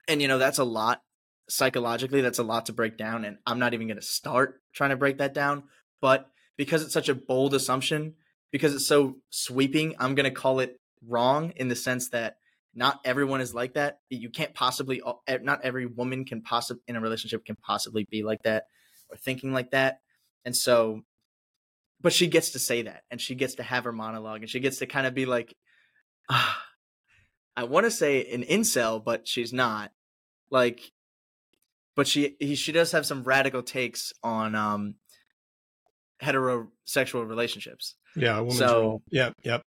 And 0.06 0.22
you 0.22 0.28
know, 0.28 0.38
that's 0.38 0.60
a 0.60 0.64
lot 0.64 1.02
psychologically, 1.48 2.20
that's 2.20 2.38
a 2.38 2.44
lot 2.44 2.66
to 2.66 2.72
break 2.72 2.96
down 2.96 3.24
and 3.24 3.38
I'm 3.44 3.58
not 3.58 3.74
even 3.74 3.88
going 3.88 3.98
to 3.98 4.06
start 4.06 4.62
trying 4.72 4.90
to 4.90 4.96
break 4.96 5.18
that 5.18 5.34
down, 5.34 5.64
but 6.00 6.30
because 6.56 6.84
it's 6.84 6.94
such 6.94 7.08
a 7.08 7.14
bold 7.14 7.54
assumption, 7.54 8.14
because 8.50 8.74
it's 8.74 8.86
so 8.86 9.16
sweeping, 9.30 9.94
I'm 9.98 10.14
going 10.14 10.24
to 10.24 10.30
call 10.30 10.60
it 10.60 10.80
wrong 11.06 11.52
in 11.56 11.68
the 11.68 11.76
sense 11.76 12.10
that 12.10 12.36
not 12.74 13.00
everyone 13.04 13.40
is 13.40 13.54
like 13.54 13.74
that. 13.74 14.00
You 14.10 14.30
can't 14.30 14.54
possibly 14.54 15.02
not 15.42 15.64
every 15.64 15.86
woman 15.86 16.24
can 16.24 16.42
possibly 16.42 16.82
in 16.86 16.96
a 16.96 17.00
relationship 17.00 17.44
can 17.44 17.56
possibly 17.56 18.06
be 18.10 18.22
like 18.22 18.42
that 18.42 18.64
or 19.08 19.16
thinking 19.16 19.52
like 19.52 19.72
that. 19.72 20.00
And 20.44 20.56
so 20.56 21.02
but 22.02 22.12
she 22.12 22.26
gets 22.26 22.50
to 22.50 22.58
say 22.58 22.82
that 22.82 23.02
and 23.10 23.20
she 23.20 23.34
gets 23.34 23.56
to 23.56 23.62
have 23.62 23.84
her 23.84 23.92
monologue 23.92 24.40
and 24.40 24.50
she 24.50 24.60
gets 24.60 24.78
to 24.78 24.86
kind 24.86 25.06
of 25.06 25.14
be 25.14 25.26
like 25.26 25.54
ah, 26.30 26.62
i 27.56 27.64
want 27.64 27.84
to 27.84 27.90
say 27.90 28.24
an 28.32 28.42
incel 28.42 29.02
but 29.02 29.26
she's 29.28 29.52
not 29.52 29.92
like 30.50 30.92
but 31.96 32.06
she 32.06 32.36
he, 32.40 32.54
she 32.54 32.72
does 32.72 32.92
have 32.92 33.06
some 33.06 33.22
radical 33.22 33.62
takes 33.62 34.12
on 34.22 34.54
um 34.54 34.94
heterosexual 36.22 37.28
relationships 37.28 37.96
Yeah, 38.16 38.36
a 38.38 38.42
woman's 38.42 38.58
So- 38.58 38.80
role. 38.80 39.02
Yep, 39.10 39.34
yep. 39.44 39.62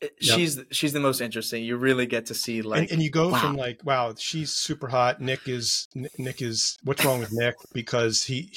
Yep. 0.00 0.12
she's 0.20 0.60
she's 0.70 0.92
the 0.92 1.00
most 1.00 1.20
interesting 1.20 1.64
you 1.64 1.76
really 1.76 2.06
get 2.06 2.26
to 2.26 2.34
see 2.34 2.62
like 2.62 2.82
and, 2.82 2.92
and 2.92 3.02
you 3.02 3.10
go 3.10 3.30
wow. 3.30 3.38
from 3.40 3.56
like, 3.56 3.84
wow, 3.84 4.14
she's 4.16 4.52
super 4.52 4.86
hot. 4.88 5.20
Nick 5.20 5.48
is 5.48 5.88
Nick 6.18 6.40
is 6.40 6.76
what's 6.84 7.04
wrong 7.04 7.18
with 7.18 7.32
Nick 7.32 7.56
because 7.74 8.22
he 8.22 8.52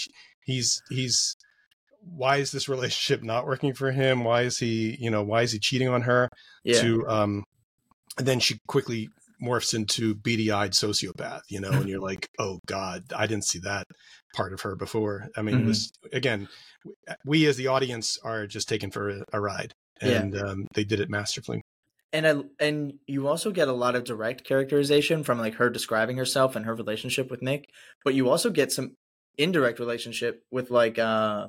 he's 0.45 0.81
he's 0.89 1.35
why 2.15 2.37
is 2.37 2.51
this 2.51 2.69
relationship 2.69 3.23
not 3.23 3.45
working 3.47 3.73
for 3.73 3.91
him? 3.91 4.23
Why 4.23 4.43
is 4.43 4.57
he 4.59 4.95
you 4.99 5.09
know 5.09 5.23
why 5.23 5.41
is 5.41 5.51
he 5.51 5.59
cheating 5.59 5.89
on 5.89 6.03
her? 6.03 6.29
yeah 6.63 6.81
To 6.81 7.07
um, 7.07 7.43
and 8.19 8.27
then 8.27 8.39
she 8.39 8.59
quickly 8.67 9.09
morphs 9.41 9.73
into 9.73 10.15
beady-eyed 10.15 10.71
sociopath. 10.71 11.41
You 11.49 11.61
know, 11.61 11.71
and 11.71 11.89
you're 11.89 11.99
like, 12.01 12.27
oh 12.39 12.59
god, 12.65 13.03
I 13.15 13.27
didn't 13.27 13.45
see 13.45 13.59
that 13.59 13.87
part 14.35 14.53
of 14.53 14.61
her 14.61 14.75
before. 14.75 15.27
I 15.35 15.41
mean, 15.41 15.55
Mhm. 15.55 15.63
it 15.63 15.67
was 15.67 15.91
again, 16.13 16.47
we 17.25 17.45
as 17.47 17.57
the 17.57 17.67
audience 17.67 18.17
are 18.23 18.47
just 18.47 18.69
taken 18.69 18.91
for 18.91 19.09
a, 19.09 19.23
a 19.33 19.39
ride. 19.41 19.73
Yeah. 20.01 20.21
And 20.21 20.37
um, 20.37 20.67
they 20.73 20.83
did 20.83 20.99
it 20.99 21.09
masterfully. 21.09 21.61
and 22.13 22.27
I, 22.27 22.35
and 22.59 22.93
you 23.07 23.27
also 23.27 23.51
get 23.51 23.67
a 23.67 23.73
lot 23.73 23.95
of 23.95 24.03
direct 24.03 24.43
characterization 24.43 25.23
from 25.23 25.37
like 25.39 25.55
her 25.55 25.69
describing 25.69 26.17
herself 26.17 26.55
and 26.55 26.65
her 26.65 26.73
relationship 26.75 27.29
with 27.31 27.41
Nick, 27.41 27.69
but 28.03 28.13
you 28.15 28.27
also 28.29 28.49
get 28.49 28.71
some 28.71 28.95
indirect 29.37 29.79
relationship 29.79 30.43
with 30.51 30.69
like 30.71 30.97
uh 30.99 31.47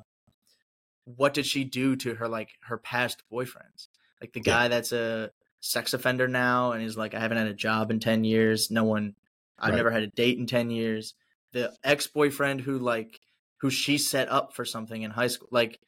what 1.05 1.33
did 1.33 1.45
she 1.45 1.63
do 1.65 1.95
to 1.97 2.15
her 2.15 2.27
like 2.29 2.49
her 2.63 2.77
past 2.77 3.23
boyfriends? 3.31 3.87
Like 4.21 4.31
the 4.33 4.39
Yeah. 4.39 4.53
guy 4.53 4.67
that's 4.69 4.91
a 4.93 5.31
sex 5.63 5.93
offender 5.93 6.27
now 6.27 6.73
and 6.73 6.81
he's 6.81 6.97
like 6.97 7.13
I 7.13 7.19
haven't 7.19 7.37
had 7.37 7.47
a 7.47 7.53
job 7.53 7.91
in 7.91 7.99
10 7.99 8.23
years, 8.23 8.69
no 8.71 8.83
one 8.83 9.15
I've 9.59 9.69
Right. 9.69 9.77
never 9.77 9.91
had 9.91 10.03
a 10.03 10.07
date 10.07 10.37
in 10.37 10.47
10 10.47 10.69
years. 10.69 11.15
The 11.53 11.75
ex-boyfriend 11.83 12.61
who 12.61 12.79
like 12.79 13.19
who 13.61 13.69
she 13.69 13.97
set 13.97 14.29
up 14.29 14.53
for 14.53 14.65
something 14.65 15.03
in 15.03 15.11
high 15.11 15.27
school. 15.27 15.47
Like 15.51 15.79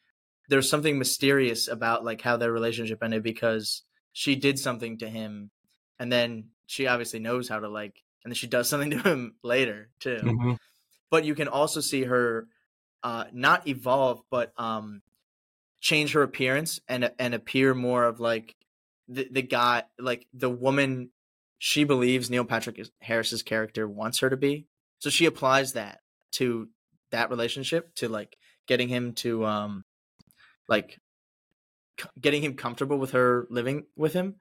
there's 0.48 0.70
something 0.70 0.98
mysterious 0.98 1.68
about 1.68 2.04
like 2.04 2.22
how 2.22 2.36
their 2.36 2.52
relationship 2.52 3.02
ended 3.02 3.22
because 3.22 3.82
she 4.12 4.36
did 4.36 4.58
something 4.58 4.98
to 4.98 5.08
him 5.10 5.50
and 5.98 6.10
then 6.12 6.50
she 6.66 6.86
obviously 6.86 7.18
knows 7.18 7.48
how 7.48 7.58
to 7.60 7.68
like 7.68 8.02
and 8.24 8.30
then 8.30 8.36
she 8.36 8.46
does 8.46 8.68
something 8.70 8.90
to 8.90 9.00
him 9.00 9.36
later 9.42 9.90
too 10.00 10.22
Mhm. 10.22 10.56
but 11.10 11.24
you 11.24 11.34
can 11.34 11.48
also 11.48 11.80
see 11.80 12.04
her 12.04 12.48
uh 13.02 13.26
not 13.32 13.68
evolve 13.68 14.22
but 14.30 14.52
um 14.58 15.02
change 15.80 16.12
her 16.12 16.22
appearance 16.22 16.80
and 16.88 17.12
and 17.18 17.34
appear 17.34 17.74
more 17.74 18.04
of 18.04 18.20
like 18.20 18.55
the 19.08 19.28
the 19.30 19.42
guy 19.42 19.84
like 19.98 20.26
the 20.32 20.50
woman 20.50 21.10
she 21.58 21.84
believes 21.84 22.30
Neil 22.30 22.44
Patrick 22.44 22.80
Harris's 23.00 23.42
character 23.42 23.88
wants 23.88 24.18
her 24.20 24.30
to 24.30 24.36
be. 24.36 24.66
So 24.98 25.10
she 25.10 25.26
applies 25.26 25.72
that 25.72 26.00
to 26.32 26.68
that 27.10 27.30
relationship 27.30 27.94
to 27.96 28.08
like 28.08 28.36
getting 28.66 28.88
him 28.88 29.12
to 29.14 29.44
um 29.44 29.84
like 30.68 30.98
c- 32.00 32.08
getting 32.20 32.42
him 32.42 32.54
comfortable 32.54 32.98
with 32.98 33.12
her 33.12 33.46
living 33.50 33.84
with 33.96 34.12
him 34.12 34.36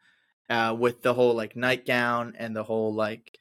uh 0.49 0.75
with 0.77 1.01
the 1.01 1.13
whole 1.13 1.35
like 1.35 1.55
nightgown 1.55 2.33
and 2.37 2.55
the 2.55 2.63
whole 2.63 2.93
like 2.93 3.37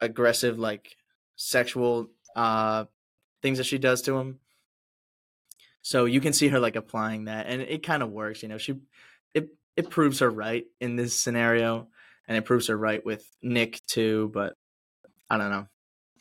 aggressive 0.00 0.58
like 0.58 0.96
sexual 1.36 2.08
uh 2.36 2.84
things 3.42 3.58
that 3.58 3.64
she 3.64 3.78
does 3.78 4.02
to 4.02 4.16
him 4.16 4.38
so 5.82 6.04
you 6.04 6.20
can 6.20 6.32
see 6.32 6.48
her 6.48 6.60
like 6.60 6.76
applying 6.76 7.24
that 7.24 7.46
and 7.46 7.62
it 7.62 7.82
kind 7.82 8.02
of 8.02 8.10
works 8.10 8.42
you 8.42 8.48
know 8.48 8.58
she 8.58 8.74
it 9.34 9.48
it 9.78 9.88
proves 9.90 10.18
her 10.18 10.28
right 10.28 10.64
in 10.80 10.96
this 10.96 11.18
scenario 11.18 11.88
and 12.26 12.36
it 12.36 12.44
proves 12.44 12.66
her 12.66 12.76
right 12.76 13.04
with 13.06 13.26
nick 13.42 13.80
too 13.86 14.30
but 14.34 14.52
i 15.30 15.38
don't 15.38 15.50
know 15.50 15.66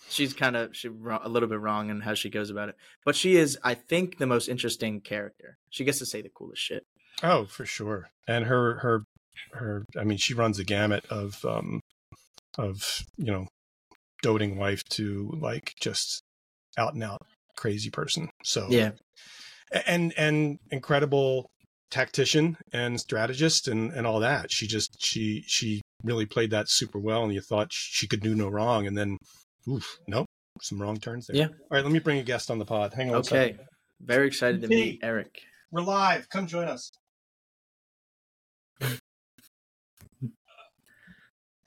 she's 0.09 0.33
kind 0.33 0.55
of 0.55 0.75
she 0.75 0.87
a 0.87 1.29
little 1.29 1.49
bit 1.49 1.59
wrong 1.59 1.89
in 1.89 1.99
how 1.99 2.13
she 2.13 2.29
goes 2.29 2.49
about 2.49 2.69
it 2.69 2.75
but 3.03 3.15
she 3.15 3.35
is 3.35 3.57
i 3.63 3.73
think 3.73 4.17
the 4.17 4.27
most 4.27 4.47
interesting 4.47 5.01
character 5.01 5.57
she 5.69 5.83
gets 5.83 5.97
to 5.97 6.05
say 6.05 6.21
the 6.21 6.29
coolest 6.29 6.61
shit 6.61 6.83
Oh, 7.23 7.45
for 7.45 7.65
sure. 7.65 8.09
And 8.27 8.45
her 8.45 8.75
her 8.79 9.03
her 9.53 9.85
I 9.97 10.03
mean 10.03 10.17
she 10.17 10.33
runs 10.33 10.57
the 10.57 10.63
gamut 10.63 11.05
of 11.09 11.43
um 11.45 11.81
of, 12.57 13.03
you 13.17 13.31
know, 13.31 13.47
doting 14.21 14.57
wife 14.57 14.83
to 14.91 15.31
like 15.39 15.73
just 15.79 16.21
out 16.77 16.93
and 16.93 17.03
out 17.03 17.21
crazy 17.55 17.89
person. 17.89 18.29
So 18.43 18.67
yeah 18.69 18.91
and 19.85 20.13
and 20.17 20.59
incredible 20.71 21.49
tactician 21.89 22.57
and 22.73 22.99
strategist 22.99 23.67
and 23.67 23.91
and 23.91 24.05
all 24.05 24.19
that. 24.19 24.51
She 24.51 24.67
just 24.67 24.95
she 25.01 25.43
she 25.47 25.81
really 26.03 26.25
played 26.25 26.51
that 26.51 26.69
super 26.69 26.99
well 26.99 27.23
and 27.23 27.33
you 27.33 27.41
thought 27.41 27.67
she 27.71 28.07
could 28.07 28.21
do 28.21 28.35
no 28.35 28.49
wrong 28.49 28.85
and 28.87 28.97
then 28.97 29.17
oof, 29.67 29.97
nope, 30.07 30.27
some 30.61 30.81
wrong 30.81 30.97
turns 30.97 31.27
there. 31.27 31.35
Yeah. 31.37 31.47
All 31.47 31.53
right, 31.71 31.83
let 31.83 31.91
me 31.91 31.99
bring 31.99 32.19
a 32.19 32.23
guest 32.23 32.51
on 32.51 32.59
the 32.59 32.65
pod. 32.65 32.93
Hang 32.93 33.07
on 33.07 33.13
one 33.13 33.19
okay 33.21 33.51
second. 33.53 33.59
very 34.01 34.27
excited 34.27 34.61
to 34.61 34.67
meet 34.67 34.99
eric 35.03 35.41
We're 35.71 35.81
live. 35.81 36.29
Come 36.29 36.47
join 36.47 36.67
us. 36.67 36.91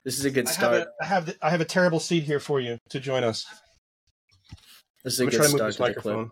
this 0.05 0.19
is 0.19 0.25
a 0.25 0.31
good 0.31 0.47
I 0.47 0.51
have 0.51 0.55
start 0.59 0.75
a, 0.83 0.87
I 1.03 1.07
have 1.07 1.27
the, 1.27 1.37
I 1.43 1.51
have 1.51 1.61
a 1.61 1.65
terrible 1.67 2.01
seat 2.01 2.23
here 2.25 2.41
for 2.41 2.61
you 2.61 2.79
to 2.91 3.01
join 3.01 3.25
us. 3.25 3.45
this 5.05 5.15
is 5.15 5.21
a 5.21 5.25
I'm 5.25 5.29
good 5.31 5.37
gonna 5.39 5.49
to 5.49 5.53
move 5.65 5.75
start 5.75 5.95
this 5.95 6.03
to 6.03 6.09
the 6.09 6.15
clip. 6.15 6.29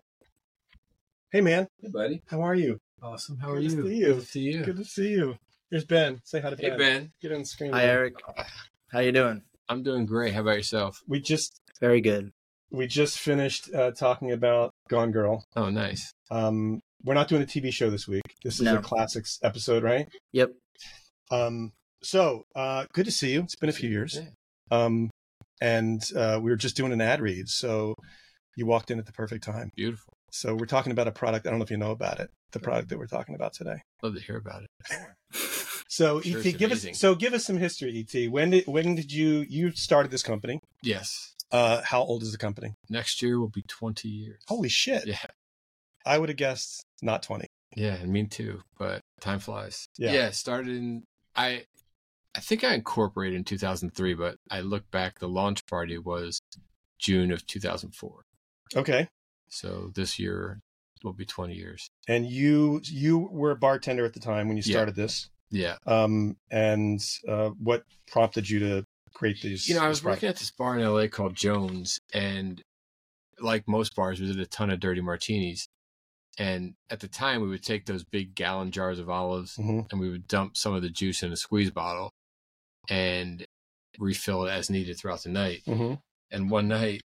Hey 1.32 1.40
man, 1.42 1.66
Hey, 1.82 1.88
buddy. 1.92 2.22
how 2.26 2.40
are 2.42 2.54
you? 2.54 2.78
Awesome. 3.02 3.38
How 3.38 3.50
are 3.52 3.60
Good 3.60 3.70
to 3.70 3.76
you? 3.76 3.82
see 3.88 3.94
you. 3.96 4.06
Good 4.14 4.20
to 4.20 4.26
see 4.26 4.40
you. 4.40 4.64
Good 4.64 4.76
to 4.76 4.84
see 4.84 5.08
you. 5.10 5.36
Here's 5.70 5.84
Ben. 5.84 6.20
Say 6.24 6.40
hi 6.40 6.50
to 6.50 6.56
Hey, 6.56 6.70
Ben. 6.70 6.78
Ben. 6.78 7.12
Get 7.20 7.32
on 7.32 7.40
the 7.40 7.44
screen. 7.46 7.72
hi 7.72 7.80
Ben. 7.80 7.88
eric 7.90 8.14
how 8.88 9.00
you 9.00 9.12
doing 9.12 9.42
I'm 9.68 9.82
doing 9.82 10.06
great. 10.06 10.34
How 10.34 10.40
about 10.40 10.56
yourself? 10.56 11.00
We 11.06 11.20
just 11.20 11.60
very 11.80 12.00
good 12.00 12.32
we 12.70 12.86
just 12.86 13.18
finished 13.18 13.72
uh, 13.74 13.92
talking 13.92 14.30
about 14.32 14.72
Gone 14.90 15.10
Girl. 15.10 15.42
Oh, 15.56 15.70
nice. 15.70 16.12
Um, 16.30 16.80
we're 17.02 17.14
not 17.14 17.26
doing 17.28 17.40
a 17.42 17.46
TV 17.46 17.72
show 17.72 17.88
this 17.88 18.06
week. 18.06 18.22
This 18.44 18.56
is 18.56 18.62
No. 18.62 18.76
a 18.76 18.82
classics 18.82 19.38
episode, 19.42 19.82
right? 19.82 20.06
yep 20.32 20.50
Um, 21.30 21.72
so 22.02 22.42
uh, 22.54 22.84
good 22.92 23.06
to 23.06 23.10
see 23.12 23.32
you. 23.32 23.40
It's 23.40 23.56
been 23.56 23.70
a 23.70 23.72
few 23.72 23.88
years. 23.88 24.20
Yeah. 24.20 24.28
Um, 24.84 25.08
and 25.62 26.02
uh, 26.14 26.40
we 26.42 26.50
were 26.50 26.56
just 26.56 26.76
doing 26.76 26.92
an 26.92 27.00
ad 27.00 27.20
read, 27.22 27.48
so 27.48 27.94
you 28.56 28.66
walked 28.66 28.90
in 28.90 28.98
at 28.98 29.06
the 29.06 29.12
perfect 29.12 29.44
time. 29.44 29.70
Beautiful. 29.74 30.12
So 30.30 30.54
we're 30.54 30.66
talking 30.66 30.92
about 30.92 31.08
a 31.08 31.12
product. 31.12 31.46
I 31.46 31.50
don't 31.50 31.58
know 31.58 31.64
if 31.64 31.70
you 31.70 31.76
know 31.76 31.90
about 31.90 32.20
it. 32.20 32.30
The 32.52 32.60
product 32.60 32.88
that 32.90 32.98
we're 32.98 33.06
talking 33.06 33.34
about 33.34 33.52
today. 33.52 33.82
Love 34.02 34.14
to 34.14 34.20
hear 34.20 34.36
about 34.36 34.62
it. 34.62 34.98
So 35.90 36.20
Sure, 36.20 36.38
ET, 36.40 36.46
it's 36.46 36.56
give 36.58 36.70
us 36.70 36.86
so 36.98 37.14
give 37.14 37.32
us 37.32 37.46
some 37.46 37.56
history. 37.56 38.06
ET, 38.14 38.30
when 38.30 38.50
did 38.50 38.66
when 38.66 38.94
did 38.94 39.10
you 39.10 39.46
you 39.48 39.70
started 39.72 40.10
this 40.10 40.22
company? 40.22 40.60
Yes. 40.82 41.34
Uh, 41.50 41.80
how 41.82 42.02
old 42.02 42.22
is 42.22 42.30
the 42.30 42.38
company? 42.38 42.74
Next 42.90 43.22
year 43.22 43.40
will 43.40 43.48
be 43.48 43.62
20 43.62 44.06
years. 44.06 44.42
Holy 44.48 44.68
shit! 44.68 45.06
Yeah. 45.06 45.16
I 46.04 46.18
would 46.18 46.28
have 46.28 46.36
guessed 46.36 46.84
not 47.00 47.22
twenty. 47.22 47.46
Yeah, 47.74 47.94
and 47.94 48.12
me 48.12 48.26
too. 48.26 48.60
But 48.78 49.00
time 49.22 49.38
flies. 49.38 49.88
Yeah. 49.96 50.12
Yeah. 50.12 50.30
started 50.30 50.76
in 50.76 51.04
I 51.34 51.64
I 52.34 52.40
think 52.40 52.64
I 52.64 52.74
incorporated 52.74 53.36
in 53.36 53.44
2003, 53.44 54.14
but 54.14 54.36
I 54.50 54.60
look 54.60 54.90
back. 54.90 55.18
The 55.18 55.28
launch 55.28 55.66
party 55.66 55.96
was 55.98 56.38
June 56.98 57.32
of 57.32 57.46
2004. 57.46 58.22
Okay, 58.76 59.08
So 59.50 59.90
this 59.94 60.18
year 60.18 60.60
will 61.04 61.12
be 61.12 61.24
20 61.26 61.54
years. 61.54 61.88
and 62.08 62.26
you 62.26 62.80
you 62.84 63.18
were 63.18 63.50
a 63.52 63.56
bartender 63.56 64.04
at 64.04 64.12
the 64.14 64.20
time 64.20 64.48
when 64.48 64.56
you 64.56 64.62
Yeah. 64.66 64.72
started 64.74 64.94
this. 64.96 65.30
Yeah. 65.50 65.76
Um, 65.86 66.36
and 66.50 67.00
uh, 67.26 67.50
what 67.50 67.84
prompted 68.06 68.48
you 68.50 68.58
to 68.60 68.84
create 69.14 69.40
these? 69.40 69.68
You 69.68 69.74
know, 69.76 69.82
I 69.82 69.88
was 69.88 70.04
working 70.04 70.28
at 70.28 70.36
this 70.36 70.50
bar 70.50 70.78
in 70.78 70.84
LA 70.84 71.06
called 71.06 71.34
Jones, 71.36 71.98
and 72.12 72.60
like 73.40 73.66
most 73.68 73.94
bars, 73.94 74.20
we 74.20 74.26
did 74.26 74.40
a 74.40 74.46
ton 74.46 74.70
of 74.70 74.80
dirty 74.80 75.00
martinis. 75.00 75.66
And 76.38 76.74
at 76.90 77.00
the 77.00 77.08
time, 77.08 77.40
we 77.40 77.48
would 77.48 77.62
take 77.64 77.86
those 77.86 78.04
big 78.04 78.34
gallon 78.34 78.70
jars 78.70 78.98
of 78.98 79.08
olives 79.10 79.56
hmm 79.56 79.80
and 79.90 79.98
we 80.00 80.08
would 80.10 80.28
dump 80.28 80.56
some 80.56 80.74
of 80.74 80.82
the 80.82 80.90
juice 80.90 81.22
in 81.22 81.32
a 81.32 81.36
squeeze 81.36 81.70
bottle 81.70 82.12
and 82.88 83.44
refill 83.98 84.44
it 84.46 84.50
as 84.50 84.68
needed 84.70 84.96
throughout 84.98 85.22
the 85.22 85.28
night. 85.30 85.62
hmm 85.66 85.94
And 86.30 86.50
one 86.50 86.68
night, 86.68 87.02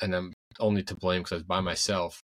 and 0.00 0.14
I'm 0.14 0.32
only 0.60 0.82
to 0.84 0.96
blame 0.96 1.20
because 1.20 1.32
I 1.32 1.36
was 1.36 1.44
by 1.44 1.60
myself, 1.60 2.20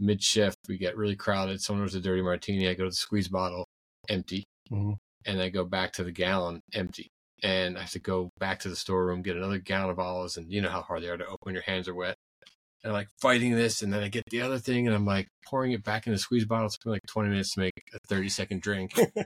mid 0.00 0.22
shift, 0.22 0.58
we 0.68 0.78
get 0.78 0.96
really 0.96 1.16
crowded. 1.16 1.60
Someone 1.60 1.82
orders 1.82 1.94
a 1.94 2.00
dirty 2.00 2.22
martini. 2.22 2.68
I 2.68 2.74
go 2.74 2.84
to 2.84 2.90
the 2.90 2.96
squeeze 2.96 3.28
bottle, 3.28 3.66
empty. 4.08 4.44
hmm 4.68 4.92
And 5.24 5.40
I 5.40 5.48
go 5.48 5.64
back 5.64 5.92
to 5.94 6.04
the 6.04 6.12
gallon, 6.12 6.60
empty. 6.74 7.08
And 7.42 7.76
I 7.76 7.82
have 7.82 7.90
to 7.90 7.98
go 7.98 8.30
back 8.38 8.60
to 8.60 8.68
the 8.68 8.76
storeroom, 8.76 9.22
get 9.22 9.36
another 9.36 9.58
gallon 9.58 9.90
of 9.90 9.98
olives. 9.98 10.36
And 10.36 10.50
you 10.50 10.60
know 10.60 10.70
how 10.70 10.82
hard 10.82 11.02
they 11.02 11.08
are 11.08 11.18
to 11.18 11.26
open 11.26 11.54
your 11.54 11.62
hands 11.62 11.88
are 11.88 11.94
wet. 11.94 12.16
And 12.82 12.90
I'm 12.90 12.94
like 12.94 13.08
fighting 13.20 13.54
this. 13.54 13.82
And 13.82 13.92
then 13.92 14.02
I 14.02 14.08
get 14.08 14.24
the 14.30 14.42
other 14.42 14.58
thing 14.58 14.86
and 14.86 14.94
I'm 14.94 15.04
like 15.04 15.28
pouring 15.46 15.72
it 15.72 15.84
back 15.84 16.06
in 16.06 16.12
the 16.12 16.18
squeeze 16.18 16.46
bottle. 16.46 16.66
It's 16.66 16.78
been 16.78 16.92
like 16.92 17.06
20 17.08 17.28
minutes 17.28 17.54
to 17.54 17.60
make 17.60 17.74
a 17.94 17.98
30 18.08 18.28
second 18.28 18.62
drink. 18.62 18.92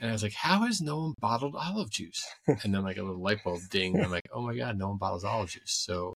and 0.00 0.10
I 0.10 0.12
was 0.12 0.22
like, 0.22 0.34
how 0.34 0.60
has 0.66 0.80
no 0.80 0.98
one 0.98 1.14
bottled 1.20 1.56
olive 1.56 1.90
juice? 1.90 2.24
And 2.62 2.74
then 2.74 2.84
like 2.84 2.96
a 2.96 3.02
little 3.02 3.22
light 3.22 3.42
bulb 3.44 3.60
ding. 3.70 3.96
And 3.96 4.04
I'm 4.04 4.10
like, 4.10 4.28
oh 4.32 4.42
my 4.42 4.54
God, 4.54 4.78
no 4.78 4.88
one 4.88 4.98
bottles 4.98 5.24
olive 5.24 5.50
juice. 5.50 5.72
So 5.72 6.14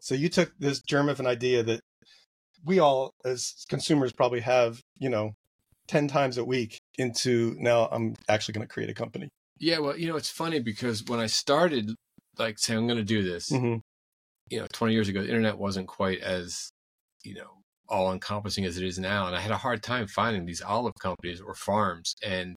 So 0.00 0.14
you 0.14 0.28
took 0.28 0.52
this 0.58 0.80
germ 0.80 1.08
of 1.08 1.20
an 1.20 1.26
idea 1.26 1.62
that 1.62 1.80
we 2.64 2.78
all, 2.78 3.12
as 3.24 3.64
consumers, 3.68 4.12
probably 4.12 4.40
have. 4.40 4.80
You 4.98 5.10
know, 5.10 5.32
ten 5.86 6.08
times 6.08 6.38
a 6.38 6.44
week 6.44 6.80
into 6.96 7.56
now. 7.58 7.88
I'm 7.90 8.14
actually 8.28 8.52
going 8.52 8.66
to 8.66 8.72
create 8.72 8.90
a 8.90 8.94
company. 8.94 9.28
Yeah, 9.58 9.78
well, 9.78 9.96
you 9.96 10.08
know, 10.08 10.16
it's 10.16 10.30
funny 10.30 10.60
because 10.60 11.04
when 11.04 11.18
I 11.18 11.26
started, 11.26 11.90
like, 12.38 12.58
saying 12.58 12.78
I'm 12.78 12.86
going 12.86 12.98
to 12.98 13.04
do 13.04 13.22
this, 13.22 13.48
hmm 13.48 13.76
you 14.50 14.58
know, 14.58 14.66
20 14.72 14.94
years 14.94 15.08
ago, 15.08 15.20
the 15.20 15.28
internet 15.28 15.58
wasn't 15.58 15.86
quite 15.86 16.20
as, 16.20 16.70
you 17.22 17.34
know, 17.34 17.50
all 17.88 18.12
encompassing 18.12 18.64
as 18.64 18.78
it 18.78 18.84
is 18.84 18.98
now. 18.98 19.26
And 19.26 19.36
I 19.36 19.40
had 19.40 19.50
a 19.50 19.58
hard 19.58 19.82
time 19.82 20.06
finding 20.06 20.46
these 20.46 20.62
olive 20.62 20.94
companies 21.00 21.40
or 21.40 21.54
farms. 21.54 22.14
And 22.22 22.56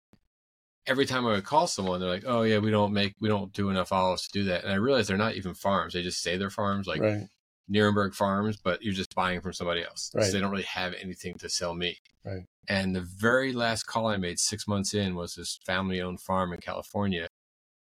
every 0.87 1.07
time 1.07 1.27
I 1.27 1.33
would 1.33 1.45
call 1.45 1.67
someone, 1.67 2.01
they're 2.01 2.09
like, 2.09 2.25
oh, 2.27 2.43
yeah, 2.43 2.59
we 2.59 2.71
don't 2.71 2.93
make, 2.93 3.15
we 3.21 3.29
don't 3.29 3.53
do 3.53 3.71
enough 3.71 3.93
olives 3.93 4.27
to 4.29 4.33
do 4.33 4.45
that. 4.45 4.65
And 4.65 4.73
I 4.73 4.77
realized 4.77 5.09
they're 5.09 5.17
not 5.17 5.35
even 5.35 5.55
farms. 5.55 5.95
They 5.95 6.03
just 6.03 6.23
say 6.23 6.37
they're 6.37 6.51
farms, 6.51 6.87
like 6.87 7.01
right. 7.01 7.29
Nuremberg 7.69 8.15
farms, 8.15 8.57
but 8.57 8.83
you're 8.83 8.95
just 8.95 9.15
buying 9.15 9.41
from 9.41 9.53
somebody 9.53 9.83
else. 9.83 10.11
Right. 10.15 10.27
So 10.27 10.33
they 10.33 10.41
don't 10.41 10.51
really 10.51 10.63
have 10.65 10.95
anything 11.01 11.35
to 11.39 11.49
sell 11.49 11.75
me. 11.75 11.99
Right. 12.25 12.45
And 12.69 12.95
the 12.95 13.01
very 13.01 13.53
last 13.53 13.85
call 13.85 14.09
I 14.09 14.17
made 14.17 14.39
six 14.39 14.67
months 14.67 14.95
in 14.95 15.15
was 15.15 15.35
this 15.35 15.59
family 15.65 16.01
owned 16.01 16.21
farm 16.21 16.53
in 16.53 16.61
California. 16.61 17.29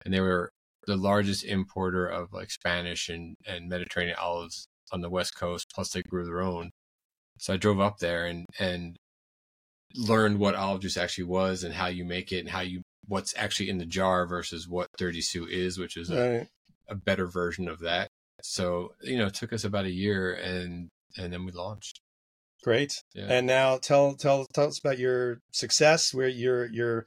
And 0.05 0.13
they 0.13 0.21
were 0.21 0.51
the 0.85 0.97
largest 0.97 1.43
importer 1.43 2.07
of 2.07 2.33
like 2.33 2.51
Spanish 2.51 3.09
and, 3.09 3.35
and 3.47 3.69
Mediterranean 3.69 4.17
olives 4.19 4.67
on 4.91 5.01
the 5.01 5.09
West 5.09 5.35
Coast, 5.35 5.71
plus 5.73 5.91
they 5.91 6.01
grew 6.01 6.25
their 6.25 6.41
own. 6.41 6.71
So 7.37 7.53
I 7.53 7.57
drove 7.57 7.79
up 7.79 7.99
there 7.99 8.25
and, 8.25 8.45
and 8.59 8.97
learned 9.95 10.39
what 10.39 10.55
olive 10.55 10.81
juice 10.81 10.97
actually 10.97 11.25
was 11.25 11.63
and 11.63 11.73
how 11.73 11.87
you 11.87 12.03
make 12.05 12.31
it 12.31 12.39
and 12.39 12.49
how 12.49 12.61
you, 12.61 12.81
what's 13.07 13.33
actually 13.37 13.69
in 13.69 13.77
the 13.77 13.85
jar 13.85 14.25
versus 14.25 14.67
what 14.67 14.87
Dirty 14.97 15.21
Sue 15.21 15.45
is, 15.45 15.77
which 15.77 15.97
is 15.97 16.09
a, 16.09 16.37
Right. 16.39 16.47
a 16.87 16.95
better 16.95 17.27
version 17.27 17.67
of 17.67 17.79
that. 17.79 18.07
So, 18.41 18.93
you 19.01 19.17
know, 19.17 19.27
it 19.27 19.33
took 19.35 19.53
us 19.53 19.63
about 19.63 19.85
a 19.85 19.91
year 19.91 20.33
and, 20.33 20.89
and 21.17 21.31
then 21.31 21.45
we 21.45 21.51
launched. 21.51 21.99
Great. 22.63 23.01
Yeah. 23.13 23.25
And 23.29 23.45
now 23.45 23.77
tell 23.77 24.15
tell 24.15 24.45
tell 24.53 24.67
us 24.67 24.79
about 24.79 24.97
your 24.97 25.39
success. 25.51 26.13
Where 26.13 26.29
you're 26.29 26.65
you're 26.67 27.05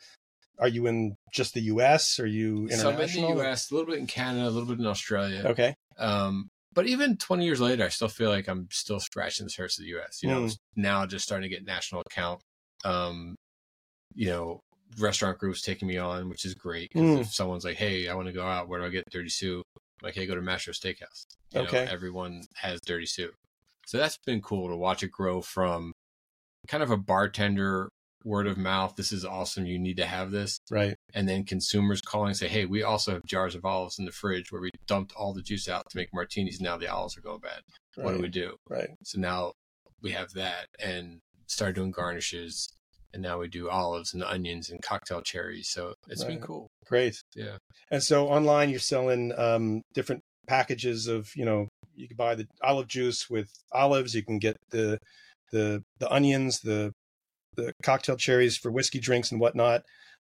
are 0.59 0.69
you 0.69 0.87
in 0.87 1.17
just 1.33 1.55
the 1.55 1.63
U.S. 1.63 2.21
Are 2.21 2.27
you 2.27 2.69
So 2.71 2.91
I'm 2.91 3.01
in 3.01 3.09
the 3.23 3.41
US, 3.41 3.71
a 3.71 3.75
little 3.75 3.91
bit 3.91 3.99
in 3.99 4.07
Canada, 4.07 4.49
a 4.49 4.51
little 4.51 4.69
bit 4.69 4.79
in 4.79 4.87
Australia. 4.87 5.45
Okay. 5.47 5.75
Um, 5.99 6.49
but 6.75 6.87
even 6.87 7.17
20 7.17 7.45
years 7.47 7.59
later, 7.61 7.85
I 7.85 7.89
still 7.89 8.09
feel 8.09 8.29
like 8.29 8.49
I'm 8.49 8.69
still 8.71 9.01
scratching 9.01 9.47
the 9.47 9.51
surface 9.51 9.79
of 9.79 9.85
the 9.87 9.97
US. 9.99 10.23
You 10.23 10.29
know, 10.29 10.43
Mm. 10.43 10.47
it's 10.47 10.59
now 10.77 11.07
just 11.07 11.25
starting 11.25 11.49
to 11.49 11.55
get 11.57 11.65
national 11.65 12.03
account. 12.03 12.43
Um, 12.87 13.35
you 14.15 14.29
know, 14.29 14.61
restaurant 14.99 15.39
groups 15.39 15.63
taking 15.63 15.89
me 15.89 15.99
on, 15.99 16.29
which 16.29 16.45
is 16.45 16.55
great. 16.55 16.91
Mm. 16.95 17.21
If 17.21 17.33
someone's 17.33 17.65
like, 17.65 17.77
"Hey, 17.77 18.09
I 18.09 18.15
want 18.15 18.29
to 18.29 18.33
go 18.33 18.47
out. 18.47 18.69
Where 18.69 18.81
do 18.81 18.87
I 18.87 18.91
get 18.91 19.05
Dirty 19.11 19.29
Sue?" 19.29 19.63
I'm 19.77 20.07
like, 20.07 20.15
"Hey, 20.15 20.27
go 20.27 20.35
to 20.35 20.41
Mastro's 20.41 20.79
Steakhouse." 20.81 21.25
You 21.53 21.61
know, 21.63 21.67
Okay. 21.67 21.87
everyone 21.91 22.43
has 22.57 22.81
Dirty 22.81 23.07
Sue, 23.07 23.33
so 23.87 23.99
that's 23.99 24.19
been 24.25 24.41
cool 24.41 24.69
to 24.69 24.77
watch 24.77 25.03
it 25.03 25.11
grow 25.11 25.41
from 25.43 25.93
kind 26.69 26.83
of 26.83 26.91
a 26.91 26.97
bartender 26.97 27.89
word 28.25 28.47
of 28.49 28.57
mouth. 28.59 28.97
This 28.97 29.13
is 29.13 29.25
awesome. 29.25 29.67
You 29.67 29.79
need 29.79 29.97
to 29.99 30.07
have 30.07 30.33
this. 30.33 30.59
Right. 30.69 30.97
And 31.15 31.29
then 31.29 31.45
consumers 31.45 32.01
calling 32.01 32.35
say, 32.35 32.49
hey, 32.49 32.65
we 32.65 32.83
also 32.83 33.13
have 33.13 33.25
jars 33.25 33.55
of 33.55 33.65
olives 33.65 34.01
in 34.01 34.05
the 34.05 34.11
fridge 34.11 34.51
where 34.51 34.61
we 34.61 34.71
dumped 34.89 35.13
all 35.15 35.33
the 35.33 35.43
juice 35.43 35.69
out 35.69 35.89
to 35.91 35.97
make 35.97 36.09
martinis. 36.13 36.61
Now 36.61 36.77
the 36.77 36.89
olives 36.89 37.17
are 37.17 37.21
going 37.21 37.39
bad. 37.39 37.61
What 37.95 38.15
do 38.17 38.21
we 38.21 38.27
do? 38.29 38.57
Right. 38.69 38.89
So 39.05 39.21
now 39.21 39.53
we 40.03 40.11
have 40.11 40.33
that 40.33 40.67
and 40.81 41.21
start 41.47 41.77
doing 41.77 41.93
garnishes. 41.93 42.69
And 43.17 43.23
now 43.23 43.39
we 43.39 43.49
do 43.49 43.71
olives 43.71 44.13
and 44.13 44.23
onions 44.23 44.69
and 44.69 44.83
cocktail 44.83 45.23
cherries. 45.23 45.71
So 45.71 45.95
it's 46.07 46.23
been 46.23 46.39
cool. 46.39 46.69
Great. 46.85 47.23
Yeah. 47.35 47.57
And 47.91 48.03
so 48.03 48.29
online, 48.29 48.69
you're 48.69 48.79
selling 48.79 49.33
um, 49.39 49.81
different 49.95 50.21
packages 50.47 51.07
of, 51.07 51.31
you 51.35 51.47
know, 51.47 51.69
you 51.95 52.09
can 52.09 52.19
buy 52.19 52.35
the 52.35 52.47
olive 52.63 52.89
juice 52.89 53.31
with 53.31 53.49
olives. 53.73 54.15
You 54.15 54.23
can 54.23 54.39
get 54.39 54.59
the 54.71 54.99
the 55.51 55.83
the 55.99 56.13
onions, 56.13 56.61
the 56.61 56.93
the 57.55 57.73
cocktail 57.83 58.19
cherries 58.19 58.59
for 58.59 58.71
whiskey 58.71 59.01
drinks 59.01 59.33
and 59.33 59.41
whatnot. 59.41 59.81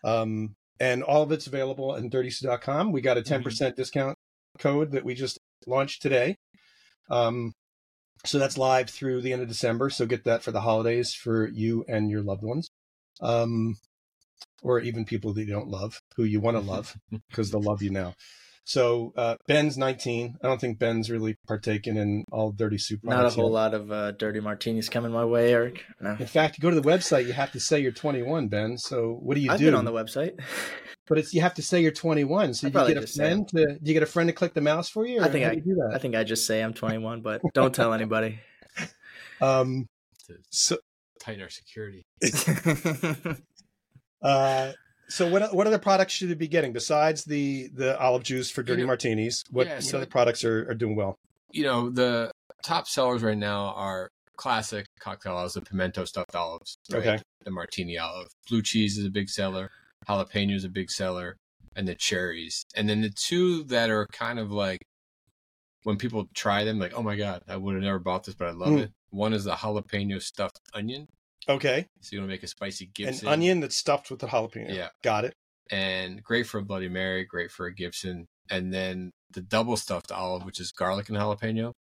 Um, 0.05 0.55
and 0.79 1.03
all 1.03 1.23
of 1.23 1.33
it's 1.33 1.49
available 1.49 1.91
on 1.91 2.09
dirtysue.com. 2.09 2.93
We 2.93 3.01
got 3.01 3.19
a 3.19 3.23
10% 3.23 3.75
discount 3.75 4.17
code 4.61 4.93
that 4.93 5.05
we 5.05 5.15
just 5.15 5.41
launched 5.67 6.03
today. 6.03 6.37
Um, 7.11 7.53
so 8.25 8.39
that's 8.39 8.57
live 8.57 8.91
through 8.91 9.23
the 9.23 9.33
end 9.33 9.43
of 9.43 9.49
December. 9.49 9.91
So 9.91 10.07
get 10.07 10.23
that 10.23 10.45
for 10.45 10.53
the 10.53 10.61
holidays 10.61 11.15
for 11.15 11.49
you 11.49 11.85
and 11.89 12.09
your 12.09 12.23
loved 12.23 12.45
ones. 12.45 12.71
Um, 13.21 13.77
or 14.63 14.81
even 14.81 15.05
people 15.05 15.33
that 15.35 15.45
you 15.45 15.53
don't 15.53 15.69
love, 15.69 16.01
who 16.17 16.25
you 16.25 16.41
want 16.41 16.57
to 16.57 16.61
love 16.61 16.97
because 17.31 17.51
they'll 17.51 17.63
love 17.63 17.83
you 17.83 17.91
now. 17.91 18.15
So 18.65 19.13
uh, 19.17 19.37
Ben's 19.47 19.79
19. 19.79 20.39
I 20.43 20.47
don't 20.47 20.61
think 20.61 20.81
Ben's 20.81 21.09
really 21.09 21.37
partaken 21.47 21.97
in 21.97 22.25
all 22.33 22.51
dirty 22.51 22.79
super. 22.79 23.07
Not 23.07 23.25
a 23.25 23.31
whole 23.31 23.45
yet. 23.45 23.53
lot 23.53 23.75
of 23.75 23.93
uh, 23.93 24.11
dirty 24.13 24.41
martinis 24.41 24.89
coming 24.89 25.13
my 25.13 25.25
way, 25.25 25.53
Eric. 25.53 25.85
No. 26.01 26.17
In 26.19 26.27
fact, 26.27 26.59
you 26.59 26.63
go 26.63 26.71
to 26.71 26.81
the 26.81 26.87
website, 26.87 27.27
you 27.27 27.33
have 27.33 27.53
to 27.53 27.61
say 27.61 27.79
you're 27.79 27.93
21, 27.93 28.49
Ben. 28.49 28.77
So 28.77 29.19
what 29.23 29.37
do 29.37 29.41
you 29.41 29.47
do? 29.47 29.53
I've 29.55 29.61
been 29.61 29.75
on 29.77 29.85
the 29.85 29.93
website. 29.93 30.41
but 31.07 31.19
it's 31.19 31.33
you 31.33 31.43
have 31.43 31.55
to 31.55 31.63
say 31.63 31.81
you're 31.81 31.93
21. 31.93 32.55
So 32.55 32.67
I 32.67 32.71
you 32.89 32.95
get 32.95 33.05
a 33.05 33.07
friend 33.07 33.49
to 33.49 33.67
do 33.67 33.79
you 33.83 33.93
get 33.93 34.03
a 34.03 34.07
friend 34.07 34.29
to 34.29 34.33
click 34.33 34.55
the 34.55 34.61
mouse 34.61 34.89
for 34.89 35.07
you? 35.07 35.21
Or 35.21 35.25
I 35.25 35.29
think 35.29 35.47
I- 35.47 35.51
do 35.51 35.57
you 35.59 35.63
do 35.63 35.75
that. 35.77 35.93
I 35.95 35.99
think 35.99 36.17
I 36.17 36.25
just 36.25 36.45
say 36.45 36.61
I'm 36.61 36.75
21, 36.75 37.21
but 37.21 37.43
don't 37.55 37.73
tell 37.73 37.93
anybody. 37.93 38.41
um, 39.41 39.87
so 40.51 40.79
tighten 41.27 41.43
our 41.43 41.51
security. 41.51 42.07
uh, 44.23 44.73
so 45.09 45.29
what 45.29 45.55
what 45.55 45.67
other 45.67 45.79
products 45.79 46.15
should 46.15 46.31
it 46.31 46.39
be 46.39 46.49
getting 46.49 46.73
besides 46.73 47.25
the 47.25 47.69
the 47.75 47.99
olive 47.99 48.23
juice 48.23 48.51
for 48.51 48.63
dirty 48.63 48.83
know- 48.83 48.89
martinis? 48.89 49.45
What, 49.51 49.67
yeah, 49.67 49.75
what 49.75 49.85
so- 49.85 49.99
other 49.99 50.07
products 50.07 50.45
are, 50.45 50.71
are 50.71 50.75
doing 50.75 50.97
well? 50.97 51.17
You 51.53 51.65
know, 51.65 51.91
the 51.91 52.31
top 52.65 52.89
sellers 52.89 53.23
right 53.23 53.39
now 53.39 53.73
are 53.77 54.11
classic 54.37 54.87
cocktail 55.01 55.35
olives, 55.35 55.55
the 55.55 55.63
pimento 55.63 56.05
stuffed 56.05 56.35
olives. 56.35 56.77
right? 56.91 56.99
Okay. 56.99 57.23
The 57.45 57.51
martini 57.51 57.97
olive. 57.97 58.29
Blue 58.49 58.63
cheese 58.63 58.99
is 58.99 59.07
a 59.07 59.11
big 59.11 59.29
seller. 59.29 59.71
Jalapeno 60.09 60.55
is 60.55 60.65
a 60.65 60.69
big 60.69 60.91
seller. 60.91 61.37
And 61.75 61.87
the 61.87 61.95
cherries. 61.95 62.65
And 62.75 62.89
then 62.89 63.03
the 63.03 63.11
two 63.11 63.63
that 63.65 63.91
are 63.91 64.07
kind 64.07 64.39
of 64.39 64.51
like 64.51 64.81
when 65.87 65.97
people 65.97 66.27
try 66.35 66.65
them, 66.65 66.81
like, 66.81 66.93
oh 66.95 67.03
my 67.03 67.15
God, 67.15 67.43
I 67.47 67.57
would 67.57 67.75
have 67.75 67.83
never 67.85 68.01
bought 68.01 68.25
this, 68.25 68.35
but 68.35 68.49
I 68.49 68.51
love 68.51 68.73
Mm. 68.73 68.83
it. 68.83 68.91
One 69.11 69.33
is 69.33 69.45
the 69.45 69.53
jalapeno 69.53 70.21
stuffed 70.21 70.59
onion. 70.75 71.07
Okay, 71.49 71.87
So 72.01 72.09
you 72.17 72.19
want 72.21 72.29
to 72.31 72.35
make 72.35 72.43
a 72.43 72.49
spicy 72.49 72.87
Gibson. 72.87 73.25
an 73.29 73.33
onion 73.35 73.61
that's 73.61 73.77
stuffed 73.77 74.11
with 74.11 74.19
the 74.19 74.27
jalapeno. 74.27 74.75
Yeah. 74.75 74.89
got 75.05 75.25
it. 75.25 75.33
and 75.71 76.23
great 76.25 76.47
for 76.49 76.59
a 76.59 76.63
Bloody 76.65 76.89
Mary, 76.89 77.25
great 77.25 77.53
for 77.53 77.67
a 77.67 77.73
Gibson, 77.75 78.27
and 78.51 78.75
then 78.75 79.13
the 79.31 79.43
double 79.43 79.77
stuffed 79.77 80.11
olive, 80.11 80.45
which 80.45 80.59
is 80.59 80.73
garlic 80.73 81.09
and 81.09 81.17
jalapeno. 81.17 81.73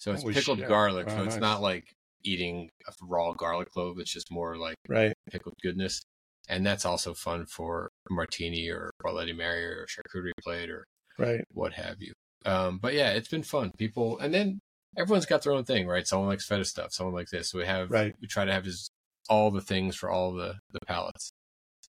So 0.00 0.12
it's 0.12 0.22
Holy 0.22 0.34
pickled 0.34 0.58
shit. 0.58 0.68
garlic, 0.68 1.06
Wow, 1.06 1.16
so 1.18 1.22
it's 1.22 1.34
nice. 1.34 1.40
not 1.40 1.62
like 1.62 1.84
eating 2.24 2.68
a 2.88 2.92
raw 3.02 3.32
garlic 3.34 3.70
clove. 3.70 4.00
It's 4.00 4.12
just 4.12 4.32
more 4.32 4.56
like 4.56 4.74
Right. 4.88 5.12
pickled 5.30 5.54
goodness, 5.62 6.00
and 6.48 6.66
that's 6.66 6.84
also 6.84 7.14
fun 7.14 7.46
for 7.46 7.88
a 8.10 8.12
martini 8.12 8.68
or 8.68 8.90
a 9.04 9.12
Bloody 9.12 9.32
Mary 9.32 9.64
or 9.64 9.84
a 9.84 9.86
charcuterie 9.86 10.32
plate 10.42 10.70
or 10.70 10.84
Right. 11.18 11.44
what 11.52 11.72
have 11.74 12.00
you. 12.02 12.12
Um, 12.44 12.78
but 12.78 12.94
yeah, 12.94 13.10
it's 13.10 13.28
been 13.28 13.42
fun. 13.42 13.72
People, 13.76 14.18
and 14.18 14.32
then 14.32 14.60
everyone's 14.96 15.26
got 15.26 15.42
their 15.42 15.52
own 15.52 15.64
thing, 15.64 15.86
right? 15.86 16.06
Someone 16.06 16.28
likes 16.28 16.46
feta 16.46 16.64
stuff, 16.64 16.92
someone 16.92 17.14
likes 17.14 17.30
this. 17.30 17.50
So 17.50 17.58
we 17.58 17.66
have, 17.66 17.90
Right. 17.90 18.14
we 18.20 18.26
try 18.28 18.44
to 18.44 18.52
have 18.52 18.64
just 18.64 18.90
all 19.28 19.50
the 19.50 19.60
things 19.60 19.94
for 19.96 20.08
all 20.10 20.32
the 20.32 20.54
the 20.72 20.80
palettes. 20.86 21.30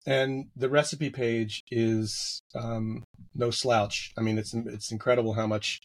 And 0.05 0.47
the 0.55 0.69
recipe 0.69 1.09
page 1.09 1.63
is 1.71 2.41
um, 2.53 3.03
no 3.33 3.51
slouch. 3.51 4.11
I 4.17 4.21
mean, 4.21 4.37
it's 4.37 4.53
it's 4.53 4.91
incredible 4.91 5.33
how 5.33 5.47
much, 5.47 5.79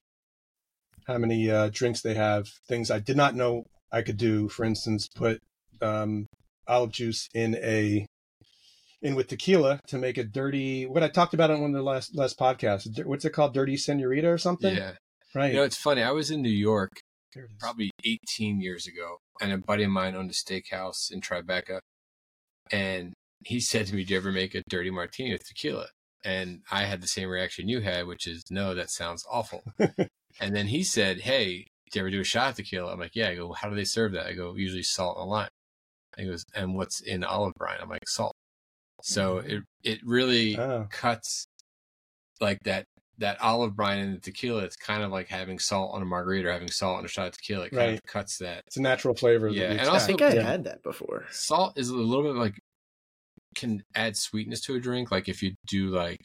how 1.06 1.18
many 1.18 1.48
uh, 1.50 1.70
drinks 1.72 2.02
they 2.02 2.14
have. 2.14 2.48
Things 2.68 2.90
I 2.90 2.98
did 2.98 3.16
not 3.16 3.36
know 3.36 3.64
I 3.92 4.02
could 4.02 4.16
do. 4.16 4.48
For 4.48 4.64
instance, 4.64 5.08
put 5.14 5.40
um, 5.80 6.26
olive 6.66 6.90
juice 6.90 7.28
in 7.32 7.54
a 7.56 8.06
in 9.02 9.14
with 9.14 9.28
tequila 9.28 9.80
to 9.88 9.98
make 9.98 10.18
a 10.18 10.24
dirty. 10.24 10.86
What 10.86 11.02
I 11.02 11.08
talked 11.08 11.34
about 11.34 11.50
on 11.50 11.60
one 11.60 11.70
of 11.70 11.76
the 11.76 11.82
last 11.82 12.14
last 12.16 12.38
podcasts. 12.38 13.04
What's 13.04 13.24
it 13.24 13.30
called? 13.30 13.54
Dirty 13.54 13.76
senorita 13.76 14.28
or 14.28 14.38
something? 14.38 14.74
Yeah, 14.74 14.92
Right. 15.34 15.52
you 15.52 15.56
know, 15.58 15.64
it's 15.64 15.76
funny. 15.76 16.02
I 16.02 16.10
was 16.10 16.30
in 16.30 16.42
New 16.42 16.48
York 16.48 17.00
There 17.34 17.44
it 17.44 17.50
is. 17.52 17.56
probably 17.60 17.90
18 18.04 18.60
years 18.60 18.86
ago, 18.86 19.18
and 19.40 19.52
a 19.52 19.58
buddy 19.58 19.84
of 19.84 19.90
mine 19.90 20.14
owned 20.14 20.30
a 20.30 20.34
steakhouse 20.34 21.10
in 21.12 21.20
Tribeca, 21.20 21.80
and 22.72 23.12
he 23.44 23.60
said 23.60 23.86
to 23.86 23.94
me, 23.94 24.04
"Do 24.04 24.14
you 24.14 24.18
ever 24.20 24.32
make 24.32 24.54
a 24.54 24.62
dirty 24.68 24.90
martini 24.90 25.32
with 25.32 25.46
tequila?" 25.46 25.88
And 26.24 26.62
I 26.70 26.84
had 26.84 27.00
the 27.00 27.06
same 27.06 27.28
reaction 27.28 27.68
you 27.68 27.80
had, 27.80 28.06
which 28.06 28.26
is, 28.26 28.42
"No, 28.50 28.74
that 28.74 28.90
sounds 28.90 29.24
awful." 29.30 29.62
and 30.40 30.56
then 30.56 30.66
he 30.66 30.82
said, 30.82 31.20
"Hey, 31.20 31.66
do 31.92 31.98
you 31.98 32.02
ever 32.02 32.10
do 32.10 32.20
a 32.20 32.24
shot 32.24 32.50
of 32.50 32.56
tequila?" 32.56 32.92
I'm 32.92 32.98
like, 32.98 33.14
"Yeah." 33.14 33.28
I 33.28 33.36
go, 33.36 33.52
"How 33.52 33.68
do 33.70 33.76
they 33.76 33.84
serve 33.84 34.12
that?" 34.12 34.26
I 34.26 34.32
go, 34.32 34.56
"Usually 34.56 34.82
salt 34.82 35.18
and 35.20 35.30
lime." 35.30 35.48
And 36.16 36.24
he 36.26 36.30
goes, 36.32 36.44
"And 36.54 36.74
what's 36.74 37.00
in 37.00 37.22
olive 37.22 37.54
brine?" 37.54 37.78
I'm 37.80 37.88
like, 37.88 38.08
"Salt." 38.08 38.34
So 39.02 39.36
mm-hmm. 39.36 39.48
it 39.50 39.62
it 39.84 39.98
really 40.04 40.58
Oh. 40.58 40.86
cuts 40.90 41.46
like 42.40 42.58
that 42.64 42.84
that 43.18 43.40
olive 43.40 43.74
brine 43.74 43.98
and 43.98 44.14
the 44.16 44.20
tequila. 44.20 44.62
It's 44.62 44.76
kind 44.76 45.02
of 45.02 45.10
like 45.10 45.28
having 45.28 45.58
salt 45.58 45.92
on 45.94 46.02
a 46.02 46.04
margarita 46.04 46.48
or 46.48 46.52
having 46.52 46.70
salt 46.70 46.98
on 46.98 47.04
a 47.04 47.08
shot 47.08 47.26
of 47.26 47.32
tequila. 47.32 47.64
It 47.66 47.70
kind 47.70 47.90
Right. 47.90 47.94
of 47.98 48.04
cuts 48.06 48.38
that. 48.38 48.62
It's 48.68 48.76
a 48.76 48.82
natural 48.82 49.14
flavor. 49.14 49.48
Yeah, 49.48 49.70
and 49.72 49.80
I 49.80 49.84
also- 49.86 49.94
extract. 49.96 50.06
think 50.06 50.22
I 50.22 50.34
Yeah. 50.36 50.42
had 50.48 50.64
that 50.64 50.82
before. 50.84 51.26
Salt 51.30 51.76
is 51.78 51.88
a 51.88 51.96
little 51.96 52.22
bit 52.22 52.36
like 52.38 52.60
can 53.56 53.82
add 53.96 54.16
sweetness 54.16 54.60
to 54.62 54.76
a 54.76 54.80
drink. 54.80 55.10
Like 55.10 55.28
if 55.28 55.42
you 55.42 55.54
do 55.66 55.88
like 55.88 56.20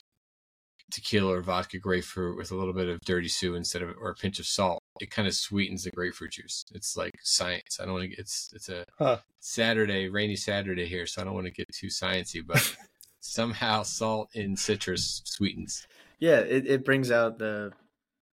tequila 0.94 1.38
or 1.38 1.42
vodka 1.42 1.80
grapefruit 1.80 2.38
with 2.38 2.52
a 2.52 2.56
little 2.56 2.74
bit 2.74 2.88
of 2.88 3.00
dirty 3.02 3.28
sue 3.28 3.56
instead 3.56 3.82
of 3.82 3.96
or 4.00 4.12
a 4.12 4.16
pinch 4.16 4.40
of 4.40 4.46
salt, 4.46 4.82
it 5.00 5.12
kind 5.12 5.28
of 5.28 5.34
sweetens 5.34 5.84
the 5.84 5.92
grapefruit 5.92 6.32
juice. 6.32 6.66
It's 6.74 6.96
like 6.96 7.14
science. 7.24 7.80
I 7.80 7.86
don't 7.86 7.94
want 7.94 8.04
to 8.04 8.10
get 8.10 8.20
it's 8.20 8.52
it's 8.54 8.70
a 8.70 8.86
Huh. 8.98 9.18
Saturday, 9.40 10.08
rainy 10.10 10.36
Saturday 10.36 10.86
here, 10.86 11.06
so 11.06 11.22
I 11.22 11.26
don't 11.26 11.34
want 11.34 11.48
to 11.48 11.52
get 11.52 11.68
too 11.74 11.88
sciencey, 11.88 12.46
but 12.46 12.76
somehow 13.20 13.84
salt 13.84 14.30
in 14.34 14.56
citrus 14.56 15.22
sweetens. 15.26 15.88
Yeah, 16.20 16.38
it, 16.40 16.68
it 16.68 16.86
brings 16.86 17.12
out 17.12 17.40
the, 17.40 17.74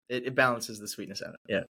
it, 0.08 0.28
it 0.28 0.34
balances 0.34 0.78
the 0.78 0.88
sweetness 0.88 1.22
out. 1.22 1.36
Yeah. 1.48 1.64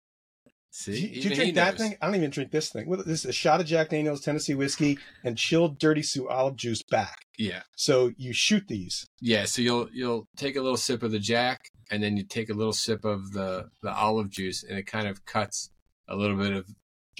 See, 0.73 0.93
Do 0.93 1.01
you, 1.01 1.21
do 1.23 1.29
you 1.29 1.35
drink 1.35 1.55
that 1.55 1.77
thing? 1.77 1.95
I 2.01 2.05
don't 2.05 2.15
even 2.15 2.29
drink 2.29 2.51
this 2.51 2.69
thing. 2.69 2.89
This 3.05 3.19
is 3.19 3.25
a 3.25 3.33
shot 3.33 3.59
of 3.59 3.65
Jack 3.67 3.89
Daniels 3.89 4.21
Tennessee 4.21 4.55
whiskey 4.55 4.97
and 5.23 5.37
chilled 5.37 5.77
dirty 5.77 6.01
Sue 6.01 6.29
olive 6.29 6.55
juice 6.55 6.81
back. 6.89 7.17
Yeah, 7.37 7.63
So 7.75 8.11
you 8.17 8.31
shoot 8.33 8.67
these. 8.67 9.05
yeah. 9.19 9.45
So 9.45 9.61
you'll 9.61 9.89
you'll 9.91 10.27
take 10.37 10.55
a 10.55 10.61
little 10.61 10.77
sip 10.77 11.03
of 11.03 11.11
the 11.11 11.19
Jack, 11.19 11.59
and 11.89 12.01
then 12.01 12.15
you 12.15 12.23
take 12.23 12.49
a 12.49 12.53
little 12.53 12.71
sip 12.73 13.03
of 13.03 13.31
the 13.33 13.69
the 13.81 13.91
olive 13.91 14.29
juice, 14.29 14.63
and 14.63 14.77
it 14.77 14.83
kind 14.87 15.07
of 15.07 15.25
cuts 15.25 15.69
a 16.07 16.15
little 16.15 16.37
bit 16.37 16.53
of 16.53 16.67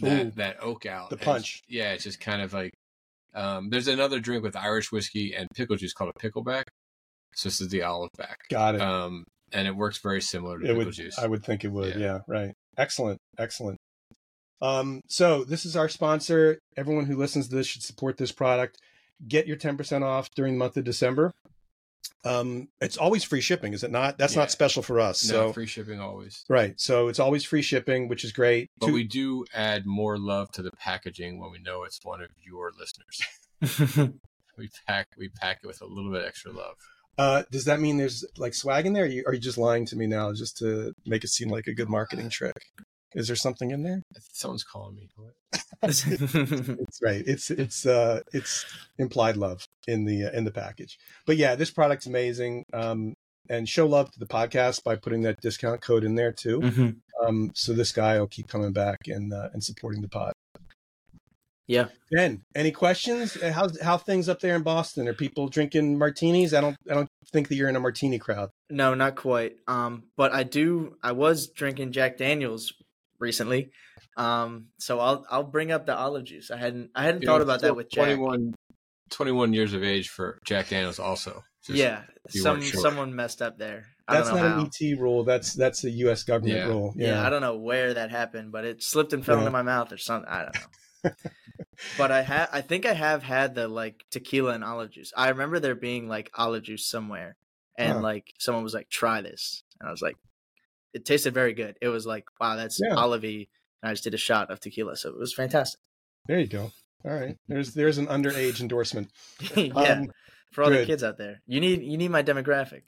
that 0.01 0.25
Ooh. 0.27 0.31
that 0.37 0.57
oak 0.61 0.85
out. 0.85 1.09
The 1.09 1.17
punch. 1.17 1.61
yeah, 1.67 1.91
it's 1.93 2.03
just 2.05 2.19
kind 2.21 2.41
of 2.41 2.53
like 2.53 2.71
um, 3.33 3.69
there's 3.69 3.87
another 3.87 4.19
drink 4.19 4.43
with 4.43 4.55
Irish 4.55 4.91
whiskey 4.91 5.33
and 5.35 5.47
pickle 5.55 5.75
juice 5.75 5.93
called 5.93 6.11
a 6.15 6.19
pickleback. 6.19 6.63
So 7.35 7.49
this 7.49 7.59
is 7.59 7.69
the 7.69 7.81
olive 7.83 8.11
back. 8.17 8.37
Got 8.49 8.75
it. 8.75 8.81
Um, 8.81 9.25
and 9.51 9.67
it 9.67 9.75
works 9.75 9.97
very 9.99 10.21
similar 10.21 10.59
to 10.59 10.65
it 10.65 10.67
pickle 10.69 10.85
would. 10.85 10.93
juice. 10.93 11.17
I 11.19 11.27
would 11.27 11.43
think 11.43 11.63
it 11.65 11.69
would. 11.71 11.95
Yeah. 11.95 12.01
Yeah. 12.01 12.19
Right. 12.27 12.53
Excellent. 12.81 13.19
Excellent. 13.37 13.77
Um, 14.61 15.01
so 15.07 15.43
this 15.43 15.65
is 15.65 15.75
our 15.75 15.87
sponsor. 15.89 16.59
Everyone 16.75 17.05
who 17.05 17.15
listens 17.15 17.47
to 17.47 17.55
this 17.55 17.67
should 17.67 17.83
support 17.83 18.17
this 18.17 18.31
product. 18.31 18.77
Get 19.27 19.47
your 19.47 19.57
10% 19.57 20.01
off 20.03 20.29
during 20.35 20.53
the 20.53 20.59
month 20.59 20.77
of 20.77 20.83
December. 20.83 21.31
Um, 22.25 22.67
it's 22.79 22.97
always 22.97 23.23
free 23.23 23.41
shipping, 23.41 23.73
is 23.73 23.83
it 23.83 23.91
not? 23.91 24.17
That's 24.17 24.33
Yeah. 24.33 24.41
not 24.41 24.51
special 24.51 24.81
for 24.83 24.99
us. 24.99 25.23
no 25.29 25.33
so 25.49 25.53
free 25.53 25.65
shipping 25.67 25.99
always. 25.99 26.43
right. 26.49 26.73
So 26.79 27.07
it's 27.07 27.19
always 27.19 27.43
free 27.43 27.61
shipping, 27.61 28.07
which 28.07 28.23
is 28.23 28.31
great. 28.31 28.69
But 28.79 28.87
Two- 28.87 28.93
we 28.93 29.03
do 29.03 29.45
add 29.53 29.85
more 29.85 30.17
love 30.17 30.51
to 30.53 30.61
the 30.63 30.71
packaging 30.71 31.39
when 31.39 31.51
we 31.51 31.59
know 31.59 31.83
it's 31.83 31.99
one 32.03 32.21
of 32.21 32.29
your 32.41 32.71
listeners. 32.77 33.21
We 34.57 34.69
pack 34.85 35.07
we 35.17 35.29
pack 35.29 35.59
it 35.63 35.67
with 35.67 35.81
a 35.81 35.85
little 35.85 36.11
bit 36.11 36.25
extra 36.25 36.51
love. 36.51 36.75
Uh, 37.17 37.43
does 37.51 37.65
that 37.65 37.79
mean 37.79 37.97
there's 37.97 38.25
like 38.37 38.53
swag 38.53 38.85
in 38.85 38.93
there? 38.93 39.03
Or 39.03 39.07
are 39.07 39.09
you, 39.09 39.23
are 39.27 39.33
you 39.33 39.39
just 39.39 39.57
lying 39.57 39.85
to 39.87 39.95
me 39.95 40.07
now 40.07 40.33
just 40.33 40.57
to 40.57 40.93
make 41.05 41.23
it 41.23 41.29
seem 41.29 41.49
like 41.49 41.67
a 41.67 41.73
good 41.73 41.89
marketing 41.89 42.29
trick? 42.29 42.55
Is 43.13 43.27
there 43.27 43.35
something 43.35 43.71
in 43.71 43.83
there? 43.83 44.01
Someone's 44.31 44.63
calling 44.63 44.95
me. 44.95 45.09
It's 45.83 46.99
right. 47.01 47.23
It's 47.25 47.49
it's 47.49 47.85
uh 47.85 48.21
it's 48.33 48.65
implied 48.99 49.35
love 49.35 49.65
in 49.87 50.05
the 50.05 50.25
uh, 50.25 50.31
in 50.31 50.43
the 50.43 50.51
package. 50.51 50.97
But 51.25 51.37
yeah, 51.37 51.55
this 51.55 51.71
product's 51.71 52.05
amazing. 52.05 52.65
Um, 52.71 53.15
and 53.49 53.67
show 53.67 53.87
love 53.87 54.11
to 54.11 54.19
the 54.19 54.27
podcast 54.27 54.83
by 54.83 54.95
putting 54.95 55.23
that 55.23 55.41
discount 55.41 55.81
code 55.81 56.03
in 56.03 56.15
there 56.15 56.31
too. 56.31 56.59
Mhm. 56.61 56.95
Um, 57.25 57.51
so 57.53 57.73
this 57.73 57.91
guy 57.91 58.19
will 58.19 58.27
keep 58.27 58.47
coming 58.47 58.71
back 58.73 58.99
and 59.07 59.33
uh, 59.33 59.49
and 59.53 59.63
supporting 59.63 60.01
the 60.01 60.07
pod. 60.07 60.33
Yeah. 61.71 61.87
Ben, 62.11 62.43
any 62.53 62.71
questions? 62.71 63.37
Uh, 63.37 63.51
How's 63.53 63.79
how 63.81 63.97
things 63.97 64.27
up 64.27 64.39
there 64.41 64.55
in 64.55 64.61
Boston? 64.63 65.07
Are 65.07 65.13
people 65.13 65.47
drinking 65.47 65.97
martinis? 65.97 66.53
I 66.53 66.59
don't 66.61 66.75
I 66.89 66.93
don't 66.95 67.07
think 67.31 67.47
that 67.47 67.55
you're 67.55 67.69
in 67.69 67.75
a 67.77 67.79
martini 67.79 68.19
crowd. 68.19 68.49
No, 68.69 68.93
not 68.93 69.15
quite. 69.15 69.55
Um, 69.67 70.03
but 70.17 70.33
I 70.33 70.43
do. 70.43 70.97
I 71.01 71.13
was 71.13 71.47
drinking 71.47 71.93
Jack 71.93 72.17
Daniels 72.17 72.73
recently. 73.19 73.71
Um, 74.17 74.67
so 74.79 74.99
I'll 74.99 75.25
I'll 75.31 75.43
bring 75.43 75.71
up 75.71 75.85
the 75.85 75.95
olive 75.95 76.25
juice. 76.25 76.51
I 76.51 76.57
hadn't 76.57 76.91
I 76.93 77.03
hadn't 77.03 77.21
You 77.21 77.27
thought 77.27 77.37
know, 77.37 77.43
about 77.43 77.61
that 77.61 77.75
with 77.77 77.89
Jack. 77.89 78.05
21, 78.17 78.53
21 79.09 79.53
years 79.53 79.73
of 79.73 79.83
age 79.83 80.09
for 80.09 80.37
Jack 80.45 80.67
Daniels 80.69 80.99
also. 80.99 81.43
Just- 81.65 81.77
yeah, 81.79 82.01
some 82.27 82.61
sure. 82.61 82.81
someone 82.81 83.15
messed 83.15 83.41
up 83.41 83.57
there. 83.57 83.85
I 84.07 84.15
That's 84.15 84.27
don't 84.29 84.37
know 84.39 84.43
not 84.49 84.55
how. 84.57 84.61
an 84.63 84.71
ET 84.81 84.99
rule. 84.99 85.23
That's 85.23 85.53
that's 85.53 85.85
a 85.85 85.89
U.S. 86.05 86.23
government 86.23 86.57
Yeah. 86.57 86.67
rule. 86.67 86.93
yeah. 86.97 87.25
I 87.25 87.29
don't 87.29 87.41
know 87.41 87.55
where 87.57 87.93
that 87.93 88.09
happened, 88.11 88.51
but 88.51 88.65
it 88.65 88.83
slipped 88.83 89.13
and 89.13 89.23
fell 89.25 89.35
Yeah. 89.35 89.41
into 89.43 89.51
my 89.51 89.61
mouth 89.61 89.93
or 89.93 89.97
something. 89.97 90.27
I 90.29 90.41
don't 90.43 90.55
know. 90.55 91.11
but 91.97 92.11
I 92.11 92.21
have 92.21 92.49
I 92.51 92.61
think 92.61 92.85
I 92.85 92.93
have 92.93 93.23
had 93.23 93.55
the 93.55 93.67
like 93.67 94.05
tequila 94.11 94.53
and 94.53 94.63
olive 94.63 94.91
juice. 94.91 95.11
I 95.15 95.29
remember 95.29 95.59
there 95.59 95.75
being 95.75 96.07
like 96.07 96.29
olive 96.35 96.63
juice 96.63 96.85
somewhere, 96.87 97.35
and 97.77 97.95
Huh. 97.95 98.01
like 98.01 98.33
someone 98.39 98.63
was 98.63 98.73
like, 98.73 98.89
"Try 98.89 99.21
this," 99.21 99.63
and 99.79 99.87
I 99.87 99.91
was 99.91 100.01
like, 100.01 100.17
"It 100.93 101.05
tasted 101.05 101.33
very 101.33 101.53
good." 101.53 101.77
It 101.81 101.89
was 101.89 102.05
like, 102.05 102.25
"Wow, 102.39 102.55
that's 102.55 102.79
Yeah. 102.81 102.95
olivey." 102.95 103.49
And 103.81 103.89
I 103.89 103.93
just 103.93 104.03
did 104.03 104.13
a 104.13 104.17
shot 104.17 104.51
of 104.51 104.59
tequila, 104.59 104.95
so 104.97 105.09
it 105.09 105.17
was 105.17 105.33
fantastic. 105.33 105.79
There 106.27 106.39
you 106.39 106.47
go. 106.47 106.71
All 107.03 107.11
right. 107.11 107.37
There's 107.47 107.73
there's 107.73 107.97
an 107.97 108.07
underage 108.07 108.61
endorsement. 108.61 109.11
yeah, 109.55 109.93
Um, 110.01 110.11
for 110.51 110.63
all 110.63 110.69
the 110.69 110.85
kids 110.85 111.03
out 111.03 111.17
there, 111.17 111.41
you 111.47 111.59
need 111.59 111.81
you 111.81 111.97
need 111.97 112.11
my 112.11 112.23
demographic. 112.23 112.83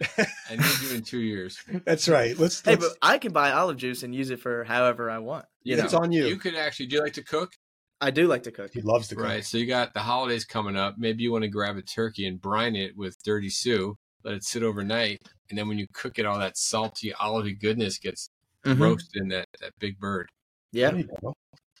I 0.18 0.56
need 0.56 0.80
you 0.82 0.94
in 0.94 1.02
two 1.02 1.20
years. 1.20 1.58
That's 1.84 2.08
right. 2.08 2.36
Let's. 2.36 2.60
Hey, 2.62 2.72
let's 2.72 2.88
but 2.88 2.98
I 3.02 3.18
can 3.18 3.32
buy 3.32 3.52
olive 3.52 3.76
juice 3.76 4.02
and 4.02 4.14
use 4.14 4.30
it 4.30 4.40
for 4.40 4.64
however 4.64 5.10
I 5.10 5.18
want. 5.18 5.46
You 5.62 5.76
It's 5.76 5.92
know, 5.92 6.00
on 6.00 6.12
you. 6.12 6.26
You 6.26 6.36
could 6.36 6.54
actually. 6.54 6.86
Do 6.86 6.96
you 6.96 7.02
like 7.02 7.14
to 7.14 7.22
cook? 7.24 7.52
I 8.00 8.10
do 8.10 8.26
like 8.26 8.42
to 8.44 8.50
cook. 8.50 8.70
he 8.74 8.82
loves 8.82 9.08
to 9.08 9.14
cook. 9.14 9.24
Right. 9.24 9.44
So 9.44 9.56
you 9.58 9.66
got 9.66 9.94
the 9.94 10.00
holidays 10.00 10.44
coming 10.44 10.76
up. 10.76 10.96
Maybe 10.98 11.22
you 11.22 11.32
want 11.32 11.42
to 11.44 11.48
grab 11.48 11.76
a 11.76 11.82
turkey 11.82 12.26
and 12.26 12.40
brine 12.40 12.76
it 12.76 12.96
with 12.96 13.16
Dirty 13.24 13.48
Sue. 13.48 13.96
Let 14.24 14.34
it 14.34 14.44
sit 14.44 14.62
overnight, 14.64 15.20
and 15.50 15.58
then 15.58 15.68
when 15.68 15.78
you 15.78 15.86
cook 15.92 16.18
it, 16.18 16.26
all 16.26 16.38
that 16.40 16.56
salty, 16.58 17.12
olivey 17.20 17.58
goodness 17.58 17.98
gets 17.98 18.28
Mhm. 18.64 18.80
roasted 18.80 19.22
in 19.22 19.28
that, 19.28 19.46
that 19.60 19.70
big 19.78 19.98
bird. 20.00 20.28
Yeah, 20.72 20.90
There 20.90 21.00
you 21.00 21.32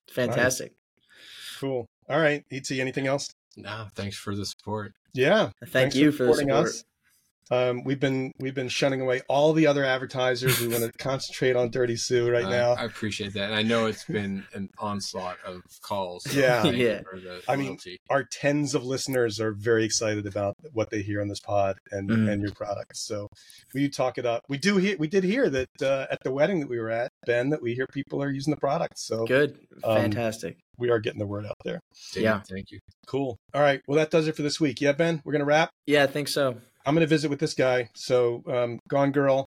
fantastic. 0.08 0.72
Cool. 1.58 1.86
All 2.08 2.20
right. 2.20 2.44
Et, 2.52 2.70
anything 2.70 3.06
else? 3.08 3.28
No, 3.56 3.88
thanks 3.94 4.16
for 4.16 4.36
the 4.36 4.46
support. 4.46 4.92
Yeah. 5.12 5.50
Thank 5.60 5.72
Thanks 5.72 5.96
you 5.96 6.12
for 6.12 6.24
the 6.26 6.34
supporting 6.34 6.48
support. 6.50 6.68
us. 6.68 6.84
Um, 7.50 7.84
we've 7.84 8.00
been 8.00 8.32
we've 8.38 8.54
been 8.54 8.68
shunning 8.68 9.00
away 9.00 9.22
all 9.28 9.52
the 9.52 9.66
other 9.68 9.84
advertisers. 9.84 10.60
We 10.60 10.66
want 10.68 10.82
to 10.84 10.92
concentrate 10.98 11.54
on 11.54 11.70
Dirty 11.70 11.96
Sue 11.96 12.28
right 12.30 12.44
I- 12.44 12.50
now. 12.50 12.72
I 12.72 12.84
appreciate 12.84 13.34
that. 13.34 13.44
And 13.44 13.54
I 13.54 13.62
know 13.62 13.86
it's 13.86 14.04
been 14.04 14.44
an 14.52 14.68
onslaught 14.78 15.36
of 15.46 15.62
calls. 15.82 16.24
so 16.24 16.38
Yeah. 16.38 16.64
Yeah. 16.66 17.00
for 17.08 17.20
the 17.20 17.42
I 17.48 17.54
mean. 17.56 17.78
Our 18.10 18.24
tens 18.24 18.74
of 18.74 18.84
listeners 18.84 19.38
are 19.40 19.52
very 19.52 19.84
excited 19.84 20.26
about 20.26 20.56
what 20.72 20.90
they 20.90 21.02
hear 21.02 21.20
on 21.20 21.28
this 21.28 21.40
pod 21.40 21.76
and 21.92 22.08
Mhm. 22.10 22.30
and 22.32 22.42
your 22.42 22.52
products. 22.52 23.06
So 23.06 23.28
we 23.74 23.88
talk 23.88 24.18
it 24.18 24.26
up. 24.26 24.42
We 24.48 24.58
do 24.58 24.76
hear 24.78 24.96
we 24.98 25.06
did 25.08 25.22
hear 25.24 25.48
that 25.50 25.68
uh, 25.82 26.06
at 26.10 26.18
the 26.24 26.32
wedding 26.32 26.60
that 26.60 26.68
we 26.68 26.78
were 26.80 26.90
at, 26.90 27.12
Ben, 27.26 27.50
that 27.50 27.62
we 27.62 27.74
hear 27.74 27.86
people 27.86 28.22
are 28.22 28.30
using 28.30 28.50
the 28.52 28.60
products. 28.60 29.06
So 29.06 29.24
Good, 29.24 29.58
Um, 29.84 29.96
fantastic. 29.96 30.56
we 30.78 30.90
are 30.90 30.98
getting 30.98 31.18
the 31.20 31.26
word 31.26 31.46
out 31.46 31.56
there. 31.64 31.80
David, 32.12 32.24
yeah. 32.24 32.40
Thank 32.48 32.70
you. 32.72 32.80
Cool. 33.06 33.38
All 33.54 33.60
right. 33.62 33.80
Well, 33.86 33.96
that 33.98 34.10
does 34.10 34.26
it 34.26 34.34
for 34.36 34.42
this 34.42 34.60
week. 34.60 34.80
Yeah, 34.80 34.92
Ben, 34.92 35.22
we're 35.24 35.32
gonna 35.32 35.44
wrap. 35.44 35.70
Yeah, 35.86 36.02
I 36.02 36.06
think 36.08 36.28
so. 36.28 36.60
I'm 36.86 36.94
going 36.94 37.00
to 37.02 37.06
visit 37.08 37.28
with 37.30 37.40
this 37.40 37.52
guy. 37.54 37.90
So, 37.96 38.42
um, 38.46 38.78
Gone 38.88 39.10
Girl. 39.12 39.44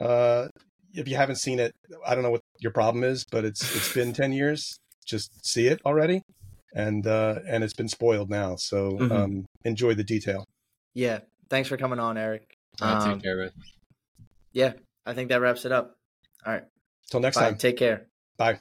Uh, 0.00 0.48
if 0.92 1.06
you 1.08 1.16
haven't 1.16 1.36
seen 1.36 1.60
it, 1.60 1.72
I 2.06 2.14
don't 2.14 2.24
know 2.24 2.30
what 2.30 2.40
your 2.60 2.72
problem 2.72 3.04
is, 3.04 3.24
but 3.30 3.44
it's 3.44 3.74
it's 3.76 3.92
been 3.94 4.12
ten 4.12 4.32
years. 4.32 4.76
Just 5.06 5.30
see 5.46 5.66
it 5.68 5.80
already, 5.86 6.22
and 6.74 7.06
uh, 7.06 7.36
and 7.46 7.62
it's 7.64 7.74
been 7.74 7.88
spoiled 7.88 8.28
now. 8.30 8.56
So 8.56 8.92
Mhm. 8.92 9.10
um, 9.12 9.46
enjoy 9.64 9.94
the 9.94 10.04
detail. 10.04 10.44
Yeah, 10.94 11.20
thanks 11.50 11.68
for 11.68 11.76
coming 11.76 11.98
on, 12.00 12.16
Eric. 12.18 12.42
All 12.80 12.88
right, 12.94 13.02
Um, 13.02 13.14
take 13.14 13.22
care, 13.22 13.36
man. 13.36 13.50
yeah, 14.52 14.72
I 15.06 15.14
think 15.14 15.28
that 15.30 15.40
wraps 15.40 15.64
it 15.64 15.72
up. 15.72 15.96
All 16.44 16.52
right, 16.52 16.64
Till 17.10 17.20
next 17.20 17.36
bye. 17.36 17.42
time. 17.50 17.58
Take 17.58 17.76
care. 17.76 18.06
Bye. 18.36 18.60